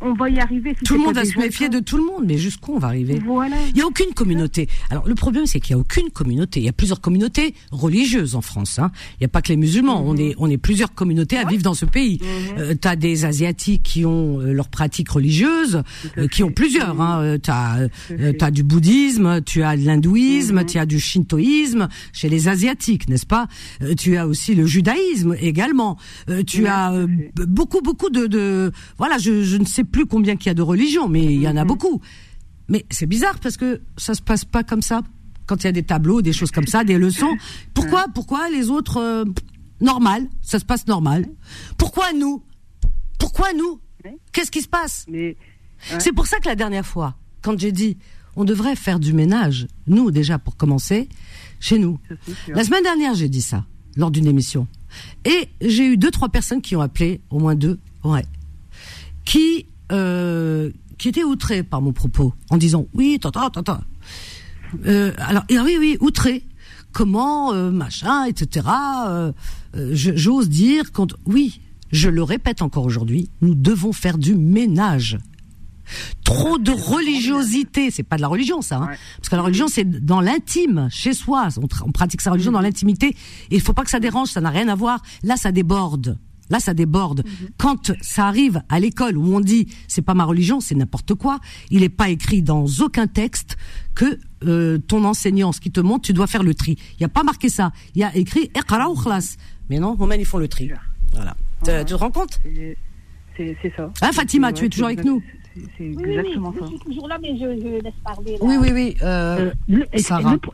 [0.00, 0.74] on, va y arriver.
[0.84, 3.20] tout le monde va se méfier de tout le monde, mais jusqu'où on va arriver?
[3.68, 4.68] Il n'y a aucune communauté.
[4.90, 6.60] Alors le problème, c'est qu'il n'y a aucune communauté.
[6.60, 8.78] Il y a plusieurs communautés religieuses en France.
[8.78, 8.90] Hein.
[9.14, 10.02] Il n'y a pas que les musulmans.
[10.06, 12.20] On est on est plusieurs communautés à vivre dans ce pays.
[12.20, 12.58] Mhm.
[12.58, 15.82] Euh, tu as des asiatiques qui ont euh, leurs pratiques religieuses,
[16.18, 17.00] euh, qui ont plusieurs.
[17.00, 17.36] Hein.
[17.42, 17.88] Tu as,
[18.40, 20.66] as du bouddhisme, tu as de l'hindouisme, mhm.
[20.66, 23.48] tu as du shintoïsme chez les asiatiques, n'est-ce pas?
[23.98, 25.98] Tu as aussi le judaïsme également.
[26.46, 26.92] tu as
[27.46, 30.62] beaucoup beaucoup de, de voilà, je, je ne sais plus combien qu'il y a de
[30.62, 31.68] religions, mais il y en a mhm.
[31.68, 32.00] beaucoup.
[32.68, 35.02] Mais c'est bizarre parce que ça se passe pas comme ça.
[35.46, 37.36] Quand il y a des tableaux, des choses comme ça, des leçons.
[37.74, 39.24] Pourquoi, pourquoi les autres euh,
[39.80, 41.26] normal, ça se passe normal.
[41.76, 42.42] Pourquoi nous
[43.18, 43.80] Pourquoi nous
[44.32, 45.06] Qu'est-ce qui se passe?
[45.98, 47.98] C'est pour ça que la dernière fois, quand j'ai dit
[48.36, 51.08] on devrait faire du ménage, nous déjà pour commencer,
[51.60, 51.98] chez nous.
[52.48, 53.64] La semaine dernière, j'ai dit ça
[53.96, 54.66] lors d'une émission.
[55.24, 58.24] Et j'ai eu deux, trois personnes qui ont appelé, au moins deux, ouais,
[59.24, 63.80] qui euh, qui était outré par mon propos en disant oui, tata, tata.
[64.86, 66.44] Euh, alors oui, oui, outré.
[66.92, 68.66] Comment euh, machin, etc.
[69.06, 69.32] Euh,
[69.76, 71.60] euh J'ose dire quand oui,
[71.90, 75.18] je le répète encore aujourd'hui, nous devons faire du ménage.
[76.24, 79.84] Trop de religiosité, c'est pas de la religion ça, hein, parce que la religion c'est
[79.84, 83.08] dans l'intime, chez soi, on, on, pratique sa religion dans l'intimité,
[83.50, 85.02] et il faut pas que ça dérange, ça n'a rien à voir.
[85.22, 86.16] Là, ça déborde.
[86.50, 87.24] Là, ça déborde.
[87.24, 87.48] Mhm.
[87.58, 91.40] Quand ça arrive à l'école où on dit c'est pas ma religion, c'est n'importe quoi,
[91.70, 93.56] il n'est pas écrit dans aucun texte
[93.94, 96.76] que euh, ton enseignant, ce qui te montre, tu dois faire le tri.
[96.92, 97.72] Il n'y a pas marqué ça.
[97.94, 99.36] Il y a écrit Iqra ou khlas.
[99.70, 100.70] Mais non, Romain, ils font le tri.
[101.12, 101.34] Voilà.
[101.64, 102.40] Tu te rends compte
[103.36, 103.90] C'est ça.
[104.02, 105.22] Ah, Fatima, tu es toujours avec nous
[105.76, 106.66] c'est exactement oui, oui, ça.
[106.66, 108.32] Je suis toujours là, mais je, je laisse parler.
[108.32, 108.38] Là.
[108.40, 108.96] Oui, oui, oui.
[109.02, 109.84] Euh, euh, le,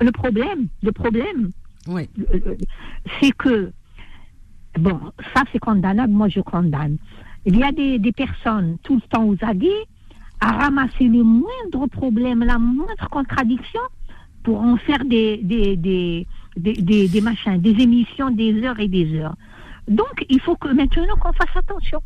[0.04, 1.50] le, problème, le problème,
[1.86, 2.08] Oui.
[2.32, 2.54] euh,
[3.20, 3.72] c'est que,
[4.80, 5.00] bon,
[5.34, 6.96] ça c'est condamnable, moi je condamne.
[7.46, 9.84] Il y a des, des personnes tout le temps aux aguets
[10.40, 13.80] à ramasser le moindre problème, la moindre contradiction
[14.42, 16.26] pour en faire des, des, des,
[16.56, 19.36] des, des, machins, des émissions des heures et des heures.
[19.88, 22.00] Donc il faut que maintenant qu'on fasse attention.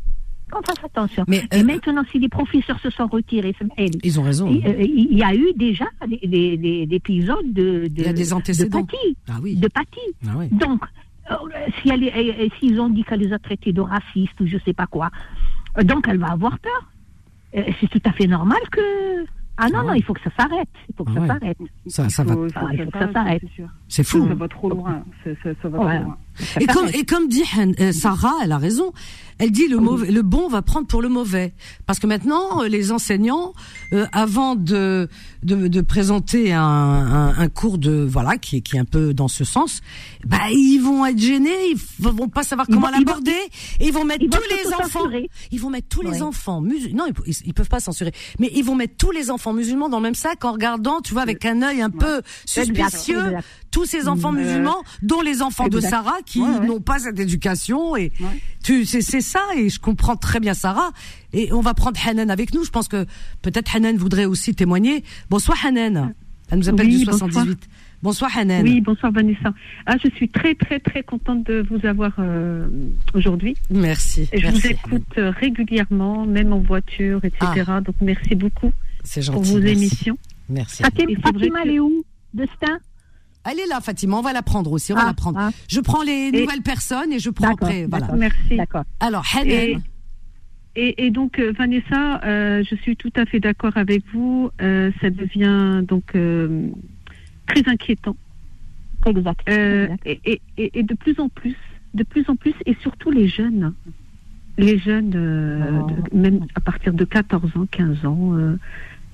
[0.51, 1.23] Qu'on fasse attention.
[1.27, 3.55] Mais, et euh, maintenant, si les professeurs se sont retirés,
[4.03, 4.47] Ils ont raison.
[4.49, 8.03] il euh, il y a eu déjà des, des, des- des épisodes de, de, Il
[8.03, 8.83] y a des de antécédents.
[8.85, 9.55] Paty, Ah oui.
[9.55, 9.99] de Paty.
[10.27, 10.47] Ah oui.
[10.51, 10.81] Donc,
[11.81, 14.45] si elle est- euh, euh, s'ils ont dit qu'elle les a traités de racistes ou
[14.47, 15.09] je sais pas quoi,
[15.77, 16.91] euh, donc elle va avoir peur.
[17.55, 18.81] Euh, c'est tout à fait normal que.
[19.57, 20.67] Ah non, Ah non, il faut que ça s'arrête.
[20.89, 21.27] Il faut que Ah ça ouais.
[21.27, 21.57] s'arrête.
[21.87, 22.33] Ça, ça va.
[22.55, 23.69] Ah, il faut que ça s'arrête, s'arrête.
[23.87, 24.27] c'est fou.
[24.27, 25.03] Ça va trop loin.
[25.23, 25.95] Ça, ça- ça va Ouais.
[25.95, 26.17] trop loin.
[26.59, 27.43] Et comme, et comme dit
[27.79, 28.91] euh, Sarah, elle a raison.
[29.37, 31.53] Elle dit le mauvais, le bon va prendre pour le mauvais,
[31.85, 33.51] parce que maintenant euh, les enseignants,
[33.91, 35.09] euh, avant de,
[35.43, 39.13] de de présenter un, un, un cours de voilà qui est qui est un peu
[39.13, 39.81] dans ce sens,
[40.25, 43.31] bah ils vont être gênés, ils vont pas savoir comment vont- vont- l'aborder,
[43.81, 44.99] et ils vont mettre ils vont tous les enfants,
[45.51, 47.03] ils vont mettre tous les enfants musulmans.
[47.05, 49.97] Non, ils, ils peuvent pas censurer, mais ils vont mettre tous les enfants musulmans dans
[49.97, 53.19] le même sac en regardant, tu vois, avec un œil un peu suspicieux.
[53.75, 55.79] Tous ces enfants musulmans, dont les enfants de.
[55.81, 56.65] Sarah qui Ouais, ouais.
[56.67, 58.27] n'ont pas cette éducation et Ouais.
[58.63, 60.91] tu c'est c'est ça et je comprends très bien Sarah
[61.33, 63.05] et on va prendre Hanan avec nous je pense que
[63.41, 66.13] peut-être Hanan voudrait aussi témoigner bonsoir Hanan
[66.49, 67.29] elle nous appelle Oui, du bonsoir.
[67.31, 67.67] 78
[68.01, 69.53] bonsoir Hanan Oui, bonsoir Vanessa.
[69.85, 72.67] Ah, je suis très très très contente de vous avoir euh,
[73.13, 73.55] aujourd'hui.
[73.69, 77.63] merci Et Je merci vous écoute euh, régulièrement, même en voiture, etc.
[77.85, 78.71] Donc merci beaucoup
[79.03, 79.73] c'est pour gentil vos merci.
[79.73, 80.17] émissions.
[80.49, 82.05] merci Fatima, elle est où?
[82.33, 82.77] Destin?
[83.49, 85.49] Elle est là Fatima on va la prendre aussi on va Ah, la prendre ah.
[85.69, 88.19] je prends les Et- nouvelles personnes et je prends D'accord, après voilà d'accord.
[88.19, 88.55] Merci.
[88.57, 88.83] D'accord.
[88.99, 89.77] alors Hanan Et,
[90.75, 94.49] et, et donc euh, Vanessa, euh, je suis tout à fait d'accord avec vous.
[94.61, 96.67] Euh, ça devient donc euh,
[97.47, 98.17] très inquiétant.
[99.05, 99.39] Exact.
[99.49, 100.05] Euh, exact.
[100.27, 100.41] et,
[100.79, 101.55] et- de plus en plus,
[101.93, 103.73] de plus en plus, et surtout les jeunes,
[104.57, 105.87] les jeunes, euh, Oh.
[106.11, 108.33] de- même à partir de 14 ans, 15 ans,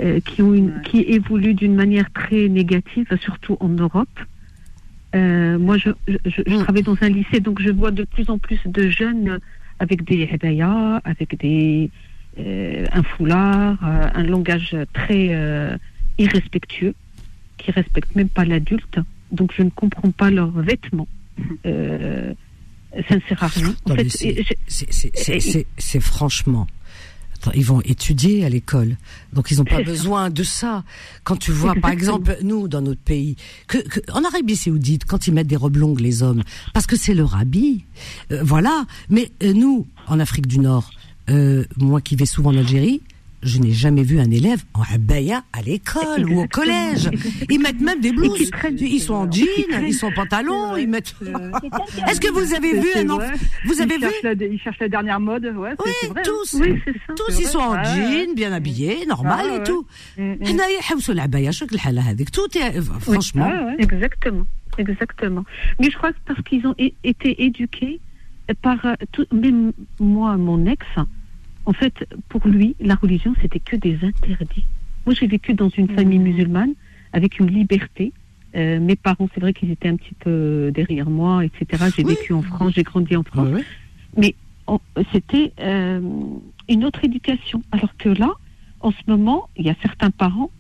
[0.02, 4.20] euh, qui ont une, qui évoluent d'une manière très négative, surtout en Europe.
[5.14, 6.64] Euh, moi, je, je, je- je Mm.
[6.64, 9.40] travaille dans un lycée, donc je vois de plus en plus de jeunes
[9.80, 11.90] avec des hébayas, avec des
[12.40, 15.24] euh, un foulard, un langage très
[16.18, 16.94] irrespectueux,
[17.58, 19.00] qui respectent même pas l'adulte.
[19.32, 21.08] Donc je ne comprends pas leurs vêtements.
[21.66, 22.34] Euh,
[23.08, 23.74] ça ne sert à rien.
[25.78, 26.68] C'est franchement.
[27.56, 28.98] Ils vont étudier à l'école,
[29.34, 30.84] donc ils n'ont pas besoin de ça.
[31.24, 33.36] Quand tu vois, par exemple, nous dans notre pays,
[33.68, 36.96] que, que en Arabie Saoudite, quand ils mettent des robes longues, les hommes, parce que
[36.96, 37.86] c'est leur habit,
[38.32, 38.86] euh, voilà.
[39.10, 40.92] Mais euh, nous, en Afrique du Nord,
[41.30, 43.02] euh, moi qui vais souvent en Algérie
[43.44, 47.10] je n'ai jamais vu un élève en abaya à l'école ou au collège.
[47.50, 48.52] Ils mettent même des blouses.
[48.80, 49.46] Ils sont en jean,
[49.86, 51.16] ils sont en pantalon, ils mettent.
[52.08, 53.34] Est-ce que vous avez vu un enfant
[53.66, 55.72] Vous avez vu Ils cherchent la dernière mode, ouais.
[55.86, 55.92] Oui,
[56.24, 56.62] tous.
[56.62, 56.76] Hein.
[57.16, 59.86] Tous ils sont en jean, bien habillés, normal et tout.
[60.18, 60.46] Mm, mm.
[62.32, 63.52] Tout est euh, franchement.
[63.52, 64.46] Ah, exactement,
[64.78, 65.44] exactement.
[65.80, 68.00] Mais je crois que parce qu'ils ont été éduqués
[68.62, 70.86] par euh, tout, même moi, mon ex.
[70.96, 71.08] Hein,
[71.66, 74.66] en fait, pour lui, la religion, c'était que des interdits.
[75.06, 76.74] Moi, j'ai vécu dans une famille musulmane
[77.14, 78.14] avec une liberté.
[78.56, 81.86] Euh, mes parents, c'est vrai qu'ils étaient un petit peu derrière moi, etc.
[81.96, 82.16] J'ai Oui.
[82.16, 83.50] vécu en France, j'ai grandi en France.
[84.68, 84.80] On-
[85.12, 86.00] c'était euh,
[86.70, 87.64] une autre éducation.
[87.72, 88.32] Alors que là,
[88.80, 90.52] en ce moment, il y a certains parents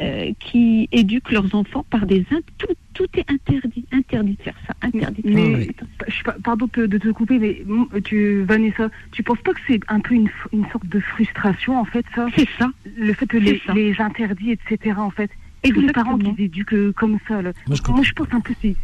[0.00, 2.24] euh, qui éduquent leurs enfants par des...
[2.58, 3.84] Tout, tout est interdit.
[3.92, 5.70] Interdit de faire ça, interdit de faire Mais, oui.
[6.08, 7.62] je sais pas, pardon de, te couper, mais
[8.04, 11.84] tu, Vanessa, tu penses pas que c'est un peu une, une sorte de frustration, en
[11.84, 12.26] fait, ça?
[12.36, 12.70] C'est ça.
[12.96, 15.30] Le fait que les, les interdits, etc., en fait.
[15.64, 17.52] Et les parents qui éduquent euh, comme ça, là.
[17.68, 18.74] Moi, je Moi, je pense un peu c'est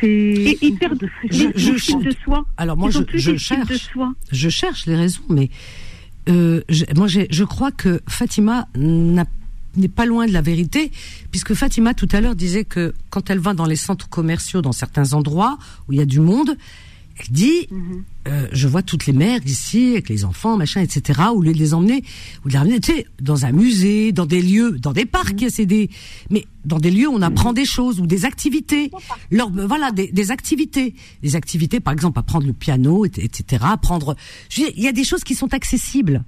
[0.00, 1.52] c'est sorte de les frustration.
[1.56, 2.44] je- estime de soi.
[2.56, 4.12] Alors moi je, je cherche, soi.
[4.32, 5.50] je cherche les raisons, mais
[6.28, 9.26] euh, je, moi je crois que Fatima n'a-
[9.76, 10.90] n'est pas loin de la vérité,
[11.30, 14.72] puisque Fatima tout à l'heure disait que quand elle va dans les centres commerciaux, dans
[14.72, 15.58] certains endroits
[15.88, 16.56] où il y a du monde,
[17.18, 18.04] elle dit Mhm.
[18.28, 21.20] euh, je vois toutes les mères ici avec les enfants, machin, etc.
[21.34, 22.02] Ou les, les emmener,
[22.44, 25.66] ou les ramener, tu sais, dans un musée, dans des lieux, dans des parcs, c'est
[25.66, 25.90] des,
[26.30, 28.90] mais dans des lieux où on apprend des choses ou des activités.
[29.30, 33.62] Leur, voilà, des, des activités, des activités, par exemple, apprendre le piano, et- etc.
[33.66, 34.16] Apprendre,
[34.48, 36.24] je veux dire, il y a des choses qui sont accessibles.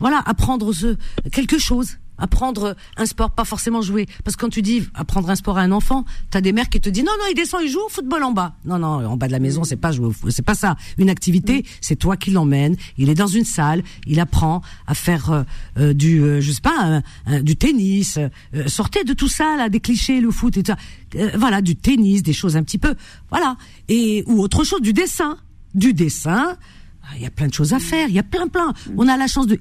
[0.00, 0.96] Voilà, apprendre ce,
[1.32, 1.96] quelque chose.
[2.18, 4.06] Apprendre un sport, pas forcément jouer.
[4.24, 6.80] Parce que quand tu dis apprendre un sport à un enfant, t'as des mères qui
[6.80, 8.54] te disent non, non, il descend, il joue au football en bas.
[8.64, 10.76] Non, non, en bas de la maison, c'est pas jouer, c'est pas ça.
[10.98, 12.76] Une activité, c'est toi qui l'emmènes.
[12.98, 15.42] Il est dans une salle, il apprend à faire euh,
[15.78, 17.02] euh, du, euh, je sais pas,
[17.42, 18.18] du tennis.
[18.66, 21.36] sortez de tout ça là, des clichés, le foot et tout ça.
[21.36, 22.94] voilà, du tennis, des choses un petit peu,
[23.30, 23.56] voilà,
[23.88, 25.36] et ou autre chose, du dessin,
[25.74, 26.56] du dessin.
[27.02, 28.08] Ah, il y a plein de choses à faire.
[28.08, 28.74] Il y a plein, plein.
[28.96, 29.60] On a la chance de.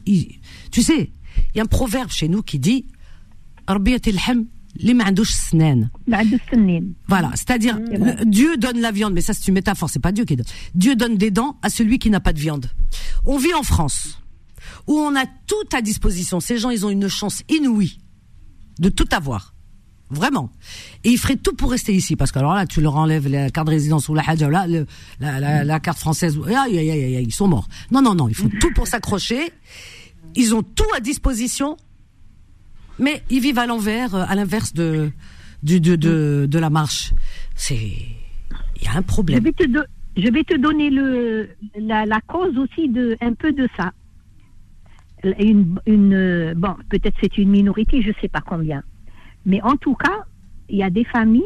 [0.71, 1.11] Tu sais,
[1.53, 2.85] il y a un proverbe chez nous qui dit
[7.07, 7.79] Voilà, c'est-à-dire
[8.25, 10.45] Dieu donne la viande, mais ça c'est une métaphore, c'est pas Dieu qui donne.
[10.73, 12.69] Dieu donne des dents à celui qui n'a pas de viande.
[13.25, 14.19] On vit en France
[14.87, 16.39] où on a tout à disposition.
[16.39, 17.99] Ces gens, ils ont une chance inouïe
[18.79, 19.53] de tout avoir.
[20.11, 20.51] Vraiment.
[21.03, 23.49] Et ils feraient tout pour rester ici, parce que alors là, tu leur enlèves la
[23.49, 24.67] carte de résidence ou la là,
[25.19, 26.37] la, la, carte française,
[26.69, 27.67] ils sont morts.
[27.91, 29.51] Non, non, non, ils font tout pour s'accrocher.
[30.35, 31.77] Ils ont tout à disposition,
[32.99, 35.11] mais ils vivent à l'envers, euh, à l'inverse de,
[35.63, 37.13] de, la marche.
[37.55, 39.39] C'est, il y a un problème.
[40.17, 43.91] Je vais te, donner le, la, la, cause aussi de, un peu de ça.
[45.39, 48.83] Une, une bon, peut-être c'est une minorité, je sais pas combien
[49.45, 50.25] mais en tout cas,
[50.69, 51.43] il y a des familles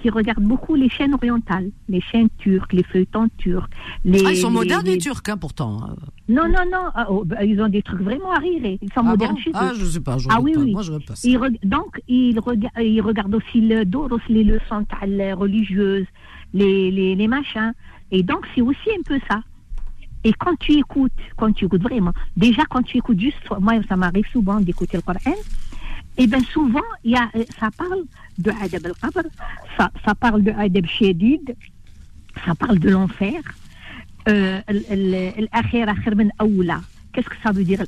[0.00, 3.68] qui regardent beaucoup les chaînes orientales, les chaînes turques, les feuilletons turcs.
[4.04, 5.82] Les, ah, ils sont modernes les, Turcs, hein, pourtant.
[5.82, 5.96] Hein.
[6.28, 6.90] Non, non, non.
[6.94, 8.78] Ah, oh, bah, ils ont des trucs vraiment arriérés.
[8.82, 10.18] Ils sont ah modernes chez Ah, je sais pas.
[10.18, 10.60] Je ah oui, pas.
[10.60, 10.72] oui.
[10.72, 12.38] Moi, je pas donc, ils,
[12.80, 14.84] ils, regardent aussi le Doros, les leçons
[15.36, 16.06] religieuses,
[16.54, 17.72] les, les, les machins.
[18.10, 19.42] Et donc, c'est aussi un peu ça.
[20.24, 23.96] Et quand tu écoutes, quand tu écoutes vraiment, déjà quand tu écoutes juste, moi ça
[23.96, 25.36] m'arrive souvent d'écouter le Coran,
[26.16, 28.02] et bien souvent, y a, euh, ça parle
[28.38, 29.28] de Adab al-Qabr,
[29.76, 31.56] ça, ça parle de Adab Shadid,
[32.44, 33.40] ça parle de l'enfer.
[34.28, 34.60] Euh,
[37.18, 37.80] Qu'est-ce que ça veut dire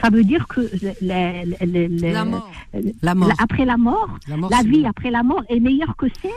[0.00, 0.62] Ça veut dire que
[1.02, 2.50] la, la, mort.
[3.02, 3.30] La mort.
[3.38, 6.30] après la mort, la, vie après la mort est meilleure que celle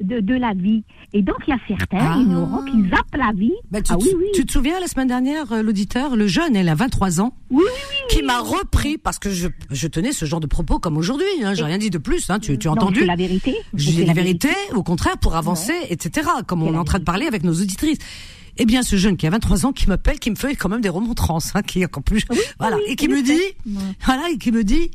[0.00, 0.82] de, de la vie.
[1.12, 2.16] Et donc il y a certains ah.
[2.18, 3.52] ignorants qui zappent la vie.
[3.70, 4.24] Ben, tu, ah, oui, oui.
[4.32, 7.64] tu, te souviens la semaine dernière, euh, l'auditeur, le jeune, elle a 23 ans, oui,
[8.08, 11.26] qui m'a repris parce que je, je, tenais ce genre de propos comme aujourd'hui.
[11.42, 12.30] Hein, J'ai rien dit de plus.
[12.30, 13.54] Hein, tu, tu as entendu C'est la vérité.
[13.74, 16.30] J'ai la vérité, au contraire, pour avancer, etc.
[16.46, 17.98] Comme on est en train de parler avec nos auditrices.
[18.56, 20.80] Eh bien, ce jeune qui a 23 ans, qui m'appelle, qui me fait quand même
[20.80, 22.24] des remontrances, hein, qui est encore plus,
[22.58, 23.40] voilà, et qui me dit,
[24.04, 24.90] voilà, et qui me dit,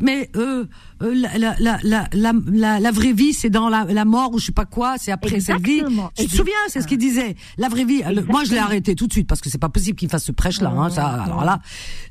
[0.00, 0.66] mais euh,
[1.02, 4.46] euh la, la, la, la, la, vraie vie, c'est dans la, la mort ou je
[4.46, 5.82] sais pas quoi, c'est après cette vie.
[6.16, 7.36] Tu te souviens, c'est ce qu'il disait.
[7.56, 8.02] La vraie vie.
[8.28, 10.32] moi, je l'ai arrêté tout de suite parce que c'est pas possible qu'il fasse ce
[10.32, 10.70] prêche-là.
[10.70, 11.60] Hein, ça, alors là,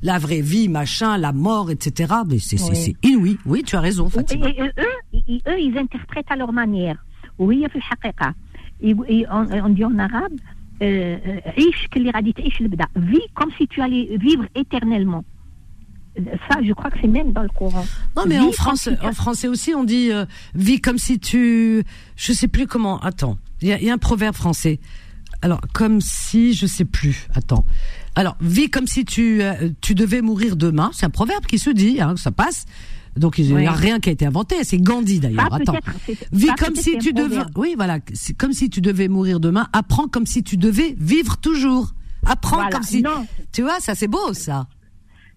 [0.02, 2.14] la vraie vie, machin, la mort, etc.
[2.28, 3.38] Mais c'est c'est inouï.
[3.46, 4.10] Oui, tu as raison.
[4.10, 4.48] Fatima.
[4.50, 4.62] Et,
[5.48, 7.04] eux, ils, interprètent à leur manière.
[7.38, 7.66] Oui,
[8.82, 10.34] on dit en arabe,
[12.96, 15.24] vis comme si tu allais vivre éternellement.
[16.50, 17.86] Ça, je crois que c'est même dans le Coran.
[18.16, 21.84] Non, mais en France, en français aussi, on dit euh, vis comme si tu,
[22.16, 23.00] je sais plus comment.
[23.00, 24.80] Attends, il y, a un proverbe français.
[25.42, 27.28] Alors, comme si, je sais plus.
[27.34, 27.66] Attends.
[28.16, 29.42] Alors, vis comme si tu,
[29.82, 30.90] tu devais mourir demain.
[30.94, 32.66] C'est un proverbe qui se dit, hein, ça passe.
[33.18, 34.64] Donc il n'y a rien qui a été inventé.
[34.64, 35.54] C'est Gandhi d'ailleurs.
[35.54, 35.76] Attends.
[36.32, 37.42] Vis comme si tu devais.
[37.56, 38.00] Oui, voilà.
[38.38, 39.68] Comme si tu devais mourir demain.
[39.74, 41.94] Apprends comme si tu devais vivre toujours.
[42.26, 43.04] Apprends comme si.
[43.52, 44.68] Tu vois, ça c'est beau ça.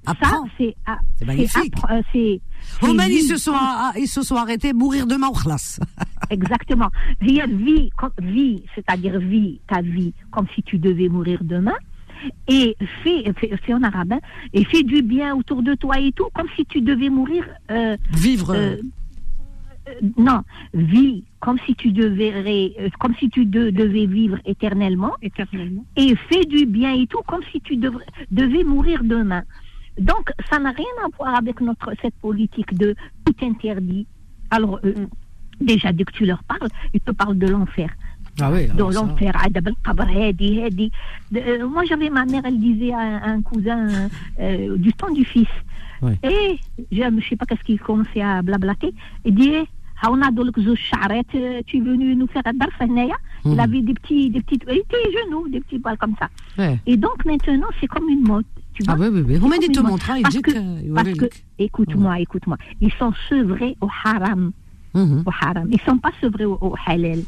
[0.07, 0.47] Apprends.
[0.57, 0.75] c'est
[1.27, 1.75] magnifique.
[1.91, 2.41] Euh, c'est
[2.83, 3.55] ils se sont
[3.97, 5.81] ils se sont arrêtés mourir demain au classe.
[6.31, 6.89] Exactement.
[7.21, 7.41] Vie,
[8.21, 11.77] vie, c'est-à-dire vie, ta vie, comme si tu devais mourir demain
[12.49, 14.21] et fais, fais, en arabe, hein,
[14.53, 17.45] et fais du bien autour de toi et tout, comme si tu devais mourir.
[17.71, 18.51] Euh, Vivre.
[18.55, 18.77] Euh,
[19.89, 20.43] euh, non,
[20.75, 26.67] vis comme si tu devais, comme si tu devais vivre éternellement, éternellement, et fais du
[26.67, 29.45] bien et tout, comme si tu devais mourir demain.
[29.99, 32.95] Donc, ça n'a rien à voir avec notre cette politique de
[33.25, 34.07] tout interdit.
[34.51, 34.81] Alors,
[35.61, 37.91] déjà, dès que tu leur parles, ils te parlent de l'enfer.
[38.41, 39.33] Ah oui, dans l'enfer,
[41.69, 44.09] moi j'avais ma mère, elle disait à un, cousin
[44.41, 45.49] euh, du temps du fils.
[46.23, 46.61] Et
[46.93, 48.95] je ne sais pas qu'est-ce qu'il commençait à blablater.
[49.25, 49.55] Il dit
[50.07, 53.61] on a euh, tu es venu nous faire un darf Il hmm.
[53.61, 56.29] avait des petits, des petites, il était genoux, des petits balles comme ça.
[56.87, 58.45] Et donc maintenant, c'est comme une mode.
[58.87, 59.39] Ah oui, oui, oui.
[60.31, 61.27] Dit que, parce que
[61.59, 64.53] écoute-moi, écoute-moi, ils sont sevrés au haram.
[64.95, 65.25] Mhm.
[65.27, 65.69] Au haram.
[65.71, 67.23] Ils ne sont pas sevrés au, au halal.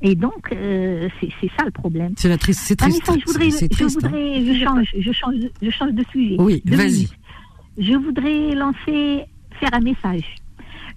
[0.00, 2.12] Et donc, euh, c'est ça le problème.
[2.16, 3.02] C'est la triste, c'est triste.
[3.04, 3.88] je voudrais, je, hein.
[3.88, 6.36] voudrais je change, je change, je change de sujet.
[6.38, 7.08] Oui, vas-y.
[7.78, 9.24] Je voudrais lancer,
[9.60, 10.24] faire un message.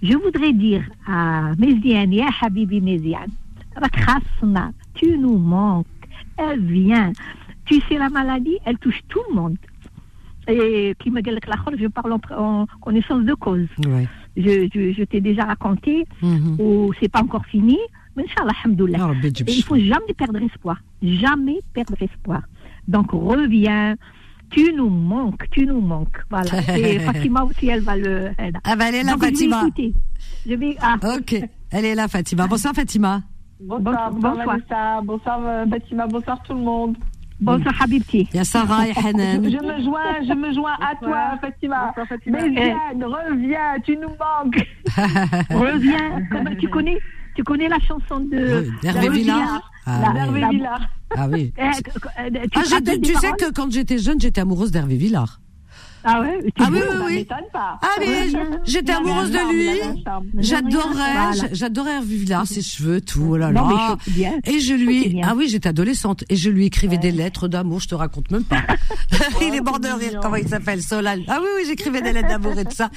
[0.04, 3.30] Je voudrais dire à Méziane, ya Habibi Méziane,
[4.96, 5.86] tu nous manques,
[6.38, 7.12] elle vient.
[7.66, 9.58] Tu sais, la maladie, elle touche tout le monde.
[10.48, 13.68] Et qui me dit que je parle en, connaissance de cause.
[13.86, 14.08] Ouais.
[14.36, 16.56] Je, je, je t'ai déjà raconté, Mhm.
[16.60, 17.78] ou c'est pas encore fini,
[18.16, 19.12] mais Inch'Allah, alhamdoulilah.
[19.48, 19.86] Il faut shfa.
[19.86, 20.78] jamais perdre espoir.
[21.02, 22.42] Jamais perdre espoir.
[22.88, 23.96] Donc reviens.
[24.50, 26.18] Tu nous manques, tu nous manques.
[26.30, 26.50] Voilà.
[26.78, 28.32] Et Fatima aussi, elle va le.
[28.38, 29.62] elle- Ah bah elle est là, Donc, je vais Fatima.
[29.62, 29.94] écouter.
[30.46, 30.76] Je vais.
[30.82, 31.36] Ah, Ok,
[31.72, 32.48] elle est là, Fatima.
[32.48, 33.22] Bonsoir, Fatima.
[33.62, 34.46] Bonsoir, Bon- bonsoir bonsoir.
[34.48, 36.98] Vanessa, bonsoir euh, Fatima, bonsoir tout le monde.
[37.40, 38.28] bonsoir, Habibti.
[38.34, 39.44] Il y a Sarah et Je, Hanan.
[39.46, 41.86] je me joins, je me joins à toi Fatima.
[41.88, 42.40] Bonsoir, Fatima.
[42.42, 44.68] Mais Jeanne, reviens, tu nous manques.
[45.50, 46.22] Reviens.
[46.30, 46.98] Comment- tu connais,
[47.36, 49.72] tu connais la chanson de Hervé Villard.
[49.86, 50.82] Ah, La- Villard.
[51.16, 51.54] Ah oui.
[51.58, 51.92] Eh, tu
[52.56, 52.62] Ah,
[53.02, 55.40] tu sais que quand j'étais jeune, j'étais amoureuse d'Hervé Villard.
[56.04, 56.40] Ah ouais.
[56.60, 57.28] Ah oui, oui, oui.
[57.54, 57.80] pas.
[57.82, 58.32] Ah mais
[58.64, 59.80] j'étais amoureuse de lui.
[60.38, 63.98] J'adorais, j'adorais Hervé Villard, ses cheveux, tout, oh là là.
[64.46, 67.90] Et je lui, ah oui, j'étais adolescente, et je lui écrivais des lettres d'amour, je
[67.90, 68.62] te raconte même pas.
[69.42, 71.24] il est mort de rire, comment il s'appelle, Solal.
[71.28, 72.90] Ah oui, oui, j'écrivais des lettres d'amour et tout ça.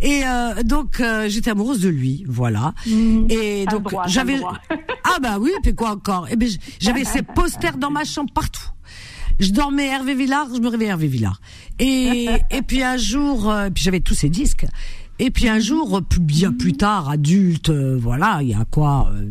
[0.00, 2.72] Et euh, donc, euh, j'étais amoureuse de lui, voilà.
[2.86, 4.40] Et T'as le donc, j'avais,
[5.04, 6.26] ah bah oui, puis quoi encore?
[6.30, 6.48] Eh ben,
[6.80, 8.68] j'avais ses posters dans ma chambre partout.
[9.38, 11.40] Je dormais Hervé Villard, je me réveillais Hervé Villard.
[11.78, 14.66] Et, et puis un jour, euh, puis j'avais tous ses disques.
[15.18, 19.10] Et puis un jour, plus- bien plus tard, adulte, euh, voilà, il y a quoi
[19.14, 19.30] euh,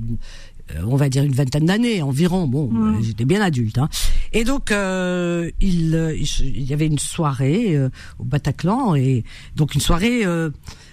[0.87, 2.47] on va dire une vingtaine d'années environ.
[2.47, 3.77] Bon, euh, j'étais bien adulte.
[3.77, 3.87] Hein.
[4.33, 9.23] Et donc, euh, il, euh, il y avait une soirée euh, au Bataclan et
[9.55, 10.49] donc une soirée euh,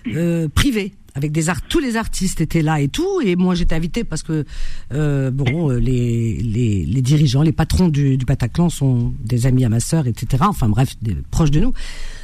[0.08, 3.74] euh, privée avec des art tous les artistes étaient là et tout et moi j'étais
[3.74, 4.44] invitée parce que
[4.92, 9.64] euh, bon euh, les, les les dirigeants les patrons du, du Bataclan sont des amis
[9.64, 11.72] à ma sœur etc enfin bref des, proches de nous.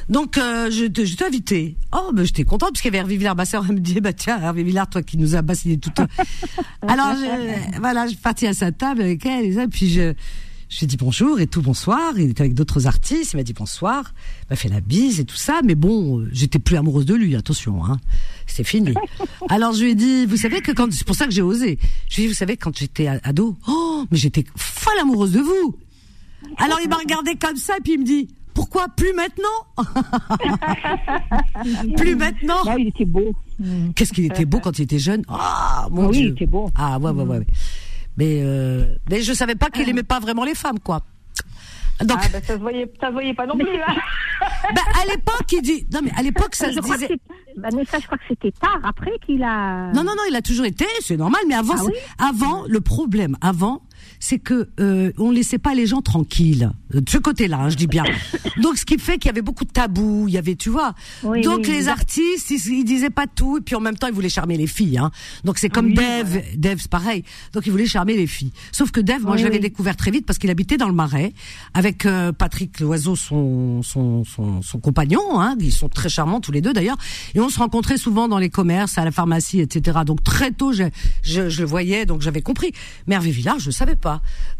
[0.09, 3.35] Donc euh, je j'étais invitée oh ben j'étais contente parce qu'il y avait Hervé Villard
[3.35, 5.91] ma sœur elle me dit bah tiens Hervé Villard toi qui nous a bassiné tout
[6.87, 10.13] alors je, voilà je suis partie à sa table avec elle et ça puis je
[10.69, 12.13] je lui ai dit bonjour et tout bonsoir.
[12.15, 13.33] Il était avec d'autres artistes.
[13.33, 14.13] Il m'a dit bonsoir.
[14.43, 15.61] Il m'a fait la bise et tout ça.
[15.65, 17.35] Mais bon, euh, j'étais plus amoureuse de lui.
[17.35, 17.97] Attention, hein.
[18.45, 18.93] C'est fini.
[19.49, 21.79] Alors je lui ai dit, vous savez que quand c'est pour ça que j'ai osé.
[22.07, 25.39] Je lui ai dit, vous savez quand j'étais ado, oh, mais j'étais folle amoureuse de
[25.39, 25.75] vous.
[26.57, 29.47] Alors il m'a regardé comme ça et puis il me dit, pourquoi plus maintenant?
[31.97, 32.63] Plus maintenant?
[32.65, 33.33] Là, il était beau.
[33.95, 35.23] Qu'est-ce qu'il était beau quand il était jeune?
[35.29, 36.25] Ah mon oui, dieu.
[36.27, 36.69] il était beau.
[36.75, 37.37] Ah ouais ouais ouais.
[37.39, 37.47] ouais.
[38.19, 41.01] Mais euh, mais je savais pas qu'il aimait pas vraiment les femmes quoi.
[42.03, 43.67] Donc Ah, bah, ça se voyait, ça se voyait pas non plus.
[43.81, 43.95] hein.
[44.75, 47.17] bah, à l'époque il dit non mais à l'époque ça je se crois disait
[47.57, 49.91] Vanessa, je crois que c'était tard après qu'il a.
[49.93, 51.75] non non non il a toujours été c'est normal mais avant
[52.19, 53.81] Ah avant le problème avant
[54.19, 56.71] c'est que euh, on laissait pas les gens tranquilles.
[56.93, 58.03] De ce côté-là hein, je dis bien.
[58.61, 60.93] Donc ce qui fait qu'il y avait beaucoup de tabous il y avait tu vois.
[61.23, 61.89] Oui, donc oui, les oui.
[61.89, 64.67] artistes ils, ils disaient pas tout et puis en même temps ils voulaient charmer les
[64.67, 65.11] filles hein.
[65.43, 67.23] donc c'est comme Oui, Dave Dave c'est pareil.
[67.53, 68.51] Donc il voulait charmer les filles.
[68.71, 71.33] Sauf que Dave moi je l'avais découvert très vite parce qu'il habitait dans le Marais
[71.73, 75.55] avec euh, Patrick Loiseau son son son, son compagnon hein.
[75.59, 76.97] ils sont très charmants tous les deux d'ailleurs.
[77.35, 80.73] Et on se rencontrait souvent dans les commerces à la pharmacie etc donc très tôt
[80.73, 80.83] je
[81.21, 82.73] je, je le voyais donc j'avais compris.
[83.07, 84.08] Mais Hervé Villard je savais pas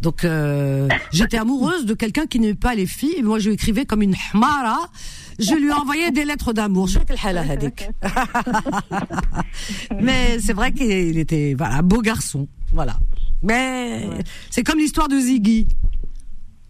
[0.02, 3.16] donc euh, j'étais amoureuse de quelqu'un qui n'aimait pas les filles.
[3.18, 4.90] Et moi, je lui écrivais comme une hmara.
[5.40, 6.90] Je lui envoyais des lettres d'amour.
[10.02, 12.48] Mais c'est vrai qu'il était voilà, un beau garçon.
[12.74, 12.98] Voilà.
[13.42, 14.10] Mais
[14.50, 15.66] c'est comme l'histoire de Ziggy.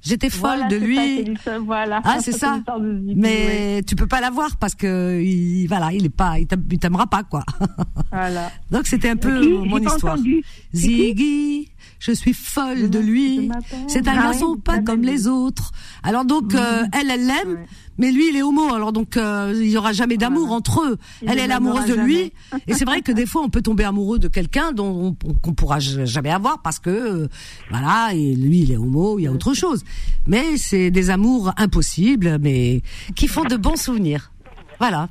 [0.02, 0.98] J'étais folle de lui.
[2.04, 2.62] Ah, c'est ça.
[3.16, 3.84] Mais ouais.
[3.86, 7.44] tu peux pas l'avoir parce que il, voilà, il est pas, il t'aimera pas quoi.
[8.72, 10.18] Donc c'était un peu mon histoire.
[10.74, 11.70] Ziggy,
[12.00, 13.50] je suis folle de lui.
[13.88, 15.72] C'est un Ah garçon oui, pas comme les autres.
[16.04, 17.66] Alors donc euh, elle elle l'aime Ouais.
[17.98, 18.74] mais lui il est homo.
[18.74, 20.98] Alors donc euh, il y aura jamais d'amour entre eux.
[21.22, 22.32] Il elle ne est l'amoureuse de lui.
[22.68, 25.54] Et c'est vrai que des fois on peut tomber amoureux de quelqu'un dont on, qu'on
[25.54, 27.28] pourra jamais avoir parce que euh,
[27.70, 29.84] voilà et lui il est homo il y a autre chose.
[30.28, 32.82] Mais c'est des amours impossibles mais
[33.16, 34.32] qui font de bons souvenirs.
[34.80, 35.10] Voilà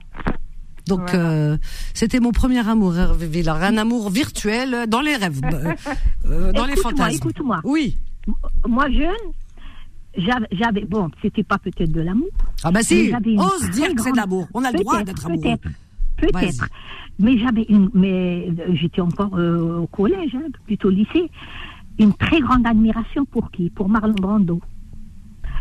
[0.89, 1.57] donc euh,
[1.95, 5.74] c'était mon premier amour Hervé Villard, un amour virtuel dans les rêves euh,
[6.26, 7.61] euh, dans les fantasmes écoute-moi.
[7.64, 7.97] oui
[8.66, 9.24] Moi, jeune,
[10.16, 12.28] j'avais, j'avais- bon, c'était pas peut-être de l'amour.
[12.64, 15.26] ah bah si ose dire que c'est de grande- l'amour on a le droit d'être
[15.26, 15.57] amoureux
[16.20, 16.68] Peut-être, peut-être.
[17.20, 21.30] Mais j'avais une, mais j'étais encore euh, au collège, hein, plutôt au lycée,
[21.99, 23.70] une très grande admiration pour qui?
[23.70, 24.61] Pour Marlon Brando.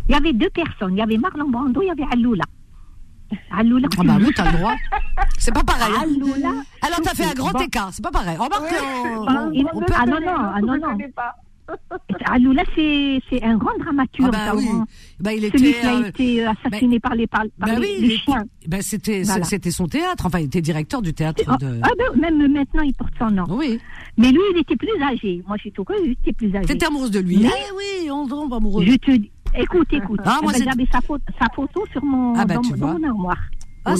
[0.08, 0.92] Il y avait deux personnes.
[0.94, 2.44] Il y avait Marlon Brando, il y avait Aloula.
[3.50, 3.88] Aloula.
[3.98, 4.74] ah bah oui t'as le droit
[5.38, 6.02] c'est pas pareil hein.
[6.04, 6.48] Aloula.
[6.82, 9.92] alors t'as fait un grand écart c'est pas pareil remarque on- Ah, on- on peut
[9.96, 10.96] ah non, non, ah non, non.
[12.24, 14.30] Aloula, c'est, c'est un grand dramaturge.
[14.32, 14.66] Ah bah oui.
[15.20, 15.80] Bah, il Celui était.
[15.80, 18.44] qui a euh, été assassiné par les, par, par bah les, oui, les chiens.
[18.66, 19.44] bah, c'était Voilà.
[19.70, 20.24] son théâtre.
[20.24, 21.78] Enfin, il était directeur du théâtre Ah, de.
[21.82, 23.44] ah ben, même maintenant, il porte son nom.
[23.50, 23.78] Oui.
[24.16, 25.42] Mais lui, il était plus âgé.
[25.46, 26.64] Moi, suis tout il était plus âgé.
[26.66, 27.36] T'étais amoureuse de lui.
[27.36, 28.84] Mais- Eh oui, on tombe amoureux.
[28.86, 30.20] Je te dis, Écoute, écoute.
[30.24, 32.76] Ah, moi, ben, J'avais sa, photo- sa photo sur mon, Ah, bah, dans, tu dans
[32.76, 32.98] vois.
[32.98, 33.38] mon armoire.
[33.84, 33.94] Ah,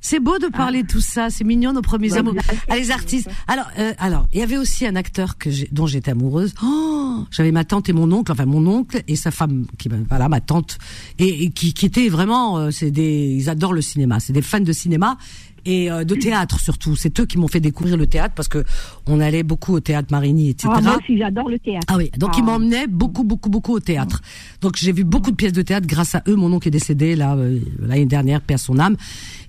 [0.00, 2.34] c'est- beau de parler de tout ça, c'est mignon nos premiers Bah, amours.
[2.70, 3.28] Ah, les artistes.
[3.48, 6.54] Alors, euh, alors, il y avait aussi un acteur que dont j'étais amoureuse.
[6.64, 10.30] Oh, j'avais ma tante et mon oncle, enfin mon oncle et sa femme, qui voilà
[10.30, 10.78] ma tante,
[11.18, 14.42] et, et qui, qui étaient vraiment, euh, c'est des, ils adorent le cinéma, c'est des
[14.42, 15.18] fans de cinéma
[15.64, 16.96] et euh, de théâtre surtout.
[16.96, 18.64] C'est eux qui m'ont fait découvrir le théâtre parce que
[19.06, 20.72] on allait beaucoup au théâtre Marigny, etc.
[20.76, 21.86] Ah, moi aussi, j'adore le théâtre.
[21.88, 22.36] Ah oui, donc Ah.
[22.38, 24.20] ils m'emmenaient beaucoup, beaucoup, beaucoup au théâtre.
[24.60, 26.36] Donc j'ai vu beaucoup de pièces de théâtre grâce à eux.
[26.36, 28.96] Mon oncle est décédé là euh, l'année dernière, paix à son âme.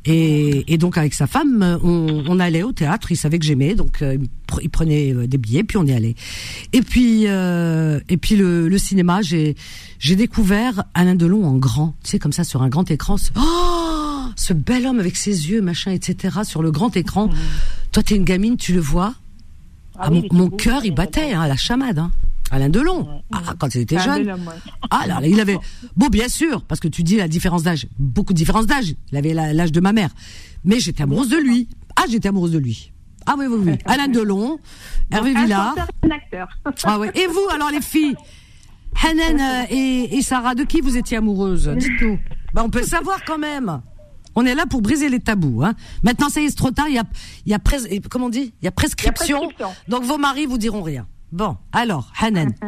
[0.05, 3.11] Et, et donc avec sa femme, on, on allait au théâtre.
[3.11, 5.85] Il savait que j'aimais, donc euh, il pr- il prenait euh, des billets, puis on
[5.85, 6.15] y allait.
[6.73, 9.55] Et puis, euh, et puis le, le cinéma, j'ai
[9.99, 13.17] j'ai découvert Alain Delon en grand, tu sais comme ça sur un grand écran.
[13.37, 14.00] Oh,
[14.41, 16.39] ce bel homme avec ses yeux, machin, etc.
[16.43, 17.29] Sur le grand écran.
[17.91, 19.13] Toi, t'es une gamine, tu le vois.
[19.99, 21.99] Ah, oui, mon cœur, il battait hein, à la chamade.
[21.99, 22.11] Hein.
[22.49, 23.07] Alain Delon.
[23.31, 24.27] Ah, quand il était jeune.
[24.29, 24.35] ouais.
[24.89, 25.57] Ah là, il avait.
[25.95, 28.95] Bon, bien sûr, parce que tu dis la différence d'âge, beaucoup de différence d'âge.
[29.11, 30.09] Il avait l'âge de ma mère,
[30.65, 31.67] mais j'étais amoureuse de lui.
[31.95, 32.91] Ah, j'étais amoureuse de lui.
[33.27, 33.77] Ah oui, oui, oui.
[33.85, 34.59] Alain Delon,
[35.11, 35.75] Hervé Villard.
[36.03, 36.47] un acteur.
[36.83, 37.11] Ah ouais.
[37.13, 38.15] Et vous, alors les filles,
[39.03, 42.19] Hanan euh, et, et Sarah, de qui vous étiez amoureuses Dites-nous?
[42.53, 43.81] Bah, on peut le savoir quand même.
[44.35, 45.63] On est là pour briser les tabous.
[45.63, 45.73] Hein.
[46.03, 46.87] Maintenant, ça y est, c'est trop tard.
[46.87, 47.03] Il y a,
[47.45, 48.53] il y a pres- comment on dit?
[48.61, 49.39] Il y a prescription.
[49.39, 49.69] prescription.
[49.87, 51.07] Donc vos maris vous diront rien.
[51.31, 52.53] Bon, alors, Hanan.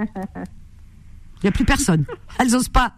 [1.42, 2.06] Il y a plus personne.
[2.40, 2.94] Elles osent pas.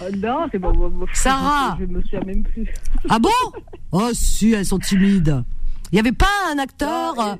[0.00, 0.92] Euh, non, c'est bon.
[1.12, 1.76] Sarah.
[1.80, 2.68] Je me souviens même plus.
[3.08, 3.30] Ah bon?
[3.90, 5.42] Oh si, elles sont timides.
[5.90, 7.38] Il y avait pas un acteur, Non,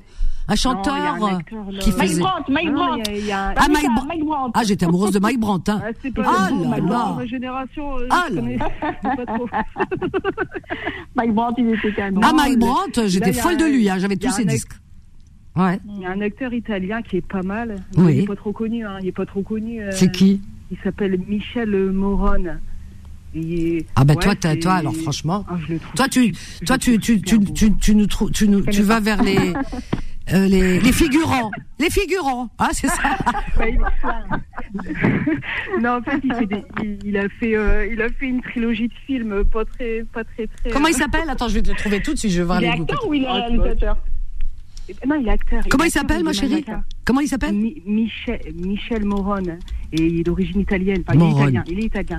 [0.49, 1.79] un chanteur a un euh, acteur, là.
[1.79, 2.19] qui faisait.
[2.21, 3.11] Brandt, Mike Non, Brandt.
[3.13, 4.51] il y a- y a Ah, Vanessa, Mike Bra- Mike Brandt.
[4.55, 5.71] Ah, j'étais amoureuse de Mike Brandt.
[5.71, 5.81] Hein.
[5.83, 6.87] Ah, pas Ah bon, là Mike là.
[6.87, 7.97] Brandt, ma génération.
[7.99, 9.47] euh, Ah je là connais pas trop.
[11.15, 12.21] Mike Brandt, il était canon.
[12.23, 13.89] Ah, Non, Mike Brandt, j'étais là, folle de lui.
[13.89, 13.97] Hein.
[13.99, 14.73] J'avais tous ses disques.
[15.55, 15.79] Ouais.
[15.87, 17.77] Il y a un acteur italien qui est pas mal.
[17.97, 18.17] Oui.
[18.17, 18.85] Il est pas trop connu.
[18.85, 18.99] Hein.
[19.01, 19.81] Il est pas trop connu.
[19.81, 20.39] euh, C'est qui?
[20.71, 22.59] Il s'appelle Michel Morone.
[23.35, 25.55] Est- Ah bah ouais, toi, toi, alors franchement, Ah,
[25.95, 26.33] toi tu,
[26.65, 29.37] toi tu, tu, tu, tu, tu nous tu tu vas vers les,
[30.33, 32.49] euh, les, les figurants, les figurants.
[32.57, 33.17] Ah c'est ça.
[35.81, 38.41] Non, en fait, il, fait des- il- il a fait, euh, il a fait une
[38.41, 40.69] trilogie de films pas très, pas très, très.
[40.71, 41.29] Comment il s'appelle?
[41.29, 42.31] Attends, je vais te le trouver tout de suite.
[42.31, 43.97] Je vais voir Il est les acteur ou il est réalisateur?
[45.05, 45.63] Non, il est acteur.
[45.69, 46.65] Comment il s'appelle, ma chérie?
[47.05, 47.53] Comment il s'appelle?
[47.53, 49.59] Mi- Michel, Michel Morone.
[49.93, 51.03] Et il est d'origine italienne.
[51.07, 51.63] Enfin, il est italien.
[51.67, 52.17] Il est italien.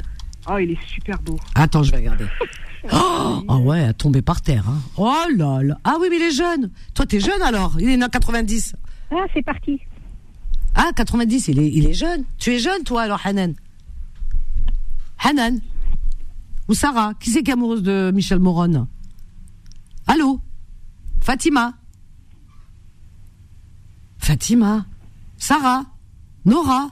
[0.50, 1.38] Oh, il est super beau.
[1.54, 2.24] Attends, je vais regarder.
[2.92, 4.68] Oh, ah ouais, à tomber par terre.
[4.68, 4.80] Hein.
[4.96, 5.78] Oh là là.
[5.84, 6.70] Ah oui, mais il est jeune.
[6.94, 8.74] Toi, t'es jeune alors Il est né en 90.
[9.10, 9.80] Ah, c'est parti.
[10.74, 12.24] Ah, 90, il est, il est jeune.
[12.38, 13.54] Tu es jeune, toi, alors, Hanan?
[15.18, 15.60] Hanan?
[16.68, 17.14] Ou Sarah?
[17.18, 18.86] Qui c'est qui est amoureuse de Michel Moron?
[20.06, 20.40] Allô?
[21.20, 21.74] Fatima?
[24.18, 24.86] Fatima?
[25.36, 25.84] Sarah?
[26.44, 26.90] Nora?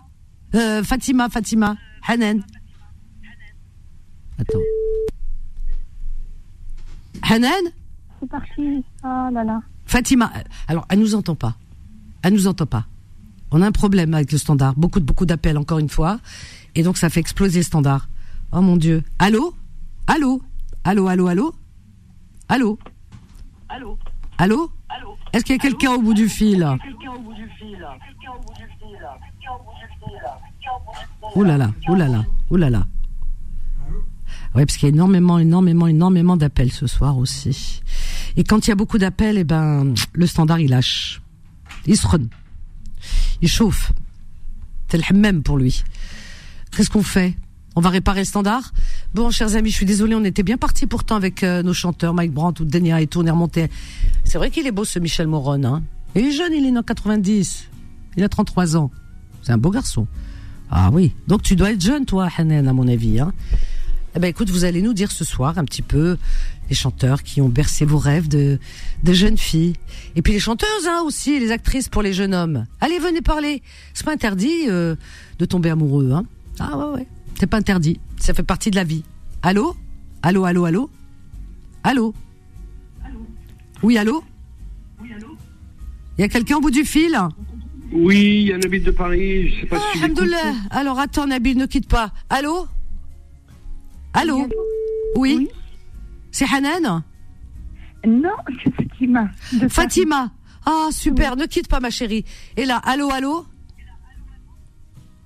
[0.54, 1.76] Euh, Fatima, Fatima
[2.06, 2.42] Hanan?
[4.38, 4.58] Attends.
[7.28, 7.50] Hanan
[8.20, 8.84] C'est parti.
[9.04, 9.60] Oh là là.
[9.84, 11.54] Fatima, euh, alors elle nous entend pas.
[12.22, 12.86] Elle nous entend pas.
[13.50, 14.74] On a un problème avec le standard.
[14.76, 16.18] Beaucoup de beaucoup d'appels encore une fois,
[16.74, 18.08] et donc ça fait exploser le standard.
[18.52, 19.02] Oh mon Dieu.
[19.18, 19.54] Allô,
[20.06, 20.42] allô,
[20.84, 21.54] allô, allô, allô,
[22.48, 22.78] allô,
[23.68, 23.98] Allô?
[24.38, 24.70] Allô?
[24.88, 25.16] Allô?
[25.32, 26.58] Est-ce qu'il y a quelqu'un au bout du fil?
[26.82, 27.86] Quelqu'un au bout du fil?
[28.06, 28.88] Quelqu'un au bout du fil?
[28.88, 30.08] Quelqu'un au bout du fil?
[30.08, 31.30] Quelqu'un au bout du fil?
[31.34, 32.82] Oh là là, oh là là, oh là là.
[34.56, 37.82] Oui, parce qu'il y a énormément, énormément, énormément d'appels ce soir aussi.
[38.38, 41.20] Et quand il y a beaucoup d'appels, eh ben, le standard il lâche,
[41.86, 42.24] il se run,
[43.42, 43.92] il chauffe.
[44.88, 45.84] C'est le hammam pour lui.
[46.74, 47.36] Qu'est-ce qu'on fait?
[47.74, 48.72] On va réparer le standard?
[49.12, 52.14] Bon, chers amis, je suis désolée, on était bien parti pourtant avec euh, nos chanteurs,
[52.14, 53.68] Mike Brandt ou Denia et tout, on est remonté.
[54.24, 55.82] C'est vrai qu'il est beau ce Michel Moron, hein?
[56.14, 57.68] Il est jeune, il est né en 90.
[58.16, 58.90] Il a 33 ans.
[59.42, 60.06] C'est un beau garçon.
[60.70, 61.12] Ah oui.
[61.28, 63.20] Donc tu dois être jeune, toi, Hanan, à mon avis.
[63.20, 63.34] Hein?
[64.16, 66.16] Eh ben écoute, vous allez nous dire ce soir un petit peu
[66.70, 68.58] les chanteurs qui ont bercé vos rêves de,
[69.02, 69.74] de jeunes filles.
[70.16, 72.64] Et puis les chanteuses hein, aussi, les actrices pour les jeunes hommes.
[72.80, 73.62] Allez, venez parler.
[73.92, 74.96] C'est pas interdit euh,
[75.38, 76.12] de tomber amoureux.
[76.12, 76.24] Hein.
[76.58, 77.06] Ah ouais, ouais.
[77.38, 78.00] C'est pas interdit.
[78.18, 79.04] Ça fait partie de la vie.
[79.42, 79.76] Allô?
[80.22, 80.90] Allô, allô, allô?
[81.84, 82.14] Allô?
[83.82, 84.24] Oui, allô?
[86.16, 87.18] Il y a quelqu'un au bout du fil?
[87.92, 90.00] Oui, il y a Nabil de Paris, je sais pas Ah, si.
[90.70, 92.12] Alors attends, Nabil, ne quitte pas.
[92.30, 92.66] Allô?
[94.16, 94.48] Allô
[95.14, 95.48] Oui,
[96.30, 97.02] C'est Hanan?
[98.06, 98.30] Non,
[98.62, 99.28] c'est Fatima.
[99.68, 100.32] Fatima.
[100.64, 102.24] Ah, super, ne quitte pas, ma chérie.
[102.56, 103.46] Et là, allô, allô?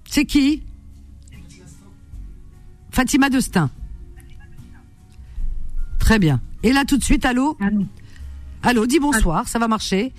[0.09, 0.65] C'est qui?
[2.91, 3.71] Fatima Destin.
[5.99, 6.41] Très bien.
[6.63, 7.57] Et là, tout de suite, allô?
[7.61, 7.85] Allô.
[8.63, 10.13] Allô, dis bonsoir, ça va marcher?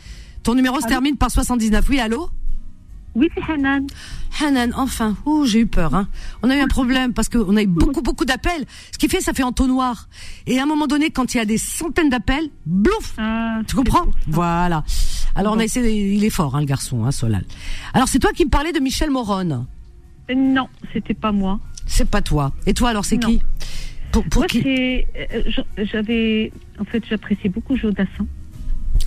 [0.43, 1.87] Ton numéro se termine par 79.
[1.89, 2.29] Oui, allô?
[3.13, 3.85] Oui, c'est Hanan.
[4.41, 5.93] Hanan, enfin, ouh, j'ai eu peur.
[5.93, 6.07] Hein.
[6.43, 8.63] On a eu un problème parce qu'on a eu beaucoup, beaucoup d'appels.
[8.93, 10.07] Ce qui fait, ça fait entonnoir.
[10.47, 13.75] Et à un moment donné, quand il y a des centaines d'appels, blouf Ah, Tu
[13.75, 14.83] comprends Voilà.
[15.35, 17.43] Alors on a essayé, il est fort, hein, le garçon, hein, Solal.
[17.93, 19.65] Alors c'est toi qui me parlais de Michel Moron.
[20.33, 21.59] Non, c'était pas moi.
[21.87, 22.53] C'est pas toi.
[22.65, 23.41] Et toi alors c'est qui
[24.13, 25.07] Pour, pour Moi, qui c'est.
[25.33, 26.51] euh, J'avais.
[26.79, 28.25] En fait, j'appréciais beaucoup Jodassin.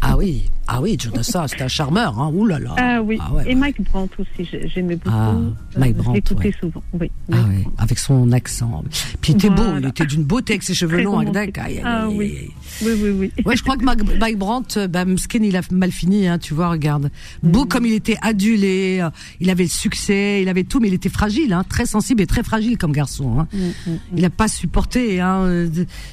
[0.00, 2.18] Ah oui, ah oui, Jonathan, c'est un charmeur.
[2.18, 2.30] Hein.
[2.34, 2.74] Ouh là là.
[2.78, 3.18] Ah oui.
[3.20, 5.14] Ah ouais, Et Mike Brandt aussi, j'ai- j'aimais beaucoup.
[5.16, 6.54] Ah, Euh, Mike je Brandt, l'écoutais ouais.
[6.60, 6.82] souvent.
[6.98, 7.10] Oui.
[7.30, 7.70] Ah Brandt.
[7.78, 8.82] avec son accent.
[9.20, 11.18] Puis il était beau, il était d'une beauté avec ses cheveux longs.
[11.18, 11.52] aïe,
[11.84, 12.50] Ah aïe, oui.
[12.82, 13.32] Oui, oui, oui.
[13.44, 16.54] Ouais, je crois que Mike Brandt, euh, bah, Mskin, il a mal fini, hein, tu
[16.54, 17.10] vois, regarde.
[17.42, 17.50] Mm.
[17.50, 19.10] Beau comme il était adulé, euh,
[19.40, 22.26] il avait le succès, il avait tout, mais il était fragile, hein, très sensible et
[22.26, 23.38] très fragile comme garçon.
[23.40, 23.48] Hein.
[23.52, 25.68] Mm, Il n'a pas supporté hein,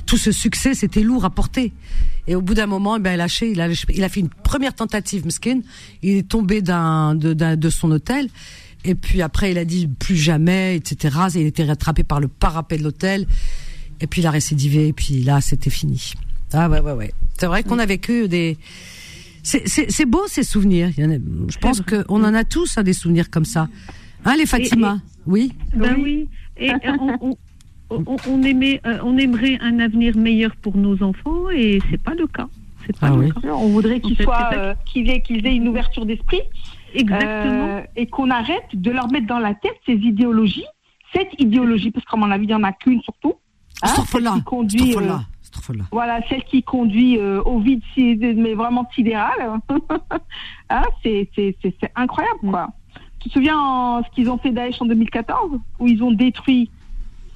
[0.05, 1.73] tout ce succès, c'était lourd à porter.
[2.27, 4.19] Et au bout d'un moment, eh ben, il a lâché, il a, il a fait
[4.19, 5.61] une première tentative, Mskin.
[6.01, 8.27] Il est tombé d'un, de, son hôtel.
[8.83, 11.15] Et puis après, il a dit plus jamais, etc.
[11.35, 13.27] Il était rattrapé par le parapet de l'hôtel.
[13.99, 14.87] Et puis il a récidivé.
[14.87, 16.13] Et puis là, c'était fini.
[16.53, 17.13] Ah ouais, ouais, ouais.
[17.37, 18.57] C'est vrai qu'on a vécu des.
[19.43, 20.89] C'est, beau ces souvenirs.
[20.97, 21.19] Il y en a-
[21.49, 23.67] je pense qu'on en a tous hein, des souvenirs comme ça.
[24.25, 24.99] Hein, les Fatima?
[25.25, 25.53] Oui?
[25.75, 26.27] Ben oui.
[26.57, 27.17] Et on,
[27.89, 32.01] on, on- on aimait, euh, on aimerait un avenir meilleur pour nos enfants et c'est
[32.01, 32.47] pas le cas.
[32.93, 33.31] C'est pas Ah oui.
[33.45, 36.41] On voudrait c'est ça euh, qu'ils aient, qu'ils aient une ouverture d'esprit.
[36.93, 37.67] Exactement.
[37.69, 40.65] euh, et qu'on arrête de leur mettre dans la tête ces idéologies,
[41.13, 43.35] cette idéologie, parce qu'à mon avis, il n'y en a qu'une surtout.
[43.83, 45.83] Hein, celle qui conduit, euh, astaghfirullah, astaghfirullah.
[45.91, 49.59] voilà, celle qui conduit euh, au vide, mais vraiment sidéral.
[50.69, 52.67] hein, c'est, c'est, c'est, c'est incroyable, quoi.
[53.19, 56.69] Tu te souviens en- ce qu'ils ont fait Daesh en 2014, où ils ont détruit,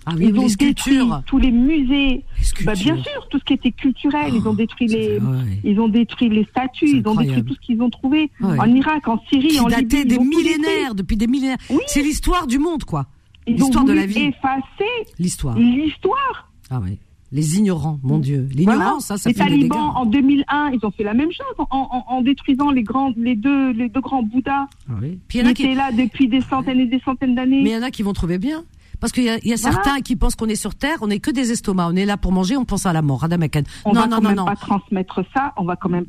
[0.07, 2.23] Ah oui, ils oui, ont les détruit tous les musées.
[2.37, 2.65] Les.
[2.65, 5.59] Bah, bien sûr, tout ce qui était culturel, ils ont détruit les, Ouais.
[5.63, 8.59] ils ont détruit les statues, ils ont détruit tout ce qu'ils ont trouvé Ouais.
[8.59, 10.05] en Irak, en Syrie, Qui en Libye.
[10.05, 11.57] des millénaires, depuis des millénaires.
[11.69, 11.79] Oui.
[11.87, 13.07] C'est l'histoire du monde, quoi.
[13.47, 13.55] détruit.
[13.57, 14.19] Ils ont L'histoire de la vie.
[14.19, 15.57] effacer L'histoire.
[15.57, 16.51] l'histoire.
[16.69, 16.97] Ah ouais.
[17.31, 18.47] Les ignorants, mon Dieu.
[18.53, 18.99] L'ignorance, Voilà.
[19.01, 19.69] ça, ça les fait des dégâts.
[19.69, 23.11] talibans en 2001, ils ont fait la même chose en, en- en détruisant les grands,
[23.17, 25.19] les deux, les deux grands Bouddhas Ah oui.
[25.27, 27.35] Puis il y qui en a qui, étaient là depuis des centaines et des centaines
[27.35, 27.61] d'années.
[27.63, 28.63] mais il y en a qui vont trouver bien.
[28.99, 29.57] Parce qu'il y a, y a Voilà.
[29.83, 32.17] certains qui pensent qu'on est sur Terre, on est que des estomacs, on est là
[32.17, 33.23] pour manger, on pense à la mort.
[33.23, 33.63] Adam Akan.
[33.85, 34.45] on non, va non, quand non, même non.
[34.45, 35.53] pas transmettre ça.
[35.57, 36.05] On va quand même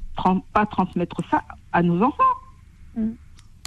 [0.52, 2.22] pas transmettre ça à nos enfants.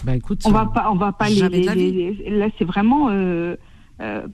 [0.03, 3.09] Bah écoute, On euh, va pas, on va pas les, les- les- Là, c'est vraiment.
[3.09, 3.55] euh,
[4.01, 4.27] euh,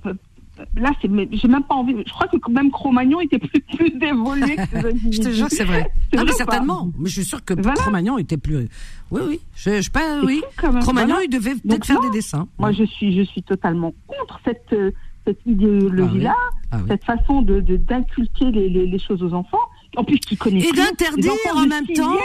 [0.75, 1.09] là, c'est.
[1.31, 1.95] J'ai même pas envie.
[2.05, 5.55] Je crois que même Cro-Magnon était plus, plus évolué que ces Je te jure que
[5.55, 5.87] c'est vrai.
[5.87, 6.91] Ah mais vrai certainement.
[6.97, 7.73] Mais je suis sûr que Voilà.
[7.81, 8.67] Cro-Magnon était plus.
[9.11, 9.39] Oui, oui.
[9.55, 10.41] Je, je pas, oui.
[10.57, 11.23] Cro-Magnon, Voilà.
[11.23, 12.09] il devait peut-être faire non.
[12.09, 12.47] des dessins.
[12.57, 14.91] Moi, je suis, je suis totalement contre cette, euh,
[15.27, 16.33] cette idéologie-là,
[16.71, 16.83] Ah oui.
[16.89, 19.59] cette façon de d'inculquer les, les, les choses aux enfants.
[19.97, 22.17] En plus, qui connaissent Et d'interdire en même sixième, temps.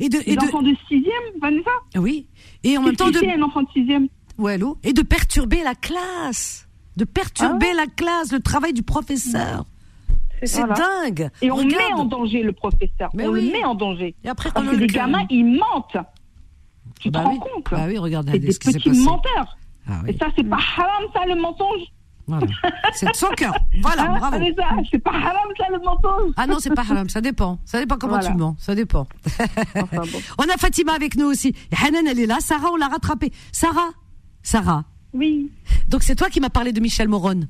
[0.00, 1.70] Et de, et Les de, enfants de sixième, Vanessa.
[1.94, 2.26] Ah oui.
[2.64, 4.08] Et en même temps de, un enfant de sixième?
[4.38, 4.76] Ouais, allô?
[4.82, 6.68] Et de perturber la classe.
[6.96, 9.64] De perturber Ah la classe, le travail du professeur.
[10.44, 10.74] C'est Voilà.
[10.74, 11.30] dingue.
[11.40, 11.72] Et on Regarde.
[11.74, 13.10] met en danger le professeur.
[13.14, 13.46] Mais on oui.
[13.46, 14.14] le met en danger.
[14.24, 15.96] Et après, Parce que le- les gamins, ils mentent.
[17.00, 17.38] Tu te Bah rends oui.
[17.38, 19.56] compte Bah oui, regarde C'est des petits menteurs.
[19.88, 20.10] Ah oui.
[20.10, 21.82] Et ça, c'est pas haram, ça, le mensonge.
[22.26, 22.46] Voilà.
[22.92, 23.54] C'est de son cœur.
[23.80, 24.36] Voilà, Hein, bravo.
[24.90, 26.32] C'est pas haram, ça, le mensonge.
[26.36, 27.58] Ah non, c'est pas haram, ça dépend.
[27.64, 28.28] Ça dépend comment Voilà.
[28.30, 29.06] tu mens, ça dépend.
[29.76, 30.20] Enfin, bon.
[30.38, 31.54] On a Fatima avec nous aussi.
[31.84, 32.38] Hanan, elle est là.
[32.40, 33.32] Sarah, on l'a rattrapée.
[33.52, 33.90] Sarah
[34.42, 34.84] Sarah.
[35.14, 35.50] Oui,
[35.88, 37.40] Donc c'est toi qui m'as parlé de Michel Moron.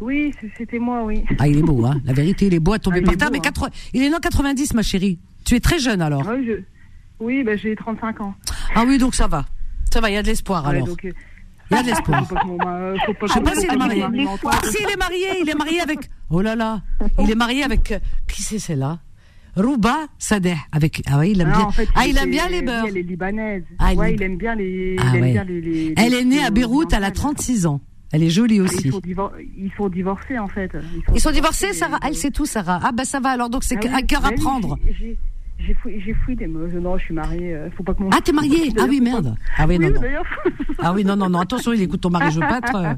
[0.00, 1.22] oui, c'était moi, oui.
[1.38, 2.00] Ah, il est beau, hein.
[2.04, 3.28] La vérité, il est beau à tomber Ah, par terre.
[3.30, 3.42] mais hein.
[3.42, 5.18] 80 il est né en 90, ma chérie.
[5.44, 6.22] Tu es très jeune alors.
[6.26, 6.62] Ah oui, je-
[7.20, 8.34] oui bah, j'ai 35 ans.
[8.74, 9.44] Ah oui, donc ça va.
[9.92, 10.86] Ça va, il y a de l'espoir Ouais, alors.
[10.86, 11.12] donc, euh,
[11.70, 12.26] Il y a de l'espoir.
[12.28, 14.26] faut pas Je sais pas s'il est mari marié.
[14.46, 15.98] Ah, si, il est marié, il est marié avec.
[16.30, 16.80] Oh là là,
[17.18, 17.92] il est marié avec.
[17.92, 18.98] euh, Qui c'est celle-là?
[19.58, 20.56] Rouba Sadeh.
[20.72, 21.02] Avec.
[21.10, 21.66] Ah oui, il aime Ah, bien.
[21.66, 22.84] en fait, ah, il aime bien les oui, beurs.
[22.88, 23.62] Elle est libanaise.
[23.78, 24.96] Ah, ouais, il aime bien les.
[24.98, 25.32] Ah, il aime ouais.
[25.32, 27.12] bien les, les- Elle est née à Beyrouth, elle a orientales.
[27.12, 27.80] 36 ans.
[28.12, 28.88] Elle est jolie Ils aussi.
[28.90, 30.70] sont, divor- ils sont divorcés en fait.
[31.14, 32.80] Ils sont divorcés, Sarah Elle sait tout, Sarah.
[32.82, 34.78] Ah bah ça va alors, donc c'est Ah oui, un cœur à oui, prendre.
[34.98, 36.46] j'ai- fouillé, j'ai fouillé des.
[36.46, 37.52] Je- Non, je suis mariée.
[37.54, 38.08] euh, Faut pas que mon.
[38.10, 39.34] Ah, t'es mariée Ah oui, merde.
[39.58, 40.00] Ah oui, non, non.
[40.78, 41.40] Ah oui, non, non, non.
[41.40, 42.76] Attention, il écoute ton mari, je être.
[42.76, 42.94] euh.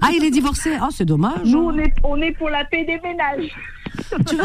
[0.00, 0.74] Ah, il est divorcé.
[0.80, 1.46] Ah, c'est dommage.
[1.46, 3.50] Nous, on est, on est pour la paix des ménages.
[4.26, 4.36] Tu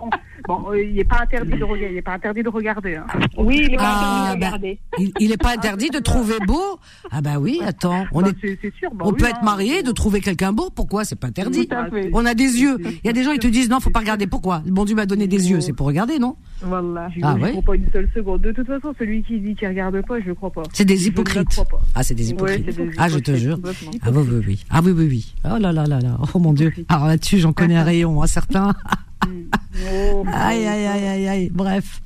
[0.00, 0.10] on-
[0.48, 1.92] Bon, euh, il n'est pas interdit de regarder.
[1.92, 2.96] Il est pas interdit de regarder.
[2.96, 3.06] hein.
[3.38, 3.96] Oui, il est pas Ah,
[4.32, 4.78] interdit de bah, regarder.
[4.98, 6.78] il, il est pas interdit de trouver beau.
[7.10, 8.04] Ah bah oui, attends.
[8.12, 8.36] On Bah, est.
[8.40, 8.90] c'est- c'est sûr.
[8.94, 9.30] bah On oui, peut hein.
[9.36, 10.70] être marié, de trouver quelqu'un beau.
[10.74, 11.04] Pourquoi?
[11.04, 11.66] C'est pas interdit.
[11.68, 12.10] Tout à fait.
[12.12, 12.76] On a des yeux.
[12.80, 14.26] Il y a des gens, ils te disent non, faut pas regarder.
[14.26, 14.62] Pourquoi?
[14.66, 15.60] Le bon Dieu m'a donné des yeux.
[15.60, 16.36] C'est pour regarder, non?
[16.62, 17.08] Voilà.
[17.14, 17.50] Je Ah ne ouais?
[17.50, 18.40] crois pas une seule seconde.
[18.42, 20.62] De toute façon, celui qui dit qu'il regarde pas, je ne crois pas.
[20.72, 21.48] C'est des Je ne le hypocrites.
[21.48, 21.80] crois pas.
[21.94, 22.64] Ah, c'est des Ouais, hypocrites.
[22.70, 23.58] c'est des ah, je te jure.
[24.02, 24.64] Ah oui, oui, oui.
[24.70, 25.34] Ah oui, oui, oui.
[25.44, 26.18] Oh là là là là.
[26.34, 26.72] Oh mon Dieu.
[26.88, 28.74] Alors là-dessus, j'en connais un rayon, hein, certains.
[29.24, 31.50] Oh, Aïe, aïe, aïe, aïe, aïe.
[31.52, 32.02] Bref.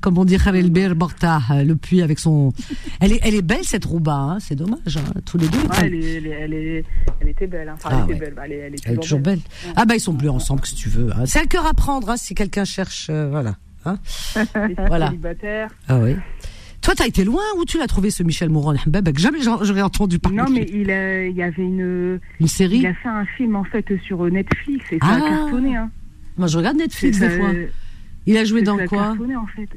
[0.00, 2.52] comme on dit Khalil Bir Borta, euh, le puits avec son.
[3.00, 4.96] Elle est, elle est belle cette Rouba, hein, c'est dommage.
[4.98, 5.58] hein, tous les deux.
[5.58, 6.84] Ouais, elle, est- elle, est- elle, est-
[7.20, 7.68] elle était belle.
[7.68, 7.74] Hein.
[7.74, 8.30] Enfin, Ah elle était ouais.
[8.36, 8.72] belle.
[8.86, 9.40] Elle est, toujours belle.
[9.74, 11.10] Ah bah ils sont plus ensemble si tu veux.
[11.12, 11.24] hein.
[11.26, 13.56] C'est un cœur à prendre hein, si quelqu'un cherche, euh, voilà.
[13.84, 13.98] Hein
[14.88, 15.08] Voilà.
[15.08, 15.70] Célibataire.
[15.88, 16.14] ah oui.
[16.82, 20.20] Toi, t'as été loin où tu l'as trouvé ce Michel Moran Mbebek Jamais j'aurais entendu
[20.20, 20.36] parler.
[20.38, 22.20] Non, mais il, a- il y avait une.
[22.38, 22.78] Une série?
[22.78, 25.16] Il a fait un film en fait sur Netflix et ça Ah.
[25.16, 25.74] a cartonné.
[25.76, 25.90] Hein.
[26.38, 27.50] Moi, je regarde Netflix des fois.
[28.26, 29.68] Il a joué dans quoi en fait.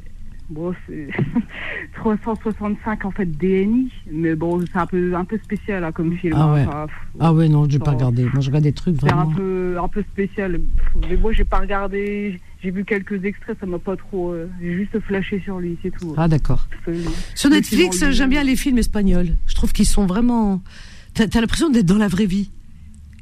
[0.49, 1.09] Bon, c'est
[1.95, 6.33] 365 en fait DNI, mais bon, c'est un peu un peu spécial hein, comme film.
[6.35, 6.53] Ah hein.
[6.55, 6.65] ouais.
[6.65, 6.87] Enfin,
[7.19, 8.23] Ah ouais, non, je vais pas regarder.
[8.23, 9.31] Moi, je regarde des trucs C'est un vraiment.
[9.35, 10.59] peu un peu spécial.
[11.07, 12.39] Mais moi, j'ai pas regardé.
[12.63, 14.31] J'ai vu quelques extraits, ça m'a pas trop.
[14.31, 16.15] euh, j'ai juste flashé sur lui, c'est tout.
[16.17, 16.67] Ah d'accord.
[17.35, 19.35] Sur Netflix, j'aime bien les films espagnols.
[19.45, 20.61] Je trouve qu'ils sont vraiment.
[21.13, 22.49] T'as as, l'impression d'être dans la vraie vie.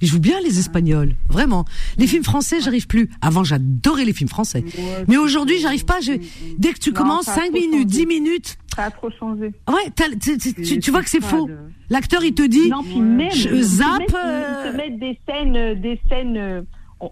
[0.02, 1.66] Ils jouent bien les Espagnols, vraiment.
[1.98, 3.10] Les films français, j'arrive plus.
[3.22, 4.64] Avant, j'adorais les films français.
[4.78, 6.00] Ouais, Mais aujourd'hui, j'arrive pas.
[6.02, 6.14] Je-
[6.58, 8.06] Dès que tu Non, commences, ça a 5 trop minutes, changé.
[8.06, 9.46] 10 minutes, Ça a trop changé.
[9.68, 11.50] ouais, t'as- tu, tu- tu- tu vois que c'est faux.
[11.90, 15.56] L'acteur, il te dit, Non, puis même, je zappe, euh, ils te mettent des scènes,
[15.56, 16.62] euh, des scènes, euh,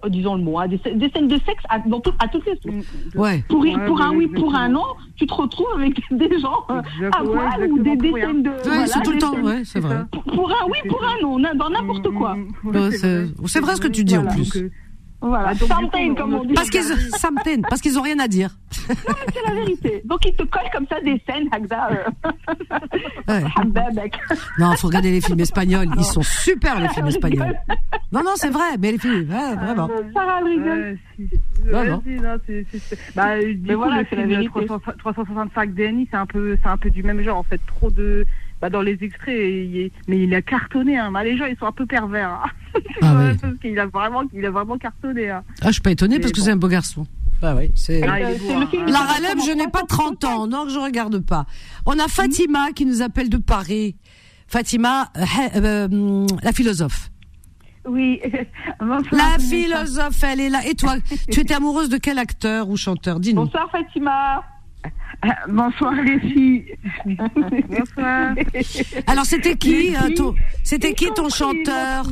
[0.09, 2.45] disons le mot, hein, des, scènes- des scènes de sexe à, dans tout- à toutes
[2.45, 2.53] les
[3.15, 3.43] ouais.
[3.47, 4.83] Pour, Ouais, pour un oui, pour un non,
[5.15, 8.51] tu te retrouves avec des gens euh, Exact- à ouais, poil ou des, scènes de.
[8.63, 10.03] Voilà, sont tout le temps, ouais, c'est vrai.
[10.11, 12.35] Pour un oui, pour un non, dans n'importe quoi.
[12.63, 14.51] Ouais, c'est c'est vrai ce que tu dis en plus.
[14.53, 14.69] Donc, euh,
[15.21, 16.53] Voilà, Ah, donc, something, coup, comme on- dit.
[16.53, 16.81] Parce qu'ils,
[17.43, 18.51] peine, parce qu'ils ont rien à dire.
[18.69, 18.93] C'est
[19.47, 20.01] la vérité.
[20.05, 21.89] Donc ils te collent comme ça des scènes, Hagda.
[21.91, 22.03] Euh,
[23.27, 23.43] Ouais.
[24.59, 25.87] Non, faut regarder les films espagnols.
[25.97, 27.57] Ils sont super les films espagnols.
[28.11, 28.77] Non, non, c'est vrai.
[28.79, 29.89] Mais les films, ouais, vraiment.
[30.13, 30.97] Sarah elle rigole.
[31.65, 32.03] Non, non.
[32.05, 32.37] non,
[33.15, 34.65] Bah, du Mais coup, voilà, le c'est la film vérité.
[34.67, 37.59] 300 365 DNI, c'est un peu, c'est un peu du même genre, en fait.
[37.65, 38.25] Trop de,
[38.61, 41.11] bah, dans les extraits, il est- mais il a cartonné, hein.
[41.11, 42.49] Bah, les gens, ils sont un peu pervers, hein.
[43.01, 43.37] Ah Ouais, oui.
[43.41, 45.43] Parce qu'il a vraiment, il a vraiment cartonné, hein.
[45.61, 47.05] Ah, je suis pas étonnée parce que c'est un beau garçon.
[47.41, 48.01] Ah oui, c'est.
[48.07, 48.67] Ah, Euh, hein.
[48.87, 51.45] La relève, je n'ai pas 30 ans, donc je regarde pas.
[51.85, 53.97] On a Fatima qui nous appelle de Paris.
[54.47, 55.21] Fatima, euh,
[55.57, 57.09] euh, la philosophe.
[57.87, 58.19] Oui.
[59.11, 60.65] La philosophe, elle est là.
[60.67, 60.95] Et toi,
[61.31, 63.19] tu étais amoureuse de quel acteur ou chanteur?
[63.19, 63.43] Dis-nous.
[63.43, 64.43] Bonsoir Fatima.
[65.49, 66.65] Bonsoir les filles.
[67.05, 68.35] Bonsoir.
[69.07, 72.05] Alors, c'était qui euh, ton, C'était qui ton compris chanteur.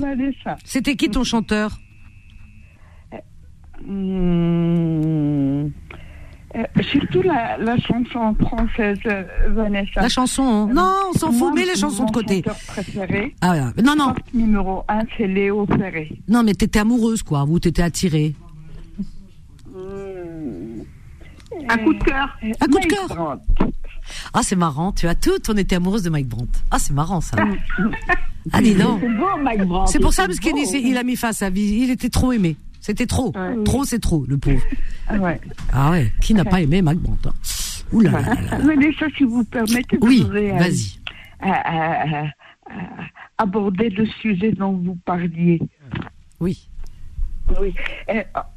[0.64, 1.78] C'était qui ton chanteur
[6.82, 10.02] surtout la, la chanson française euh, Vanessa.
[10.02, 11.54] La chanson hein Non, on s'en fout.
[11.56, 12.36] Mets les chansons de côté.
[12.46, 13.84] chanteur préféré, Ah, ouais.
[13.84, 16.12] non, non, numéro un, c'est Léo Ferré.
[16.28, 18.36] non, mais t'étais amoureuse, quoi, ou t'étais attirée.
[21.70, 22.38] Un coup de cœur.
[22.62, 23.38] Un coup de cœur.
[24.34, 24.92] Ah, c'est marrant.
[24.92, 25.32] Tu as tout.
[25.50, 26.60] On était amoureuse de Mike Brandt.
[26.72, 27.38] Ah, c'est marrant ça.
[28.52, 29.00] Ah, dis donc.
[29.02, 29.92] C'est beau, Mike Brandt.
[29.92, 31.84] C'est pour ça parce qu'il il a mis fin à sa vie.
[31.84, 32.58] Il était trop aimé.
[32.82, 33.34] C'était trop.
[33.64, 34.62] Trop, c'est trop, le pauvre.
[35.08, 35.40] Ah ouais.
[35.72, 36.12] Ah ouais.
[36.22, 37.34] Qui n'a pas aimé Mike Brandt hein?
[37.94, 38.58] Ouh là là là là.
[38.58, 41.00] Vanessa, si vous permettez, Oui, euh, vas-y.
[41.46, 42.74] euh, euh,
[43.38, 45.62] aborder le sujet dont vous parliez.
[46.40, 46.68] Oui.
[47.62, 47.74] Oui.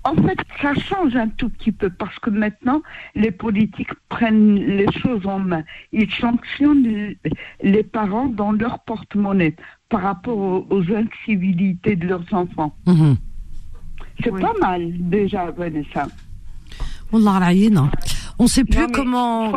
[0.05, 2.82] En fait, ça change un tout petit peu parce que maintenant,
[3.14, 5.64] les politiques prennent les choses en main.
[5.93, 7.14] Ils sanctionnent
[7.62, 9.55] les- parents dans leur porte-monnaie
[9.89, 12.74] par rapport aux, aux incivilités de leurs enfants.
[12.87, 13.16] Mhm.
[14.22, 16.07] C'est pas mal déjà, Vanessa.
[17.12, 17.53] Wallah
[18.39, 19.53] On sait plus Non, comment.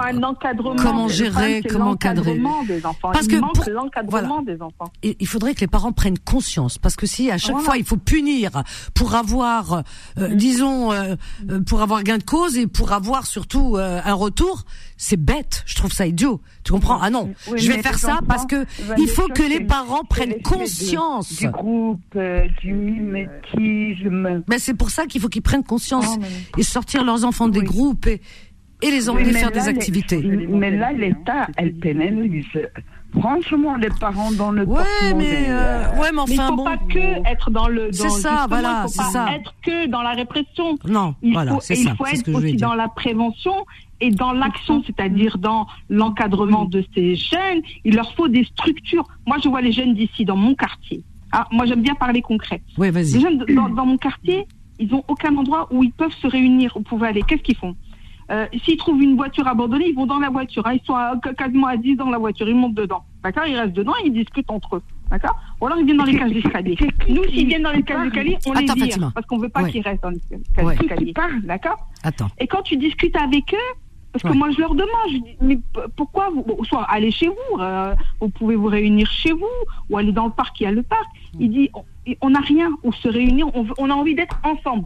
[0.77, 2.37] Comment gérer, comment cadrer.
[2.37, 3.09] l'encadrement des enfants.
[3.11, 4.91] Parce il que manque pour- l'encadrement des enfants.
[5.03, 7.65] il faudrait que les parents prennent conscience parce que si à chaque Voilà.
[7.65, 8.51] fois il faut punir
[8.93, 9.83] pour avoir
[10.17, 11.15] euh, disons euh,
[11.49, 14.63] euh, pour avoir gain de cause et pour avoir surtout euh, un retour
[14.97, 16.99] c'est bête je trouve ça idiot tu comprends?
[17.01, 18.65] Ah non Oui, je vais faire ça parce que
[18.97, 24.43] il faut que les parents prennent conscience Du groupe, euh, du mimétisme.
[24.47, 26.27] mais c'est pour ça qu'il faut qu'ils prennent conscience mais-
[26.57, 28.21] et sortir leurs enfants des groupes et
[28.81, 32.45] et les emmener Mais faire là, des les- activités Mais là, l'État, elle pénalise.
[33.19, 34.83] Franchement, les parents dans le ouais
[35.15, 37.89] mais euh, ouais mais Mais il enfin faut bon pas que être dans le.
[37.91, 39.27] C'est ça, voilà, c'est ça.
[39.33, 40.77] être que dans la répression.
[40.87, 43.65] non Il voilà faut, c'est ça il faut être aussi dans la prévention
[43.99, 47.61] et dans l'action, c'est-à-dire dans l'encadrement de ces jeunes.
[47.83, 49.07] Il leur faut des structures.
[49.25, 51.01] Moi, je vois les jeunes d'ici, dans mon quartier.
[51.31, 52.61] Ah, moi, j'aime bien parler concret.
[52.77, 54.47] ouais Les vas-y jeunes de- dans, dans mon quartier,
[54.79, 57.23] ils ont aucun endroit où ils peuvent se réunir, où ils peuvent aller.
[57.27, 57.75] Qu'est-ce qu'ils font?
[58.31, 60.65] Euh, S'ils trouvent une voiture abandonnée, ils vont dans la voiture.
[60.67, 60.73] hein.
[60.73, 62.47] Ils sont à- quasiment à 10 dans la voiture.
[62.47, 63.03] Ils montent dedans.
[63.23, 63.43] D'accord?
[63.47, 64.81] Ils restent dedans et ils discutent entre eux.
[65.09, 65.35] D'accord?
[65.59, 66.77] Ou alors ils viennent dans les cages d'escalier.
[67.09, 68.85] Nous, s'ils viennent dans les cages d'escalier, on Attends, les Fatima.
[69.07, 69.11] vire.
[69.15, 69.71] Parce qu'on veut pas Ouais.
[69.71, 70.19] qu'ils restent dans les
[70.55, 70.75] cages Ouais.
[70.77, 71.13] d'escalier.
[71.43, 71.77] D'accord?
[72.03, 73.75] Attends et quand tu discutes avec eux,
[74.11, 74.35] parce que Ouais.
[74.37, 75.59] moi je leur demande, je dis, mais
[75.95, 79.45] pourquoi vous, bon, soit allez chez vous, euh, vous pouvez vous réunir chez vous,
[79.89, 81.05] ou aller dans le parc, il y a le parc.
[81.39, 81.83] Il dit, on-
[82.21, 84.85] on n'a rien où se réunir, on, veut- on a envie d'être ensemble.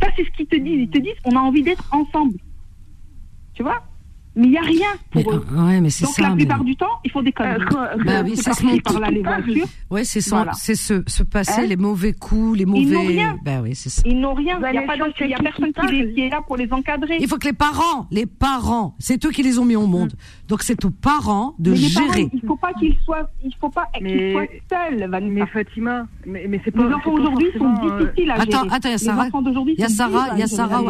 [0.00, 2.34] Ça c'est ce qu'ils te disent, ils te disent, on a envie d'être ensemble.
[3.60, 3.82] Tu vois
[4.36, 5.42] Mais il n'y a rien pour Mais, eux.
[5.52, 6.22] euh, ouais, mais Donc ça.
[6.22, 7.64] la mais- plupart du temps, ils font des conneries.
[8.06, 9.66] Bah oui, mon- par là les voitures.
[9.90, 10.52] Ouais, c'est Voilà.
[10.54, 12.80] c'est se, se passer Hein les mauvais coups, les mauvais.
[12.82, 13.38] Ils n'ont rien.
[13.44, 14.02] Bah oui, ça.
[14.06, 14.56] Ils n'ont rien.
[14.64, 15.02] Il n'y a, pas y
[15.42, 15.72] personne
[16.14, 17.18] qui est là pour les encadrer.
[17.20, 20.12] Il faut que les parents, les parents, c'est eux qui les ont mis au monde.
[20.48, 22.06] Donc c'est aux parents de Mais gérer.
[22.06, 25.34] parents, il faut pas qu'ils soient, il faut pas qu'ils Mais- soient seuls, Vanessa.
[25.34, 26.86] Mais Fatima, mais, mais c'est pas.
[26.86, 28.54] Les enfants aujourd'hui sont euh, difficiles à gérer.
[28.54, 29.26] Attends, attends, il y a Les Sarah.
[29.26, 30.46] enfants d'aujourd'hui Il y a sont Sarah, il y a.
[30.46, 30.82] Sarah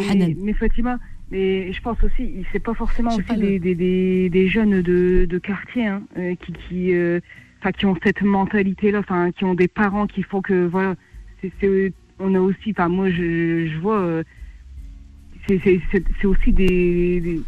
[0.42, 0.98] mais Fatima,
[1.30, 5.26] mais je pense aussi, c'est pas forcément aussi pas, des, des, des, des jeunes de,
[5.28, 7.20] de quartier hein, euh, qui, qui, euh,
[7.78, 10.96] qui ont cette mentalité-là, enfin, qui ont des parents qui font que, voilà,
[11.60, 14.22] c'est, on a aussi, enfin, moi, je, je vois, euh,
[15.48, 17.40] c'est, aussi des,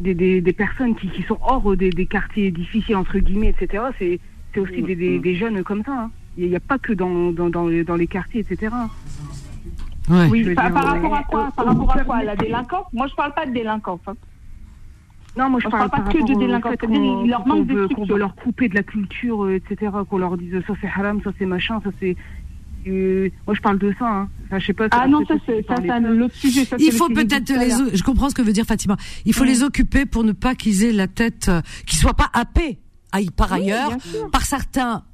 [0.00, 3.84] des, des, personnes qui, qui sont hors des, des quartiers difficiles, entre guillemets, etc.
[3.98, 4.18] C'est,
[4.52, 6.04] c'est aussi des, des, des jeunes comme ça.
[6.04, 6.10] hein.
[6.38, 8.72] Il n'y a pas que dans, dans, dans, les, dans les quartiers, etc.
[10.08, 10.28] Ouais.
[10.30, 12.86] Oui, par, dire, par rapport à quoi euh, Par rapport à quoi La délinquance?
[12.92, 14.00] Moi, je parle pas de délinquance.
[14.06, 14.14] hein.
[15.38, 17.74] Non, moi je On parle, parle pas que de délinquance, fait il leur manque de
[17.74, 19.92] veut- qu'on veut leur couper de la culture, euh, etc.
[20.08, 22.16] Qu'on leur dise ça c'est haram, ça c'est machin, ça c'est.
[22.88, 24.08] euh, moi je parle de ça.
[24.10, 24.28] Hein.
[24.46, 24.88] Enfin, je sais pas.
[24.90, 26.24] Ah non, ça c'est tu ça, parlais c'est un de ça.
[26.24, 26.64] autre sujet.
[26.64, 27.80] ça, Il faut peut-être les.
[27.80, 28.96] o- Je comprends ce que veut dire Fatima.
[29.24, 32.30] Il faut les occuper pour ne pas qu'ils aient la tête, euh, qu'ils soient pas
[32.32, 32.80] happés
[33.12, 33.92] aïe, par ailleurs,
[34.32, 35.04] par certains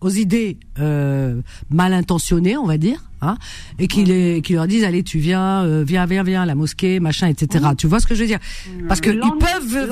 [0.00, 3.36] aux idées euh, mal intentionnées, on va dire, hein,
[3.78, 7.00] et qui, les, qui leur disent allez tu viens, euh, viens, viens, viens, la mosquée,
[7.00, 7.64] machin, etc.
[7.76, 8.38] Tu vois ce que je veux dire?
[8.88, 9.88] Parce que ils peuvent,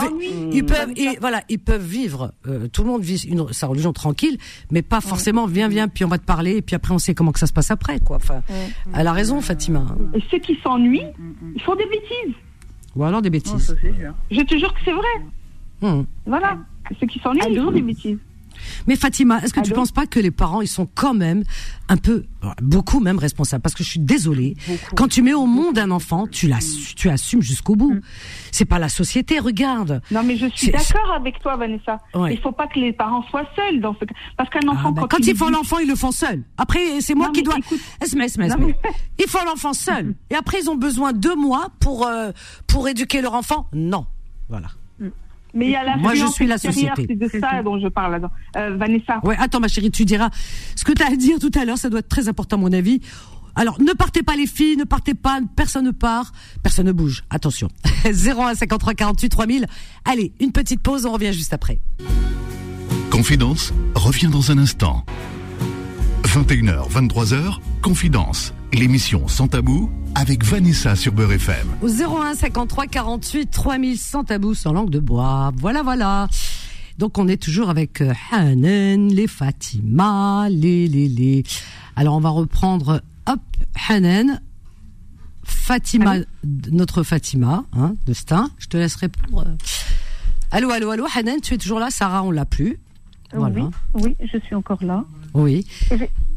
[0.53, 2.33] ils peuvent, ils- voilà, ils peuvent vivre.
[2.47, 4.39] euh, tout le monde vit une, sa religion tranquille,
[4.71, 7.15] mais pas forcément viens, viens, puis on va te parler, et puis après on sait
[7.15, 8.17] comment que ça se passe après, quoi.
[8.17, 8.43] Enfin,
[8.95, 9.81] elle a raison, Fatima.
[9.89, 9.97] hein.
[10.15, 11.03] Et ceux qui s'ennuient,
[11.55, 12.35] ils font des bêtises.
[12.97, 13.59] Ou alors des bêtises.
[13.59, 14.13] ça, c'est sûr.
[14.31, 15.07] Je te jure que c'est vrai.
[15.83, 16.07] Hum.
[16.27, 16.59] Voilà.
[16.99, 18.19] Ceux qui s'ennuient, ils font des bêtises.
[18.87, 21.45] Mais Fatima, est-ce que tu Allô penses pas que les parents, ils sont quand même
[21.89, 22.25] un peu,
[22.63, 23.63] beaucoup même responsables?
[23.63, 24.57] Parce que je suis désolée,
[24.97, 27.95] quand tu mets au monde un enfant, tu l'assumes, tu assumes jusqu'au bout.
[27.95, 28.01] Mm.
[28.53, 30.01] C'est pas la société, regarde.
[30.11, 31.99] Non, mais je suis d'accord avec toi, Vanessa.
[32.15, 32.35] Ouais.
[32.35, 34.15] Il faut pas que les parents soient seuls dans ce cas.
[34.37, 36.43] Parce qu'un Ah, enfant, ben, quand, quand il ils font l'enfant, ils le font seul.
[36.57, 37.57] Après, c'est moi Non, qui dois.
[37.59, 38.47] écoute- esme, esme.
[38.47, 38.77] Non, mais-
[39.19, 40.15] Ils font l'enfant seul.
[40.31, 42.31] Et après, ils ont besoin de moi pour euh,
[42.67, 43.69] pour éduquer leur enfant?
[43.73, 44.07] Non.
[44.49, 44.69] Voilà.
[45.55, 47.07] Mais il y a la Moi, je suis la société.
[47.09, 48.31] C'est de ça dont je parle là-dedans.
[48.57, 49.21] Euh, Vanessa.
[49.25, 50.31] Ouais, attends, ma chérie, tu diras
[50.77, 51.79] ce que tu as à dire tout à l'heure.
[51.79, 53.01] Ça doit être très important, à mon avis.
[53.57, 57.25] Alors, ne partez pas les filles, ne partez pas, personne ne part, personne ne bouge.
[57.29, 57.69] Attention.
[58.07, 59.67] 01 53 48 3000.
[60.05, 61.81] Allez, une petite pause, on revient juste après.
[63.11, 65.05] Confidence revient dans un instant.
[66.23, 71.67] 21h, 23h, Confidence, l'émission sans tabou avec Vanessa sur Beurre FM.
[71.83, 75.53] Au 01 53 48 3000 sans tabou, sans langue de bois.
[75.57, 76.29] Voilà, voilà.
[76.99, 81.45] Donc on est toujours avec euh, Hanan, les Fatima, les, les, les.
[81.97, 83.41] Alors on va reprendre, hop,
[83.89, 84.41] Hanan,
[85.45, 86.17] Fatima,
[86.73, 88.51] notre Fatima, hein, de Stein.
[88.59, 89.41] Je te laisserai pour...
[89.43, 89.45] euh.
[90.51, 91.91] Allô, allô, allô, Hanan, tu es toujours là?
[91.91, 92.79] Sarah, on l'a plus.
[93.33, 93.69] Voilà.
[93.95, 95.05] Oui, oui, je suis encore là.
[95.35, 95.67] Oui.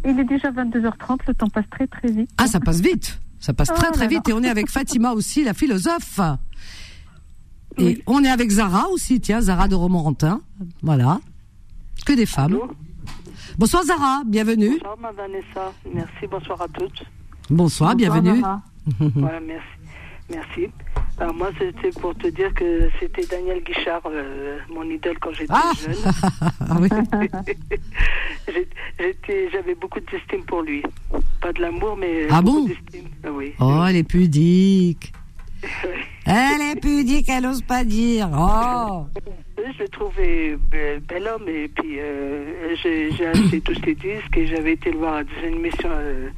[0.06, 2.30] Il est déjà 22h30, le temps passe très très vite.
[2.38, 3.20] Ah, ça passe vite.
[3.40, 4.30] Ça passe Oh très très là vite.
[4.30, 6.20] Et on est avec Fatima aussi, la philosophe.
[7.78, 10.42] Et on est avec Zara aussi, tiens, Zara de Romorantin.
[10.82, 11.20] Voilà.
[12.06, 12.58] Que des femmes.
[13.58, 14.72] Bonsoir Zara, bienvenue.
[14.72, 15.74] Bonsoir, ma Vanessa.
[15.94, 17.04] Merci, bonsoir à toutes.
[17.50, 18.42] Bonsoir, bienvenue.
[19.00, 19.68] voilà, merci.
[20.30, 20.68] Merci.
[21.22, 25.54] Alors, moi, c'était pour te dire que c'était Daniel Guichard, euh, mon idole quand j'étais
[25.54, 25.94] Ah jeune.
[26.68, 26.90] Ah oui.
[29.54, 30.82] J'avais beaucoup d'estime pour lui.
[31.40, 32.26] Pas de l'amour, mais.
[32.32, 33.08] Ah beaucoup bon d'estime.
[33.24, 33.54] Ah oui.
[33.60, 35.14] Oh, elle est pudique.
[36.26, 38.30] Elle est pudique, elle n'ose pas dire.
[38.34, 39.06] Oh.
[39.58, 44.48] Je le trouvais euh, bel homme et puis euh, j'ai acheté tous ses disques et
[44.48, 46.30] j'avais été le voir à des émissions euh,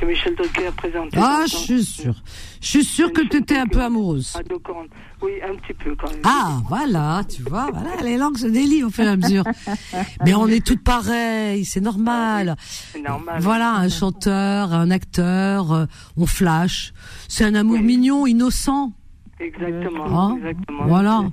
[0.00, 1.18] que Michel Drucker présentait.
[1.20, 2.14] Ah, je suis sûre.
[2.60, 4.34] Je suis sûre que tu étais un peu amoureuse.
[4.38, 4.88] À deux cornes.
[5.22, 6.20] Oui, un petit peu quand même.
[6.24, 9.44] Ah, voilà, tu vois, voilà, les langues se délient au fur et à mesure.
[10.24, 12.56] Mais on est toutes pareilles, c'est normal.
[12.92, 13.36] C'est normal.
[13.40, 15.86] Voilà, un chanteur, un acteur, euh,
[16.16, 16.92] on flash.
[17.28, 18.92] C'est un amour mignon, innocent.
[19.38, 20.36] Exactement.
[20.36, 20.86] Exactement.
[20.86, 21.24] Voilà.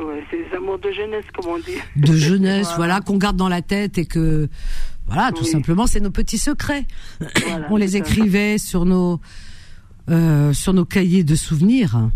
[0.00, 1.78] Ouais, c'est les amours de jeunesse, comme on dit.
[1.96, 4.48] De jeunesse, voilà, qu'on garde dans la tête et que,
[5.06, 5.50] voilà, tout Oui.
[5.50, 6.86] simplement, c'est nos petits secrets.
[7.46, 7.98] Voilà, on les ça.
[7.98, 9.20] écrivait sur nos,
[10.10, 12.10] euh, sur nos cahiers de souvenirs.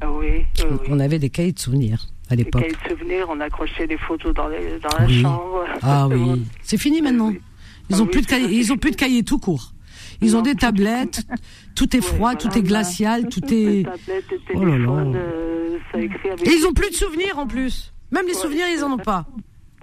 [0.00, 0.44] Ah oui.
[0.88, 2.62] On avait des cahiers de souvenirs à l'époque.
[2.62, 5.64] cahiers de souvenirs, on accrochait des photos dans, les, dans la chambre.
[5.82, 7.32] Ah oui, c'est fini maintenant.
[7.90, 9.72] Ils Ah ont plus de cahiers, ils ont plus de cahiers tout court.
[10.22, 11.22] Ils ont des tablettes,
[11.74, 13.84] tout est froid, tout est glacial, tout est.
[14.54, 14.90] Oh là là.
[14.90, 16.46] euh, ça écrit avec...
[16.46, 17.92] Et ils ont plus de souvenirs en plus.
[18.12, 19.26] Même les souvenirs, ils en ont pas.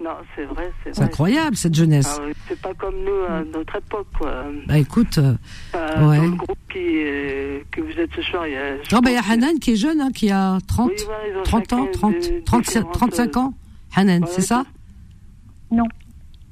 [0.02, 2.20] Non, c'est vrai, c'est incroyable cette jeunesse.
[2.20, 4.44] Ah c'est pas comme nous à notre époque, quoi.
[4.68, 5.34] Bah écoute, euh,
[5.74, 6.16] Euh, ouais.
[6.18, 8.76] Dans le groupe qui, euh, que vous êtes ce soir, il y a.
[8.96, 11.28] Oh, bah, il y a Hanan qui est jeune, hein, qui a 30, Oui, voilà,
[11.28, 13.54] ils ont 30 ans, chacun 30, des 37, différentes, 35 euh, ans.
[13.96, 14.64] Hanan, ouais, c'est ça
[15.72, 15.84] Non.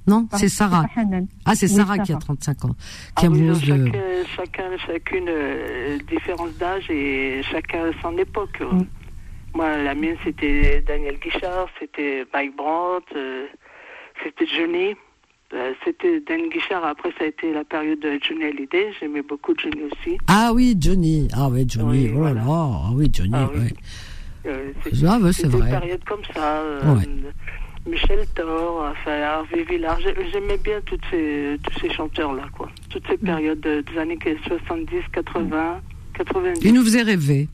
[0.08, 0.84] Non, c'est Sarah.
[0.94, 1.26] pas Hanan.
[1.44, 2.20] Ah, c'est Oui, Sarah qui a Sarah.
[2.20, 2.74] 35 ans, qui
[3.16, 3.66] Ah oui, amoureuse de.
[3.66, 4.00] chacun,
[4.36, 8.60] chacun, chacune euh, différence d'âge et chacun son époque.
[8.60, 8.82] Mm.
[9.56, 13.46] Moi, la mienne, c'était Daniel Guichard, c'était Mike Brandt, euh,
[14.22, 14.94] c'était Johnny.
[15.54, 19.54] Euh, c'était Daniel Guichard, après ça a été la période de Johnny Hallyday, j'aimais beaucoup
[19.56, 20.18] Johnny aussi.
[20.28, 21.28] Ah oui, Johnny.
[21.34, 22.08] Ah oui, Johnny.
[22.08, 22.42] Oui, oh là là.
[22.46, 23.30] Ah oui, Johnny.
[23.34, 23.60] Ah oui.
[23.60, 23.72] ouais.
[24.46, 24.72] Euh,
[25.08, 25.70] Ah c'était vrai.
[25.72, 26.58] une période comme ça.
[26.58, 27.02] euh, Ouais.
[27.86, 32.68] Michel Thor, enfin, Harvey Villard, j'ai- j'aimais bien toutes ces, tous ces chanteurs-là, quoi.
[32.90, 34.18] Toutes ces périodes de- des années
[34.48, 35.80] 70, 80,
[36.14, 36.60] 90.
[36.64, 37.48] Il nous faisait rêver.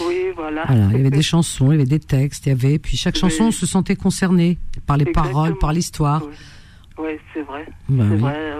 [0.00, 0.64] Oui, voilà.
[0.66, 2.96] Voilà, il y avait des chansons, il y avait des textes, il y avait, puis
[2.96, 6.22] chaque chanson, on se sentait concerné par les paroles, par l'histoire.
[6.98, 7.66] Oui, c'est vrai.
[7.88, 8.20] Bah c'est oui.
[8.20, 8.52] vrai.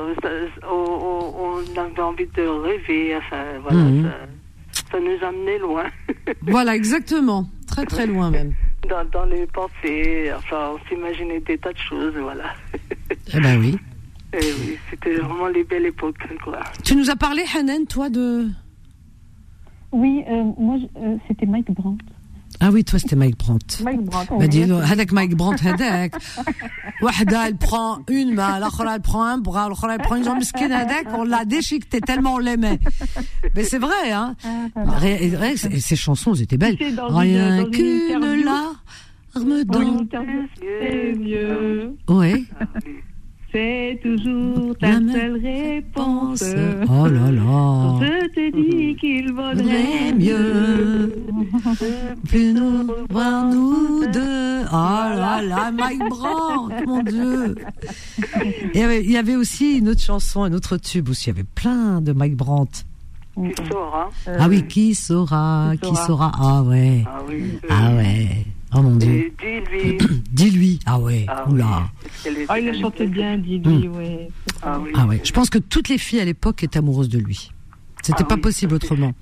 [0.70, 3.16] On, avait envie de rêver.
[3.16, 3.78] Enfin, voilà.
[3.78, 4.10] Mhm.
[4.72, 5.84] Ça, ça nous amenait loin.
[6.42, 7.48] Voilà, exactement.
[7.66, 8.54] Très très loin même.
[8.88, 10.32] dans, dans les pensées.
[10.36, 12.54] Enfin, on s'imaginait des tas de choses, voilà.
[13.34, 13.76] Eh ben oui.
[14.32, 16.60] Et oui, c'était vraiment les belles époques, quoi.
[16.84, 18.46] Tu nous as parlé, Hanan, toi, de.
[19.92, 22.04] Oui, euh, moi, euh, c'était Mike Brandt.
[22.62, 23.82] Ah oui, toi, c'était Mike Brandt.
[23.82, 24.34] Mike Brandt.
[24.38, 26.14] Bah, hadak Mike Brandt, hadak.
[27.02, 30.42] Wahda, elle prend une main, l'autre, elle prend un bras, l'autre, elle prend une jambe
[30.42, 32.78] skin, hadak, on l'a déchiqueté tellement on l'aimait.
[33.56, 34.36] Mais c'est vrai, hein.
[34.74, 36.76] Bah, et, ces chansons, elles étaient belles.
[37.08, 41.96] Rien qu'une larme dans tes yeux.
[42.08, 42.42] Ouais.
[42.60, 42.64] Ah,
[43.52, 46.44] c'est toujours ta La seule réponse.
[46.88, 51.12] oh là là Je te dis qu'il vaudrait mieux
[52.28, 57.54] plus nous voir nous deux oh là là Mike Brandt mon dieu
[58.74, 61.30] Et il y avait- aussi une autre chanson, un autre tube aussi.
[61.30, 62.84] Il y avait plein de Mike Brandt.
[63.34, 66.06] Qui saura ah oui, qui saura, qui saura.
[66.06, 66.32] saura.
[66.38, 67.04] Ah ouais.
[67.06, 67.44] Ah oui.
[67.70, 68.44] Ah ouais.
[68.74, 69.32] Oh mon dieu.
[69.40, 69.98] Dis-lui.
[70.32, 70.80] Dis-lui.
[70.86, 71.24] Ah ouais.
[71.28, 71.54] Ah oui.
[71.54, 71.88] Oula.
[72.22, 74.28] qu'elle est- Ah, il le chantait bien, dis-lui, ouais.
[74.62, 74.90] Ah oui.
[74.94, 75.20] Ah ouais.
[75.24, 77.50] Je pense que toutes les filles à l'époque étaient amoureuses de lui.
[78.02, 79.12] C'était Ah pas oui, possible autrement.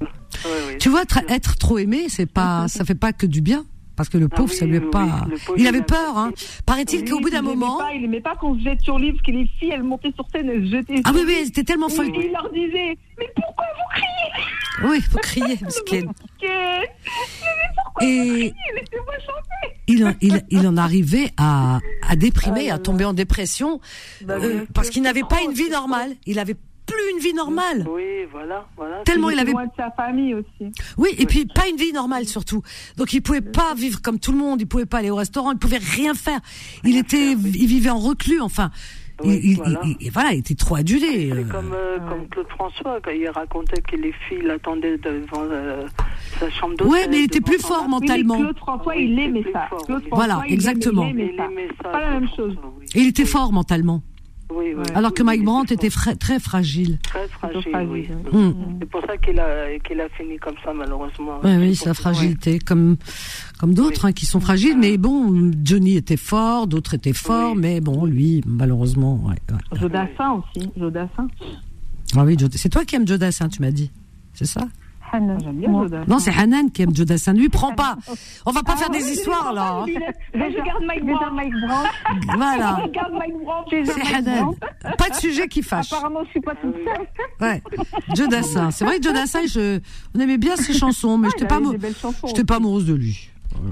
[0.78, 3.64] Tu vois, être trop aimé, c'est pas, ça fait pas que du bien.
[3.96, 5.26] Parce que le pauvre, ça lui est oui, pas.
[5.44, 6.30] pauvre, il avait peur, hein.
[6.64, 7.78] Paraît-il qu'au bout d'un moment.
[7.78, 10.12] Pas, il aimait pas qu'on se jette sur lui, parce que les filles, elles montaient
[10.14, 11.00] sur scène, elles se jetaient.
[11.02, 12.12] Ah oui, oui, elles étaient tellement Et folles.
[12.14, 14.44] Il leur disait, mais pourquoi vous criez?
[14.84, 15.58] Oui, faut crier,
[18.00, 18.52] Et
[19.88, 23.80] il en, il, il en arrivait à, à déprimer, à tomber en dépression,
[24.24, 26.14] Bah, euh, parce qu'il n'avait pas une vie normale.
[26.26, 27.86] Il avait plus une vie normale.
[27.90, 29.02] Oui, voilà, voilà.
[29.04, 29.52] Tellement il était avait.
[29.52, 30.72] loin de sa famille aussi.
[30.96, 32.62] Oui, et puis pas une vie normale surtout.
[32.96, 34.60] Donc il pouvait pas vivre comme tout le monde.
[34.60, 35.50] Il pouvait pas aller au restaurant.
[35.52, 36.40] Il pouvait rien faire.
[36.84, 38.40] Il était, il vivait en reclus.
[38.40, 38.70] Enfin,
[39.24, 39.80] il, il- voilà.
[39.84, 41.30] il- il- voilà, il était trop adulé.
[41.30, 41.34] euh.
[41.44, 45.86] C'est comme, euh, comme Claude François, quand il racontait que les filles l'attendaient devant euh,
[46.38, 46.92] sa chambre d'hôtel.
[46.92, 48.34] Ouais, mais il était plus fort mentalement.
[48.36, 49.66] Oui, Claude François, il aimait ça.
[49.68, 51.06] Claude François, Voilà, il exactement.
[51.08, 51.82] aimait- il aimait ça.
[51.84, 52.56] ça, Pas la même chose.
[52.94, 54.02] Et il était fort mentalement.
[54.50, 54.82] Oui, oui.
[54.94, 56.98] Alors que Mike Brandt était fra- très fragile.
[57.02, 58.08] Très fragile, oui.
[58.32, 58.52] Hmm.
[58.80, 61.38] C'est pour ça qu'il a, qu'il a fini comme ça, malheureusement.
[61.44, 62.96] Oui, oui, sa fragilité, comme
[63.58, 64.78] comme d'autres hein, qui sont fragiles.
[64.78, 69.36] Mais bon, Johnny était fort, d'autres étaient forts, mais bon, lui, malheureusement, ouais.
[69.54, 69.78] ouais.
[69.80, 71.28] Jodassin aussi, Jodassin.
[72.16, 73.90] Ah oui, c'est toi qui aimes Joe Dassin, tu m'as dit,
[74.32, 74.62] c'est ça?
[75.12, 75.38] Hanan.
[75.42, 76.04] J'aime bien Jodassin.
[76.08, 77.32] Non, c'est Hanan qui aime Joe Dassin.
[77.32, 77.96] Lui, prends pas.
[78.46, 79.82] On va pas Ah faire des histoires là.
[79.82, 79.86] hein.
[80.34, 81.88] Je regarde Mike Brandt.
[82.36, 82.76] Voilà.
[82.80, 83.84] Je regarde Mike Brandt.
[83.84, 84.54] C'est Hanan.
[84.96, 85.92] Pas de sujet qui fâche.
[85.92, 87.06] Apparemment, je suis pas toute seule.
[87.40, 87.62] Ouais.
[88.14, 88.70] Joe Dassin.
[88.70, 89.80] C'est vrai que Joe Dassin, je,
[90.14, 93.30] on aimait bien ses chansons, mais Ah, j'étais il pas, amoureuse de lui.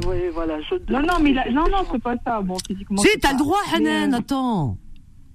[0.09, 0.61] Oui, voilà.
[0.63, 0.75] Je...
[0.93, 2.41] Non, non, mais non, non, c'est pas ça.
[2.41, 3.03] Bon, physiquement.
[3.03, 4.79] Si, t'as le droit, Hanan, euh, attends.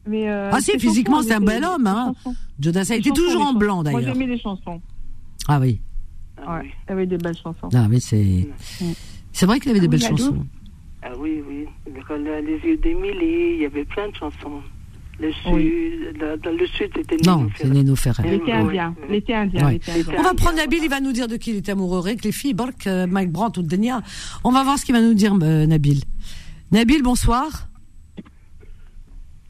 [0.08, 2.14] Mais euh, Ah si, physiquement, c'est un bel homme, hein.
[2.18, 2.36] ses chansons.
[2.60, 4.14] Joe Dassin Les était toujours en blanc, Moi, d'ailleurs.
[4.14, 4.82] j'aimais les chansons.
[5.48, 5.80] Ah oui.
[6.48, 7.70] Ouais, il y avait des belles chansons.
[7.74, 8.48] Ah oui, c'est,
[9.32, 10.18] c'est vrai qu'il avait des Ah belles oui, Adou.
[10.18, 10.46] chansons.
[11.04, 11.66] Ah oui, oui.
[11.88, 14.62] Le- Les yeux d'Émilie, il y avait plein de chansons.
[15.20, 18.24] Le sud, dans- dans le sud, c'était Non, Nino c'est Nino Ferrer.
[18.32, 18.96] L'été indien.
[19.08, 19.66] L'été indien.
[19.66, 19.74] Ouais.
[19.74, 20.16] l'été indien.
[20.18, 22.00] On va prendre Nabil, il va nous dire de qui il était amoureux.
[22.08, 22.56] Avec les filles,
[22.88, 24.02] euh, Mike Brandt ou Denia.
[24.44, 26.02] On va voir ce qu'il va nous dire, euh, Nabil.
[26.72, 27.68] Nabil, bonsoir.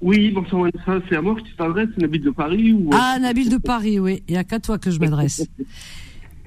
[0.02, 0.70] Oui, bonsoir
[1.08, 2.90] c'est à moi que tu t'adresses, Nabil de Paris ou...
[2.92, 4.24] Ah, Nabil de Paris, oui.
[4.28, 5.48] Il n'y a qu'à toi que je m'adresse.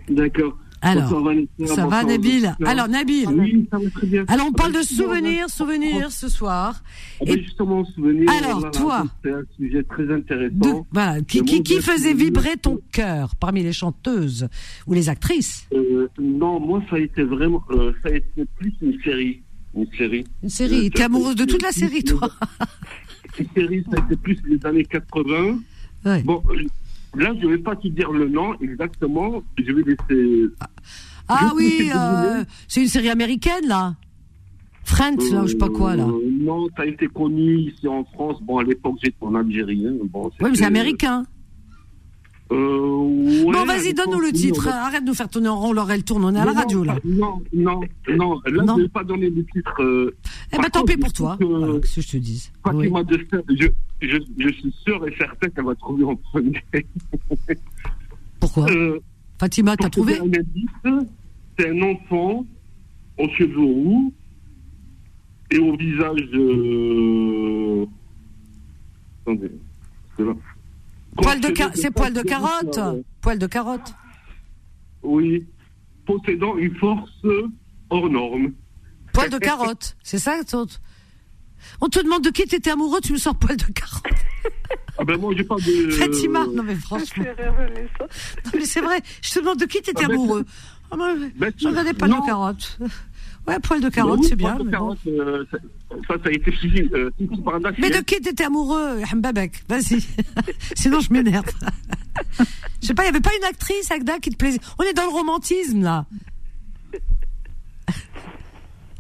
[0.08, 0.58] D'accord.
[0.86, 2.54] Alors, Bonsoir, Vanessa, ça va, Nabil.
[2.66, 3.26] Alors, Nabil.
[3.28, 4.24] Oui, ça va très bien.
[4.28, 6.82] Alors, on parle de Effectivement, souvenirs, souvenirs ce soir.
[7.20, 8.28] Ah ben, justement, souvenir.
[8.30, 9.04] Alors, voilà, toi.
[9.24, 10.54] C'est un sujet très intéressant.
[10.54, 11.38] De- voilà, qui,
[11.80, 12.16] faisait souvenirs.
[12.16, 14.46] vibrer ton cœur parmi les chanteuses
[14.86, 15.66] ou les actrices?
[15.72, 17.64] Euh, non, moi, ça a été vraiment.
[17.70, 19.40] euh, ça a été plus une série.
[19.74, 20.24] Une série.
[20.42, 20.86] Une série.
[20.88, 22.28] Euh, T'es amoureuse de toute la série, toi?
[23.38, 25.60] Une série, ça a été plus les années 80.
[26.24, 26.62] Bon, euh,
[27.16, 29.42] là, je vais pas te dire le nom exactement.
[29.58, 30.46] Je vais laisser.
[31.28, 33.94] Ah Je oui, euh, c'est une série américaine, là.
[34.84, 36.04] Friends, là, ou je sais pas quoi, là.
[36.04, 38.36] Euh, non, ça a été connu ici en France.
[38.42, 39.86] Bon, à l'époque, j'étais en Algérie.
[39.86, 39.94] hein.
[40.10, 41.24] Bon, Oui, mais c'est américain.
[42.52, 44.60] Euh, ouais, bon, vas-y, donne-nous le titre.
[44.66, 46.24] oui, on- Arrête de nous faire tourner en rond, l'oreille tourne.
[46.24, 46.98] On est à la Non, radio, là.
[47.04, 47.80] Non, non,
[48.16, 48.40] non.
[48.46, 48.74] Là, Non.
[48.74, 49.82] je ne vais pas donner le titre.
[49.82, 50.14] euh,
[50.52, 51.36] Eh ben, tant pis pour toi.
[51.38, 52.50] que Voilà, qu'est-ce que je te dis.
[52.62, 53.66] Fatima de Fer, je,
[54.02, 56.62] je, je suis sûr et certain qu'elle va trouver en premier.
[58.40, 58.98] Pourquoi euh,
[59.38, 60.18] Fatima, t'as trouvé
[61.58, 62.44] c'est un enfant
[63.16, 64.12] aux cheveux roux
[65.50, 66.28] et au visage.
[66.34, 67.86] Euh...
[69.22, 69.50] Attendez,
[70.16, 70.32] c'est là.
[71.16, 73.94] Poil de ca- C'est poil de carotte euh, Poil de carotte
[75.02, 75.46] Oui.
[76.06, 77.10] Possédant une force
[77.90, 78.52] hors norme.
[79.12, 80.36] Poil de carotte, c'est ça
[81.80, 84.02] On te demande de qui t'étais amoureux, tu me sors poil de carotte.
[84.98, 85.90] Ah ben moi, j'ai pas de.
[85.90, 87.24] Fatima, non mais franchement.
[87.24, 90.44] Non mais c'est vrai, je te demande de qui t'étais Ah ben, amoureux.
[90.90, 90.96] Ah,
[91.36, 92.20] Ben, je regardais poil non.
[92.20, 92.78] de carotte.
[93.46, 94.56] Ouais, poil de carotte, oui, c'est bien.
[94.56, 94.78] poil de mais bon.
[94.78, 95.58] carotte, euh, ça,
[96.08, 96.52] ça, ça a été.
[96.94, 97.10] Euh,
[97.78, 99.64] Mais de qui t'étais amoureux, Hambabek?
[99.68, 100.00] Vas-y.
[100.74, 101.44] Sinon, je m'énerve.
[102.80, 104.60] Je sais pas, il y avait pas une actrice, Agda, qui te plaisait?
[104.78, 106.04] On est dans le romantisme, là.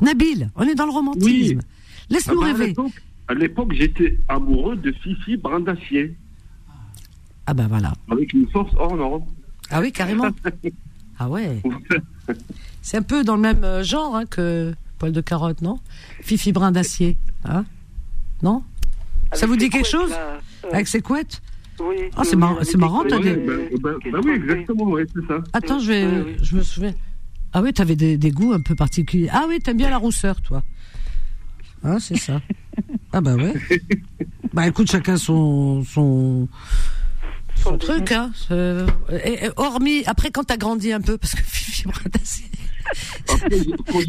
[0.00, 1.60] Nabil, on est dans le romantisme.
[2.10, 2.74] Laisse-nous Ah ben, à rêver.
[3.28, 6.14] À l'époque, j'étais amoureux de Fifi Brandacier.
[7.46, 7.92] Ah ben voilà.
[8.10, 9.24] Avec une force hors norme.
[9.70, 10.28] Ah oui, carrément.
[11.18, 11.62] Ah ouais.
[12.86, 15.80] C'est un peu dans le même euh, genre hein, que poil de carotte, non?
[16.20, 17.16] Fifi brin d'acier,
[17.46, 17.64] hein?
[18.42, 18.62] Non?
[19.32, 20.12] Ça vous dit quelque chose?
[20.70, 21.40] Avec ses couettes?
[21.80, 21.96] Oui.
[22.14, 23.34] Ah, c'est marrant, c'est marrant, t'as des...
[23.36, 23.68] Ben
[24.22, 25.38] oui, exactement, ouais, c'est ça.
[25.54, 26.92] Attends, je vais, je me souviens.
[27.54, 29.30] Ah oui, t'avais des, des goûts un peu particuliers.
[29.32, 30.62] Ah oui, t'aimes bien la rousseur, toi.
[31.84, 32.40] Hein, c'est ça.
[33.14, 33.54] Ah bah ouais.
[34.52, 36.48] Bah écoute, chacun son son
[37.56, 38.30] son truc, hein.
[38.52, 38.86] Euh,
[39.24, 42.44] et- et hormis après quand t'as grandi un peu, parce que Fifi Bradassi-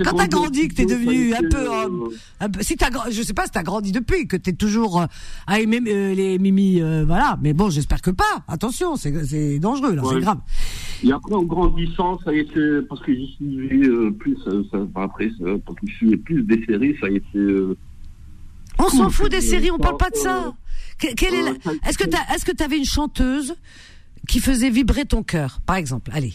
[0.04, 3.34] Quand t'as grandi, que t'es devenu un peu, homme, un peu, si t'as, je sais
[3.34, 5.06] pas si t'as grandi depuis, que t'es toujours euh,
[5.48, 7.38] à aimer euh, les mimi, euh, voilà.
[7.42, 8.44] Mais bon, j'espère que pas.
[8.48, 10.40] Attention, c'est, c'est dangereux là, c'est grave.
[11.04, 12.82] Et après, en grandissant, ça a été.
[12.90, 14.38] Parce que j'y euh, plus.
[14.48, 17.38] euh, ça, après, ça, parce que je suivais plus des séries, ça a été.
[17.38, 17.78] euh,
[18.80, 20.54] On s'en fout des séries, on parle pas de euh, ça.
[21.00, 23.56] Que- quelle est la- euh, ça- Est-ce que t'as, est-ce que t'avais une chanteuse
[24.28, 26.12] qui faisait vibrer ton cœur, par exemple?
[26.14, 26.34] Allez.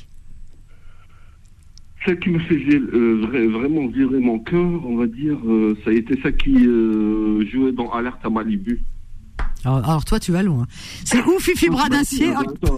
[2.04, 5.90] Celle qui me faisait euh, vra- vraiment virer mon cœur, on va dire, euh, ça
[5.90, 8.80] a été ça qui euh, jouait dans Alerte à Malibu.
[9.64, 10.66] Alors, alors toi, tu vas loin.
[11.04, 12.76] C'est ou Fifi Bras d'acier, Attends,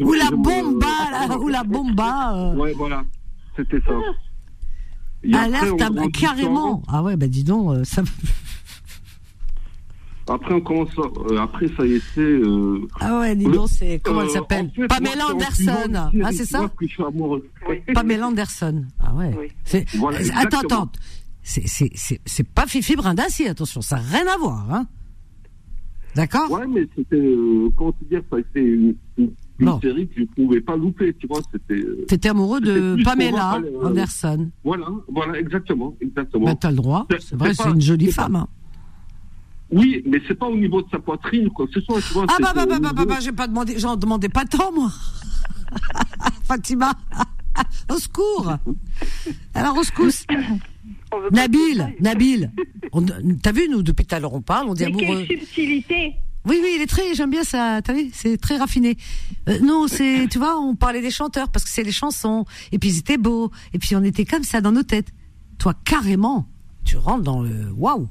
[0.00, 2.34] ou la bomba, là, ou la bomba.
[2.34, 3.04] euh, Ouais, voilà,
[3.56, 3.92] c'était ça.
[5.38, 6.82] Alerte à- carrément.
[6.88, 8.02] Ah ouais, bah dis donc, euh, ça.
[10.26, 10.88] Après, on commence.
[10.98, 12.20] à- euh, après, ça a été.
[12.20, 16.10] euh, Ah ouais, dis donc, c'est comment elle euh, s'appelle en fait, Pamela moi, Anderson.
[16.24, 17.46] Ah c'est ça vois, que je suis amoureux.
[17.92, 18.84] Pamela Anderson.
[19.00, 19.50] Ah ouais.
[19.98, 20.88] Voilà, attends, attends.
[21.42, 24.86] C'est, c'est, c'est, c'est pas Fifi Brindassi, attention, ça n'a rien à voir, hein.
[26.14, 27.16] D'accord Ouais, mais c'était.
[27.16, 30.60] Euh, comment te dire Ça a été une, une, une série que je ne pouvais
[30.60, 31.40] pas louper, tu vois.
[31.52, 31.74] C'était.
[31.84, 34.48] euh, T'étais amoureux de Pamela moi, euh, Anderson.
[34.62, 35.94] Voilà, voilà, exactement.
[36.00, 36.46] exactement.
[36.46, 37.06] Bah, t'as le droit.
[37.18, 38.36] C'est- vrai, c'est une jolie femme.
[38.36, 38.48] hein.
[39.74, 42.26] Oui, mais c'est pas au niveau de sa poitrine quoi que ce soit, tu vois.
[42.28, 44.90] Ah bah bah bah bah bah, bah, j'ai pas demandé, j'en demandais pas tant moi.
[46.44, 46.92] Fatima,
[47.90, 48.54] au secours.
[49.52, 50.06] Alors au secours.
[51.32, 52.52] Nabil, Nabil,
[53.42, 55.24] t'as vu nous depuis tout à l'heure on parle, on dit Mais amoureux.
[55.26, 56.14] quelle subtilité
[56.46, 57.80] Oui oui, il est très, j'aime bien ça.
[57.82, 58.96] T'as vu, c'est très raffiné.
[59.48, 62.78] Euh, non, c'est, tu vois, on parlait des chanteurs parce que c'est les chansons et
[62.78, 65.12] puis ils étaient beaux et puis on était comme ça dans nos têtes.
[65.58, 66.46] Toi carrément,
[66.84, 68.08] tu rentres dans le waouh.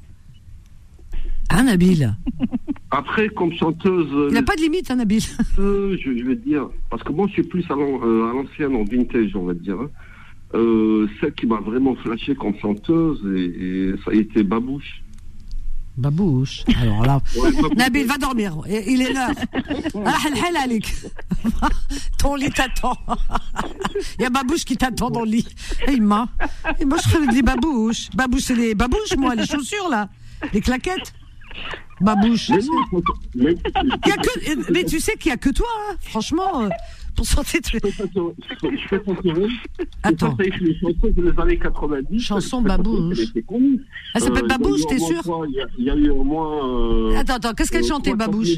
[1.49, 2.15] Hein Nabil
[2.91, 4.07] Après, comme chanteuse.
[4.29, 5.21] Il n'a pas de limite, hein, Nabil.
[5.59, 8.75] euh, je, je vais te dire, parce que moi je suis plus à euh, l'ancienne,
[8.75, 9.79] en vintage, on va dire.
[9.79, 9.89] hein.
[10.55, 15.01] Euh, celle qui m'a vraiment flashé comme chanteuse, et, et ça a été Babouche.
[15.97, 16.63] Babouche.
[16.79, 17.77] Alors là, Ouais, Babouche.
[17.77, 18.57] Nabil, va dormir.
[18.67, 19.31] Il est l'heure.
[20.05, 20.17] Ah.
[22.19, 22.95] Ton lit t'attend.
[24.19, 25.47] Il y a Babouche qui t'attend dans le lit.
[25.87, 26.29] Et il m'a.
[26.79, 28.09] Et moi, je serais des babouches.
[28.15, 30.09] Babouche, c'est les babouches, moi, les chaussures, là.
[30.53, 31.13] Les claquettes.
[32.01, 32.51] Babouche.
[33.35, 33.55] Mais
[34.71, 35.95] mais tu sais qu'il n'y a que toi, hein.
[36.01, 36.69] franchement, euh,
[37.15, 37.25] pour
[37.79, 38.33] fais ça sur-
[38.71, 39.49] je.
[40.03, 40.35] Attends.
[40.35, 42.19] Des années 90.
[42.19, 43.19] Chanson Babouche.
[43.35, 43.79] Elle.
[44.15, 45.21] Elle s'appelle Euh, Babouche, t'es sûr
[45.77, 46.67] Il y a- eu au moins.
[46.67, 48.57] euh, Attends, attends, qu'est-ce qu'elle euh, chantait, 60 Babouche.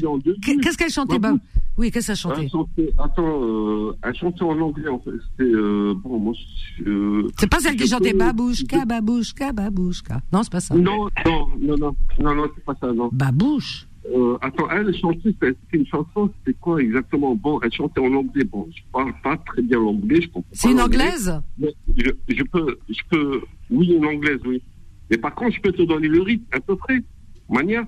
[0.62, 1.40] Qu'est-ce qu'elle chantait, Babouche,
[1.78, 5.10] Oui, qu'est-ce qu'elle chantait Elle chantait, attends, euh, elle chantait en anglais, en fait.
[5.38, 5.52] C'était,
[5.94, 6.32] bon, moi,
[6.78, 10.20] je- euh, C'est pas celle qui chantait babouchka, babouchka, babouchka.
[10.32, 10.74] Non, c'est pas ça.
[10.74, 13.10] Non, non, non, non, non, non, c'est pas ça, non.
[13.12, 13.86] Babouche.
[14.14, 17.34] Euh, attends, elle chantait, c'était une chanson, c'était quoi exactement?
[17.34, 18.44] Bon, elle chantait en anglais.
[18.44, 21.40] Bon, je parle pas très bien l'anglais, je comprends C'est pas une anglaise?
[21.58, 24.62] Mais je, je peux, je peux, oui, une anglaise, oui.
[25.10, 27.02] Mais par contre, je peux te donner le rythme, à peu près.
[27.48, 27.84] Mania?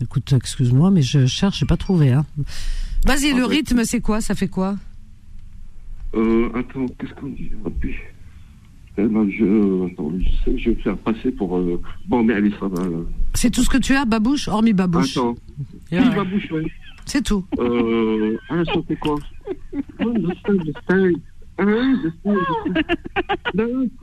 [0.00, 2.12] Écoute, excuse-moi, mais je cherche, j'ai pas trouvé.
[2.12, 2.24] Hein.
[3.06, 3.56] Vas-y, le Ah, ouais.
[3.56, 4.20] rythme, c'est quoi?
[4.20, 4.76] Ça fait quoi?
[6.14, 7.50] Euh, attends, qu'est-ce qu'on dit?
[9.02, 11.56] Je, attends, je sais que je vais me faire passer pour.
[11.56, 12.82] euh, Bon, mais allez, ça va.
[12.82, 12.98] là.
[13.34, 15.16] C'est tout ce que tu as, babouche, hormis babouche.
[15.16, 15.34] Attends.
[15.92, 16.66] Oui, babouche, oui.
[17.06, 17.44] C'est tout.
[17.58, 19.16] Euh, ah, ça fait quoi
[20.00, 21.14] Understand, understand,
[23.56, 23.94] understand,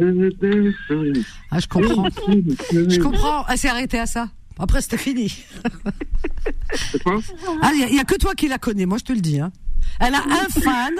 [0.00, 1.22] understand.
[1.50, 2.08] Ah, je comprends.
[2.70, 3.44] Je comprends.
[3.48, 4.28] Elle s'est arrêtée à ça.
[4.58, 5.32] Après, c'était fini.
[6.74, 7.18] C'est quoi?
[7.62, 9.40] Ah, il y, a que toi qui la connais, moi je te le dis.
[9.40, 9.50] Hein.
[9.98, 10.94] Elle a un fan.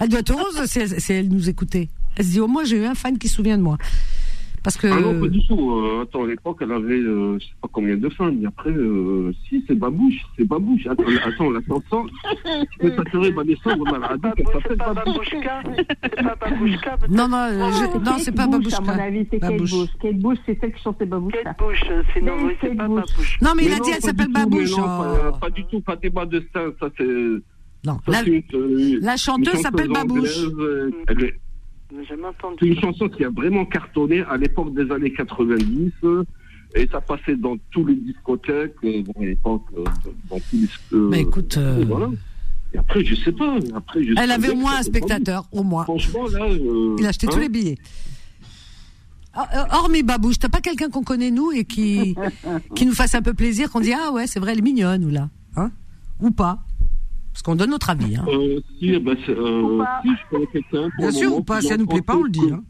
[0.00, 1.88] Elle doit être heureuse si elle, si elle nous écoutait.
[2.16, 3.78] Elle se dit, au moins j'ai eu un fan qui se souvient de moi.
[4.66, 4.88] Parce que.
[4.88, 5.70] Ah non, pas du tout.
[5.70, 8.32] Euh, attends, à l'époque, elle avait, euh, je sais pas combien de fans.
[8.32, 10.84] Mais après, euh, si, c'est Babouche, c'est Babouche.
[10.88, 12.06] Attends, attends, la chanson,
[12.44, 15.28] je peux t'assurer, Vanessa, on a la radio, elle s'appelle Babouche.
[15.30, 18.76] C'est pas Babouchka Non, non, je- non, c'est pas Bush, Babouchka.
[18.78, 19.56] À mon avis, c'est Kate.
[19.56, 19.72] Bush.
[20.02, 21.44] Kate Bush, c'est celle qui chantait Babouchka.
[21.44, 22.88] Kate Bush, sinon, oui, c'est pas.
[22.88, 23.38] Babouche.
[23.40, 24.76] Non, mais il a non, dit, elle s'appelle Babouche.
[24.76, 25.30] Non, oh.
[25.30, 26.60] pas, pas du tout, pas débat de ça.
[26.80, 27.04] Ça, c'est.
[27.86, 30.18] Non, la, c'est euh, la chanteuse s'appelle Babouche.
[30.18, 31.34] anglaise, euh, elle est-
[31.96, 32.56] J'ai jamais entendu.
[32.60, 35.92] C'est une chanson qui a vraiment cartonné à l'époque des années 90.
[36.04, 36.24] euh,
[36.74, 39.62] et ça passait dans tous les discothèques, bon, à l'époque,
[40.28, 40.68] dans tous les.
[40.98, 42.10] euh, Bah écoute, euh, et voilà.
[42.74, 43.56] Et après, je sais pas.
[43.74, 45.84] Après, je elle avait au moins un spectateur, au moins.
[45.84, 46.44] Franchement, là.
[46.44, 47.78] euh, Il a acheté tous hein, les billets.
[49.70, 52.16] Hormis Babouche, t'as pas quelqu'un qu'on connaît nous et qui
[52.74, 55.04] qui nous fasse un peu plaisir, qu'on dit ah ouais c'est vrai elle est mignonne
[55.04, 55.70] ou là, hein
[56.20, 56.60] Ou pas
[57.36, 58.16] Parce qu'on donne notre avis.
[58.16, 58.24] Hein.
[58.28, 60.88] Euh, si, bah, c'est, euh, si, je connais quelqu'un.
[60.96, 62.50] Bien sûr moment, ou pas, si ça nous plaît pas on le dit.
[62.50, 62.64] Hein.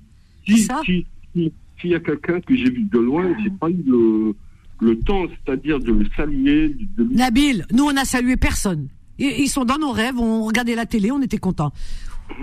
[0.44, 3.70] Si, ça si, si, s'il y a quelqu'un que j'ai vu de loin, j'ai pas
[3.70, 4.34] eu le,
[4.80, 8.88] le temps, c'est-à-dire de le saluer, de, Nabil, nous on a salué personne.
[9.20, 11.72] Ils ils sont dans nos rêves, on regardait la télé, on était contents.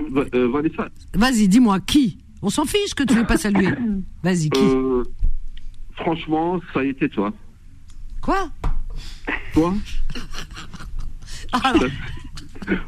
[0.10, 2.20] Va- euh, Vanessa, Vas-y, dis-moi qui?
[2.41, 3.68] On s'en fiche que tu ne pas saluer.
[4.24, 4.62] Vas-y, qui?
[4.62, 5.04] Euh,
[5.98, 7.34] franchement, ça a été toi.
[8.22, 8.50] Quoi?
[9.54, 9.74] Toi?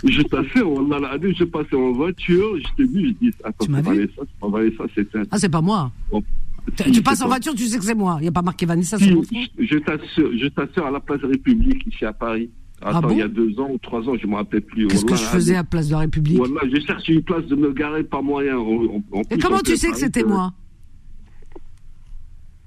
[0.04, 3.66] Je t'assure, on a la je passais en voiture, je t'ai vu, je dis, attends,
[3.66, 5.24] Tu m'as c'est vu Vanessa, c'est pas Vanessa, c'est un.
[5.32, 5.92] Ah c'est pas moi.
[6.12, 8.18] Bon, Tu- si, tu c'est passes en voiture, tu sais que c'est moi.
[8.20, 11.22] Il n'y a pas marqué Vanessa, Si, c'est je t'assure, je t'assure à la place
[11.24, 12.50] République ici à Paris.
[12.82, 14.88] Ah Attends, bon il y a deux ans ou trois ans, je me rappelle plus.
[14.88, 16.38] Qu'est-ce que Wallah, je faisais à Place de la République?
[16.38, 18.58] Voilà, je cherche une place de me garer, pas moyen.
[18.58, 20.54] En- en- en Et comment en tu sais que c'était euh, moi?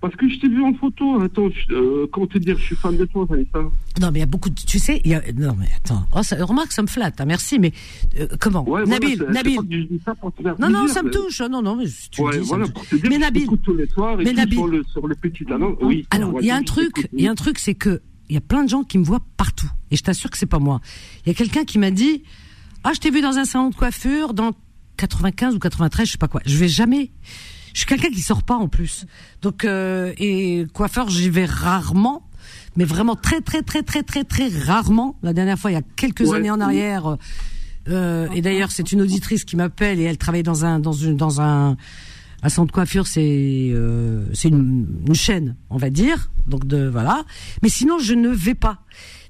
[0.01, 1.20] Parce que je t'ai vu en photo.
[1.20, 3.59] Attends, je- euh, comment te dire, je suis fan de toi, Vanessa.
[4.01, 4.55] Non, mais il y a beaucoup de.
[4.55, 5.23] Tu sais, il y a.
[5.37, 6.07] Non, mais attends.
[6.15, 7.20] Oh, ça, remarque, ça me flatte.
[7.20, 7.73] hein, merci, mais
[8.20, 8.61] euh, comment?
[8.62, 9.59] Ouais, voilà, Nabil, c'est Nabil.
[9.69, 11.41] je dis ça pour te faire Non, non, ça me touche.
[11.41, 12.89] Non, non, mais si tu Ouais, le dis, ça voilà, me touche.
[12.91, 13.49] te dire Mais Nabil.
[13.65, 14.55] tous les soirs et Mais Nabil.
[14.59, 15.77] sur le, sur le petit annonce.
[15.83, 16.07] Oui.
[16.11, 18.01] Alors, il y a un truc, il y a un truc, c'est que
[18.31, 19.70] il y a plein de gens qui me voient partout.
[19.91, 20.81] Et je t'assure que c'est pas moi.
[21.27, 22.23] Il y a quelqu'un qui m'a dit,
[22.85, 24.53] ah, je t'ai vu dans un salon de coiffure dans
[24.97, 26.41] 95 ou 93, je sais pas quoi.
[26.47, 27.11] Je vais jamais.
[27.78, 29.06] Je suis quelqu'un qui sort pas en plus.
[29.40, 32.26] Donc, euh, et coiffeur, j'y vais rarement.
[32.74, 35.16] Mais vraiment très, très, très, très, très, très rarement.
[35.22, 36.38] La dernière fois, il y a quelques Ouais.
[36.38, 37.16] années en arrière,
[37.88, 41.16] euh, et d'ailleurs, c'est une auditrice qui m'appelle et elle travaille dans un, dans une,
[41.16, 41.76] dans un,
[42.42, 46.32] un centre de coiffure, c'est, euh, c'est une, une chaîne, on va dire.
[46.48, 47.22] Donc de, voilà.
[47.62, 48.78] Mais sinon, je ne vais pas.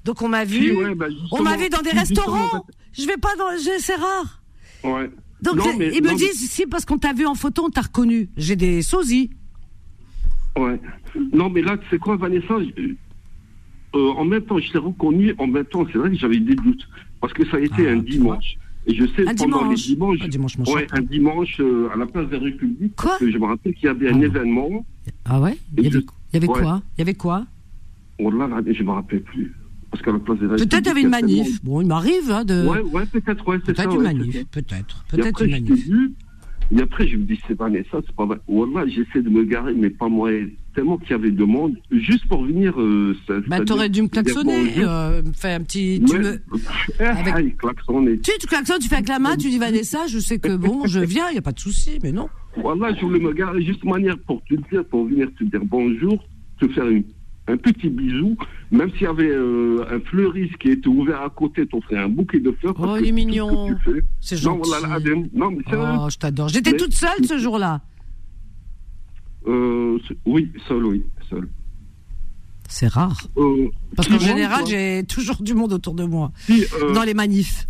[0.05, 2.65] Donc on m'a vu, Si, ouais, bah, on m'a vu dans des si, justement, restaurants.
[2.93, 3.45] Je vais pas dans,
[3.79, 4.41] c'est rare.
[4.83, 5.11] Ouais.
[5.41, 7.69] Donc Non, mais- ils me non, disent si parce qu'on t'a vu en photo, on
[7.69, 8.29] t'a reconnu.
[8.37, 9.29] J'ai des sosies.
[10.57, 10.79] Ouais.
[11.33, 12.55] Non, mais là, tu sais quoi, Vanessa
[13.95, 15.33] euh, En même temps, je t'ai reconnu.
[15.37, 16.87] En même temps, c'est vrai que j'avais des doutes.
[17.21, 18.57] Parce que ça a été Ah, un dimanche.
[18.85, 19.87] Et je sais, Un pendant dimanche.
[19.87, 20.21] les dimanches.
[20.21, 22.95] Un dimanche, ouais, un dimanche euh, à la place des Républiques.
[22.95, 24.85] Quoi parce que je me rappelle qu'il y avait un Ah événement.
[25.25, 25.57] Ah ouais?
[25.77, 26.61] Il y avait, je- il y avait ouais.
[26.61, 26.81] quoi?
[26.97, 27.45] Il y avait quoi?
[28.19, 29.53] Oh là là, je me rappelle plus.
[29.91, 30.47] Parce qu'à la place des.
[30.47, 31.63] Peut-être avait une manif.
[31.63, 32.65] Bon, il m'arrive hein, de.
[32.67, 33.83] Ouais, ouais, peut-être, ouais, c'est ça.
[33.83, 34.35] Peut-être une ouais, manif.
[34.37, 34.43] ça.
[34.51, 35.05] Peut-être.
[35.09, 35.87] Peut-être une manif.
[35.87, 36.13] vu.
[36.71, 38.37] Et après, je me dis, c'est Vanessa, c'est pas vrai.
[38.47, 40.29] Wallah, j'essaie de me garer, mais pas moi.
[40.75, 41.75] Tellement qu'il y avait de monde.
[41.89, 42.79] Juste pour venir.
[42.79, 44.73] Euh, ça- Bah, t'aurais dû me klaxonner.
[44.77, 45.99] Euh, faire un petit.
[46.07, 46.19] Tu Ouais.
[46.19, 46.41] me.
[46.99, 49.57] Eh, Avec- ah, il klaxonne Tu, tu klaxonnes, tu fais avec la main, tu dis
[49.57, 52.29] Vanessa, je sais que bon, je viens, il n'y a pas de souci, mais non.
[52.61, 56.23] Voilà, je voulais me garer juste manière pour te dire, pour venir te dire bonjour,
[56.61, 57.03] te faire une-
[57.51, 58.37] un petit bisou,
[58.71, 62.39] même s'il y avait euh, un fleuriste qui était ouvert à côté, t'offrais un bouquet
[62.39, 62.75] de fleurs.
[62.79, 63.75] Oh, il est ce mignon.
[64.21, 64.69] C'est Non, gentil.
[64.69, 65.27] voilà, Adem.
[65.33, 65.63] Non, mais.
[65.73, 66.49] Oh, je t'adore.
[66.49, 67.81] J'étais Mais- toute seule ce jour-là.
[69.47, 71.49] Euh, oui, seul, oui, seul.
[72.67, 73.17] C'est rare.
[73.37, 76.31] Euh, Parce qu'en général, j'ai toujours du monde autour de moi.
[76.37, 77.65] Si, Dans les manifs.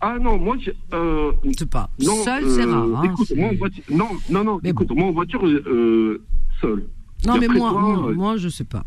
[0.00, 1.90] Ah non, moi, je- euh, C'est pas.
[2.02, 2.88] non, Seul, c'est rare.
[2.96, 3.02] hein.
[3.04, 5.42] Écoute, moi en voiture, non, non, non, écoute, moi en voiture,
[6.60, 6.86] seul.
[7.26, 8.84] Non, mais moi, toi, moi, euh, moi, je sais pas.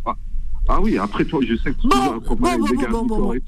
[0.67, 2.35] Ah oui, après toi, je sais que tu Bon, bon,
[2.89, 3.33] bon, bon, bon.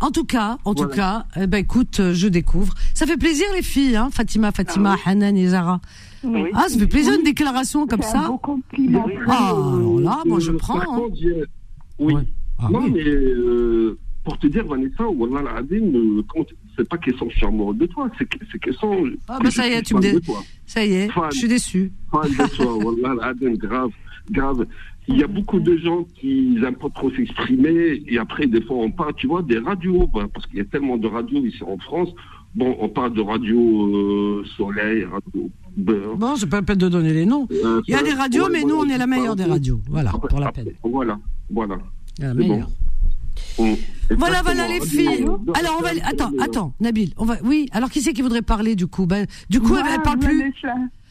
[0.00, 2.72] En tout cas, en tout cas, eh ben écoute, euh, je découvre.
[2.94, 5.80] Ça fait plaisir les filles, hein, Fatima, Fatima, Hanan et Zara.
[6.22, 6.50] Oui.
[6.54, 8.20] Ah, ça fait plaisir une déclaration comme ça.
[8.26, 9.04] un beau compliment.
[9.26, 10.74] Ah, alors là, moi je Euh, prends.
[10.78, 10.96] par hein.
[10.98, 11.16] contre,
[11.98, 12.14] Oui.
[12.60, 12.92] Ah non, oui.
[12.94, 15.40] mais euh, pour te dire, Vanessa, Wallah
[16.44, 19.04] tu- c'est pas qu'elles sont charmantes de toi, c'est que- c'est qu'elles sont.
[19.26, 20.42] Ah bah ça y est, suis tu me toi.
[20.64, 21.90] Ça y est, je suis déçu.
[22.12, 23.90] Fan de toi, Wallah al-Azim, grave,
[24.30, 24.66] grave.
[25.08, 28.76] Il y a beaucoup de gens qui n'aiment pas trop s'exprimer, et après, des fois,
[28.76, 31.62] on parle, tu vois, des radios, bah, parce qu'il y a tellement de radios ici
[31.62, 32.10] en France.
[32.54, 33.58] Bon, on parle de radio
[34.38, 36.16] euh, Soleil, radio Beurre.
[36.16, 37.46] Bon, c'est pas la peine de donner les noms.
[37.52, 39.44] Euh, Il y a des radios, ouais, mais voilà, nous, on est la meilleure des
[39.44, 39.80] de- radios.
[39.88, 40.74] Voilà, Après- pour la après, peine.
[40.82, 41.18] Voilà,
[41.50, 41.78] voilà.
[42.18, 42.68] La meilleure.
[43.58, 43.76] bon.
[44.16, 45.26] Voilà, voilà les filles.
[45.54, 47.68] Alors on va, attends, attends, Nabil, on va, oui.
[47.72, 49.06] Alors qui c'est qui voudrait parler du coup?
[49.06, 50.52] Ben, du coup, elle, elle parle plus.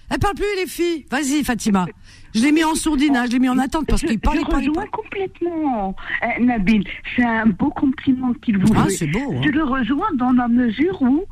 [0.09, 1.05] Elle parle plus les filles.
[1.11, 1.85] Vas-y, Fatima.
[2.33, 4.67] Je l'ai mis en sourdinage, je l'ai mis en attente parce qu'il parlait, je parlait,
[4.67, 6.83] rejoins complètement euh, Nabil.
[7.15, 8.89] C'est un beau compliment qu'il vous Ah, fait.
[8.91, 9.41] c'est beau, hein.
[9.43, 11.23] Je le rejoins dans la mesure où,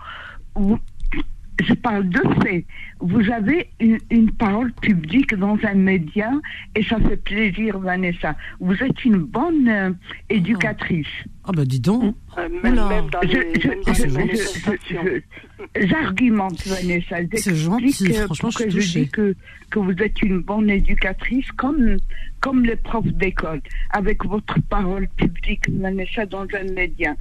[0.56, 0.78] où
[1.64, 2.66] je parle de fait.
[3.08, 6.32] Vous avez une, une parole publique dans un média
[6.76, 8.36] et ça fait plaisir, Vanessa.
[8.60, 9.92] Vous êtes une bonne euh,
[10.30, 11.06] éducatrice.
[11.48, 12.16] Ah bah dis donc.
[12.40, 12.88] Euh, même, Oula.
[12.90, 15.02] même dans Je- les, je- même dans je- les je- manifestations.
[15.06, 17.18] je- J'argumente, Vanessa.
[17.36, 19.02] C'est gentil, euh, franchement, je suis touchée.
[19.02, 19.36] dis que,
[19.70, 21.98] que vous êtes une bonne éducatrice, comme,
[22.40, 23.62] comme les profs d'école,
[23.92, 27.16] avec votre parole publique, Vanessa, dans un média.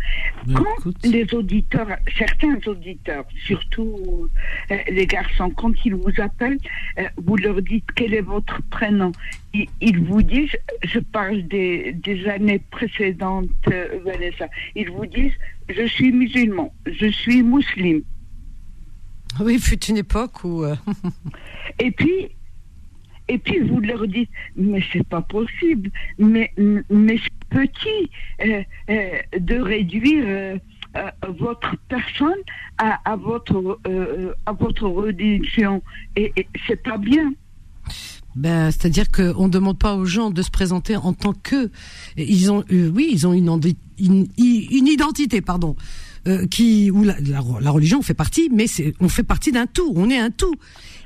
[0.46, 1.88] Ben, Quand les auditeurs,
[2.18, 4.28] certains auditeurs, surtout
[4.70, 6.58] euh, les garçons, quand ils vous appellent,
[6.98, 9.12] euh, vous leur dites quel est votre prénom.
[9.52, 15.32] Ils, ils vous disent, je parle des, des années précédentes, euh, Vanessa, ils vous disent,
[15.68, 18.00] je suis musulman, je suis musulman.
[19.40, 20.64] Oui, fut une époque où.
[20.64, 20.76] euh,
[21.80, 22.28] Et puis,
[23.28, 26.52] et puis vous leur dites, mais c'est pas possible, mais,
[26.90, 28.10] mais c'est petit
[28.44, 30.58] euh, euh, de réduire
[31.38, 32.38] votre personne
[32.78, 35.82] à, à votre euh, à votre religion,
[36.16, 36.32] et,
[36.66, 37.32] c'est pas bien.
[38.36, 41.70] Ben, c'est-à-dire qu'on ne demande pas aux gens de se présenter en tant que.
[42.16, 43.60] Ils ont, euh, oui, ils ont une,
[43.98, 45.76] une identité, pardon,
[46.28, 49.66] euh, qui où la, la, la religion fait partie, mais c'est, on fait partie d'un
[49.66, 49.92] tout.
[49.96, 50.54] On est un tout,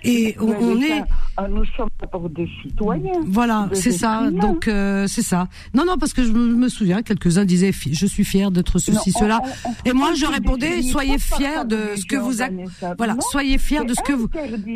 [0.05, 1.01] et on, on est.
[1.41, 1.89] euh, Nous sommes
[2.31, 3.13] des citoyens.
[3.27, 4.31] Voilà, c'est ça.
[4.31, 5.49] Donc euh, c'est ça.
[5.75, 9.19] Non, non, parce que je me, souviens, quelques-uns disaient, je suis fier d'être ceci, Non,
[9.21, 9.41] cela.
[9.45, 12.49] on- on- Et moi, je répondais, soyez fiers de ce que vous, a...
[12.97, 14.29] Voilà, Non, soyez fiers de ce que vous,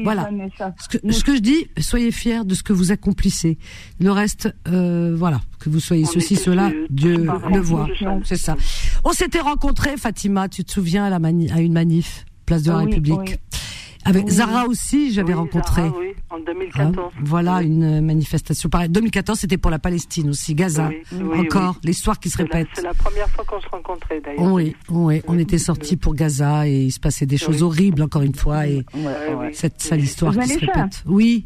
[0.02, 0.24] voilà.
[0.24, 0.74] Vanessa.
[0.81, 3.59] Ce que, ce que je dis, soyez fiers de ce que vous accomplissez.
[4.01, 7.89] Le reste, euh, voilà, que vous soyez ceci, cela, Dieu le voit.
[8.24, 8.56] C'est ça.
[9.05, 12.70] On s'était rencontrés, Fatima, tu te souviens, à, la mani- à une manif, place de
[12.70, 13.18] la Ah oui, République.
[13.20, 13.34] oui.
[14.05, 14.32] Avec Oui.
[14.32, 15.82] Zara aussi, j'avais rencontré.
[15.82, 16.97] Zara, oui, en 2014.
[17.16, 18.68] Hein, voilà une manifestation.
[18.68, 20.90] Pareil, 2014, c'était pour la Palestine aussi, Gaza.
[21.36, 22.66] Encore, l'histoire qui se répète.
[22.74, 24.52] C'est la première fois qu'on se rencontrait d'ailleurs.
[24.52, 28.22] Oui, oui, on était sortis pour Gaza et il se passait des choses horribles encore
[28.22, 28.84] une fois et
[29.52, 31.05] cette sale histoire qui se répète.
[31.06, 31.44] Oui,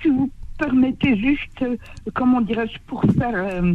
[0.00, 0.30] si vous
[0.60, 1.76] permettez juste, euh,
[2.14, 3.72] comment dirais-je, pour faire euh,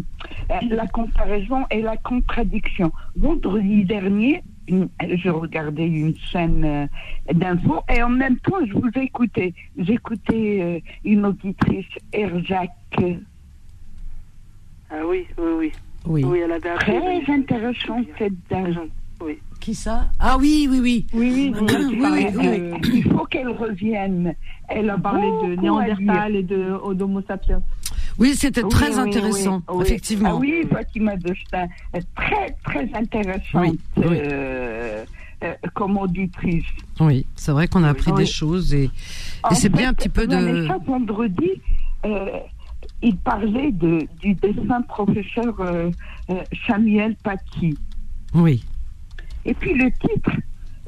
[0.51, 2.91] euh, la comparaison et la contradiction.
[3.15, 4.89] Vendredi dernier, une-
[5.23, 6.85] je regardais une chaîne euh,
[7.33, 9.53] d'infos et en même temps, je vous écoutais.
[9.77, 12.69] J'écoutais euh, une auditrice, Erjac,
[14.91, 15.71] Ah oui, oui, Oui.
[16.05, 16.23] oui.
[16.23, 18.89] Oui, elle avait très intéressante cette dame.
[19.65, 19.73] Oui.
[19.73, 21.07] Qui ça Ah oui, oui, oui.
[21.13, 22.47] Oui, oui, Oui, oui, oui, oui.
[22.47, 24.35] euh, il faut qu'elle revienne.
[24.67, 27.61] Elle a parler de Néandertal et de Homo sapiens.
[28.17, 30.29] Oui, c'était très intéressant, effectivement.
[30.33, 31.67] Ah oui, Fatima Destin,
[32.15, 35.03] très, très intéressante euh,
[35.43, 36.63] euh, comme auditrice.
[36.99, 38.89] Oui, c'est vrai qu'on a appris des choses et,
[39.51, 40.35] c'est bien un petit peu de.
[40.35, 41.51] Vanessa, vendredi,
[42.05, 42.39] euh,
[43.01, 45.91] il parlait de, du défunt professeur euh,
[46.67, 47.77] Samuel Paty.
[48.33, 48.63] Oui,
[49.45, 50.31] Et puis le titre,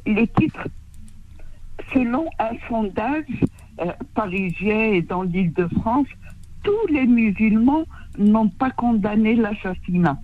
[0.06, 0.68] le titre,
[1.94, 3.26] selon un sondage
[3.80, 6.08] euh, parisien et dans l'île de France,
[6.64, 7.86] tous les musulmans
[8.18, 10.20] n'ont pas condamné l'assassinat.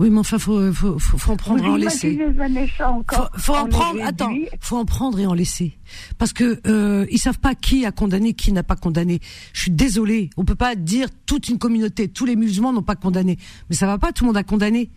[0.00, 2.18] oui, mais enfin, faut, faut, faut, faut en prendre et en laisser.
[2.80, 4.02] encore Faut, faut en prendre.
[4.02, 5.78] Attends, faut en prendre et en laisser,
[6.18, 9.20] parce que euh, ils savent pas qui a condamné, qui n'a pas condamné.
[9.52, 12.96] Je suis désolée, on peut pas dire toute une communauté, tous les musulmans n'ont pas
[12.96, 13.38] condamné,
[13.70, 14.12] mais ça va pas.
[14.12, 14.90] Tout le monde a condamné.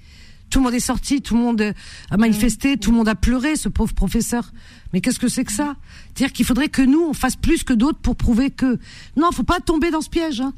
[0.49, 1.74] Tout le monde est sorti, tout le monde
[2.10, 4.52] a manifesté, tout le monde a pleuré, ce pauvre professeur.
[4.94, 5.76] Mais qu'est-ce que c'est que ça?
[6.15, 8.80] C'est-à-dire qu'il faudrait que nous, on fasse plus que d'autres pour prouver que...
[9.18, 10.40] Non, faut pas tomber dans ce piège.
[10.40, 10.53] Hein.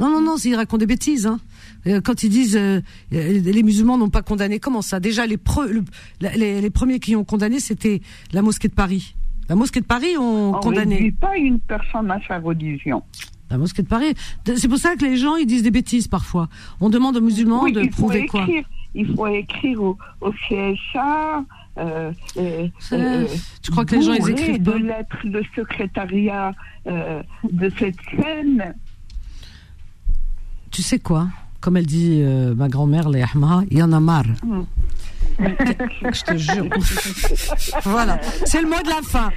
[0.00, 1.26] Non, non, non, ils racontent des bêtises.
[1.26, 1.38] Hein.
[1.86, 2.80] Euh, Quand ils disent euh,
[3.12, 4.98] les musulmans n'ont pas condamné, comment ça?
[4.98, 5.84] Déjà, les, pre- le-
[6.20, 8.00] la- les, les premiers qui ont condamné, c'était
[8.32, 9.14] la mosquée de Paris.
[9.48, 10.96] La mosquée de Paris ont On condamné.
[10.96, 13.02] réduit pas une personne à sa religion.
[13.50, 14.14] La mosquée de Paris.
[14.56, 16.48] C'est pour ça que les gens ils disent des bêtises parfois.
[16.80, 18.42] On demande aux musulmans Oui, de prouver quoi?
[18.44, 21.44] écrire, il faut écrire au, au CSA.
[21.78, 23.26] Euh, euh, Euh,
[23.62, 26.52] tu crois que les gens, ils écrivent de lettres le secrétariat
[26.86, 28.74] euh, de cette scène.
[30.70, 31.28] Tu sais quoi?
[31.60, 32.22] Comme elle dit
[32.56, 34.24] ma grand-mère, les Ahma, il y en a marre.
[35.38, 36.66] Je te jure.
[37.84, 39.30] voilà, c'est le mot de la fin.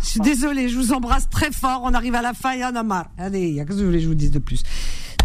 [0.00, 1.80] Je suis désolée, je vous embrasse très fort.
[1.84, 3.10] On arrive à la fin, il y en a marre.
[3.18, 4.62] Allez, il y a que je voulais que je vous dise de plus.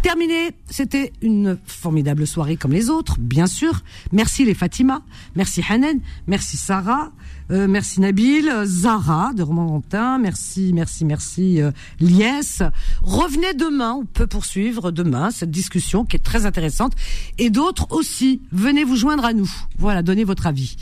[0.05, 3.81] Terminé, c'était une formidable soirée comme les autres, bien sûr.
[4.11, 5.01] Merci les Fatima,
[5.35, 7.11] merci Hanen, merci Sarah,
[7.49, 12.59] euh, merci Nabil, euh, Zara de Romorantin, merci, merci, merci euh, Lies.
[13.01, 16.93] Revenez demain, on peut poursuivre demain cette discussion qui est très intéressante.
[17.39, 19.49] Et d'autres aussi, venez vous joindre à nous.
[19.79, 20.75] Voilà, donnez votre avis.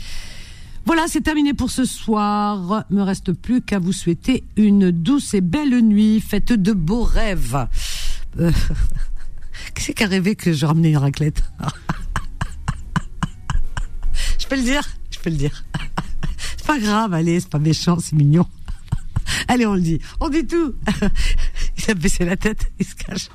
[0.84, 2.84] Voilà, c'est terminé pour ce soir.
[2.90, 6.20] Me reste plus qu'à vous souhaiter une douce et belle nuit.
[6.20, 7.68] Faites de beaux rêves.
[9.74, 11.42] Qui c'est rêvé que je ramenais une raclette
[14.38, 15.64] Je peux le dire Je peux le dire.
[16.56, 18.46] C'est pas grave, allez, c'est pas méchant, c'est mignon.
[19.48, 20.00] Allez, on le dit.
[20.20, 20.74] On dit tout.
[21.78, 23.28] Il a baissé la tête, il se cache.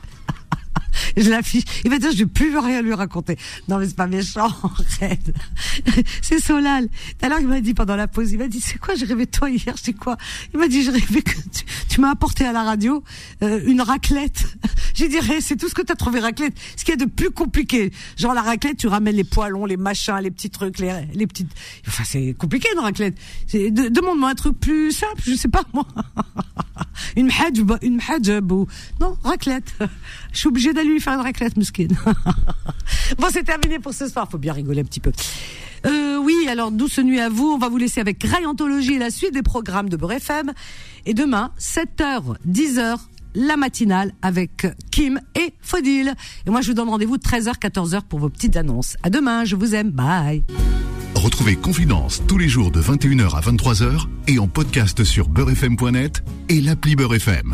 [1.17, 1.63] Je l'affiche.
[1.84, 3.38] Il va dire, je vais plus rien lui raconter.
[3.67, 4.47] Non, mais c'est pas méchant,
[5.01, 5.34] arrête.
[6.21, 6.88] C'est Solal.
[6.88, 9.05] Tout à l'heure, il m'a dit pendant la pause, il m'a dit, c'est quoi, j'ai
[9.05, 10.17] rêvé de toi hier, je sais quoi?
[10.53, 13.03] Il m'a dit, j'ai rêvé que tu, tu m'as apporté à la radio,
[13.43, 14.45] euh, une raclette.
[14.95, 16.53] J'ai dit, Ré, c'est tout ce que t'as trouvé raclette.
[16.76, 17.93] Ce qu'il y a de plus compliqué.
[18.17, 21.49] Genre, la raclette, tu ramènes les poêlons, les machins, les petits trucs, les, les petites,
[21.88, 23.15] enfin, c'est compliqué, une raclette.
[23.47, 25.85] C'est, de- demande-moi un truc plus simple, je sais pas, moi.
[27.15, 28.67] une mhajb, une mhajb ou,
[28.99, 29.73] non, raclette.
[30.31, 31.95] Je suis obligée d'aller lui faire une raclette, musquine.
[33.18, 34.27] bon, c'est terminé pour ce soir.
[34.30, 35.11] Faut bien rigoler un petit peu.
[35.85, 37.47] Euh, oui, alors douce nuit à vous?
[37.47, 40.51] On va vous laisser avec Rayantologie et la suite des programmes de Beurre FM.
[41.06, 42.97] Et demain, 7h, 10h,
[43.35, 46.14] la matinale avec Kim et Fodil.
[46.45, 48.97] Et moi, je vous donne rendez-vous 13h, 14h pour vos petites annonces.
[49.03, 49.91] À demain, je vous aime.
[49.91, 50.43] Bye.
[51.15, 56.61] Retrouvez Confidence tous les jours de 21h à 23h et en podcast sur beurrefm.net et
[56.61, 57.47] l'appli Beurre FM.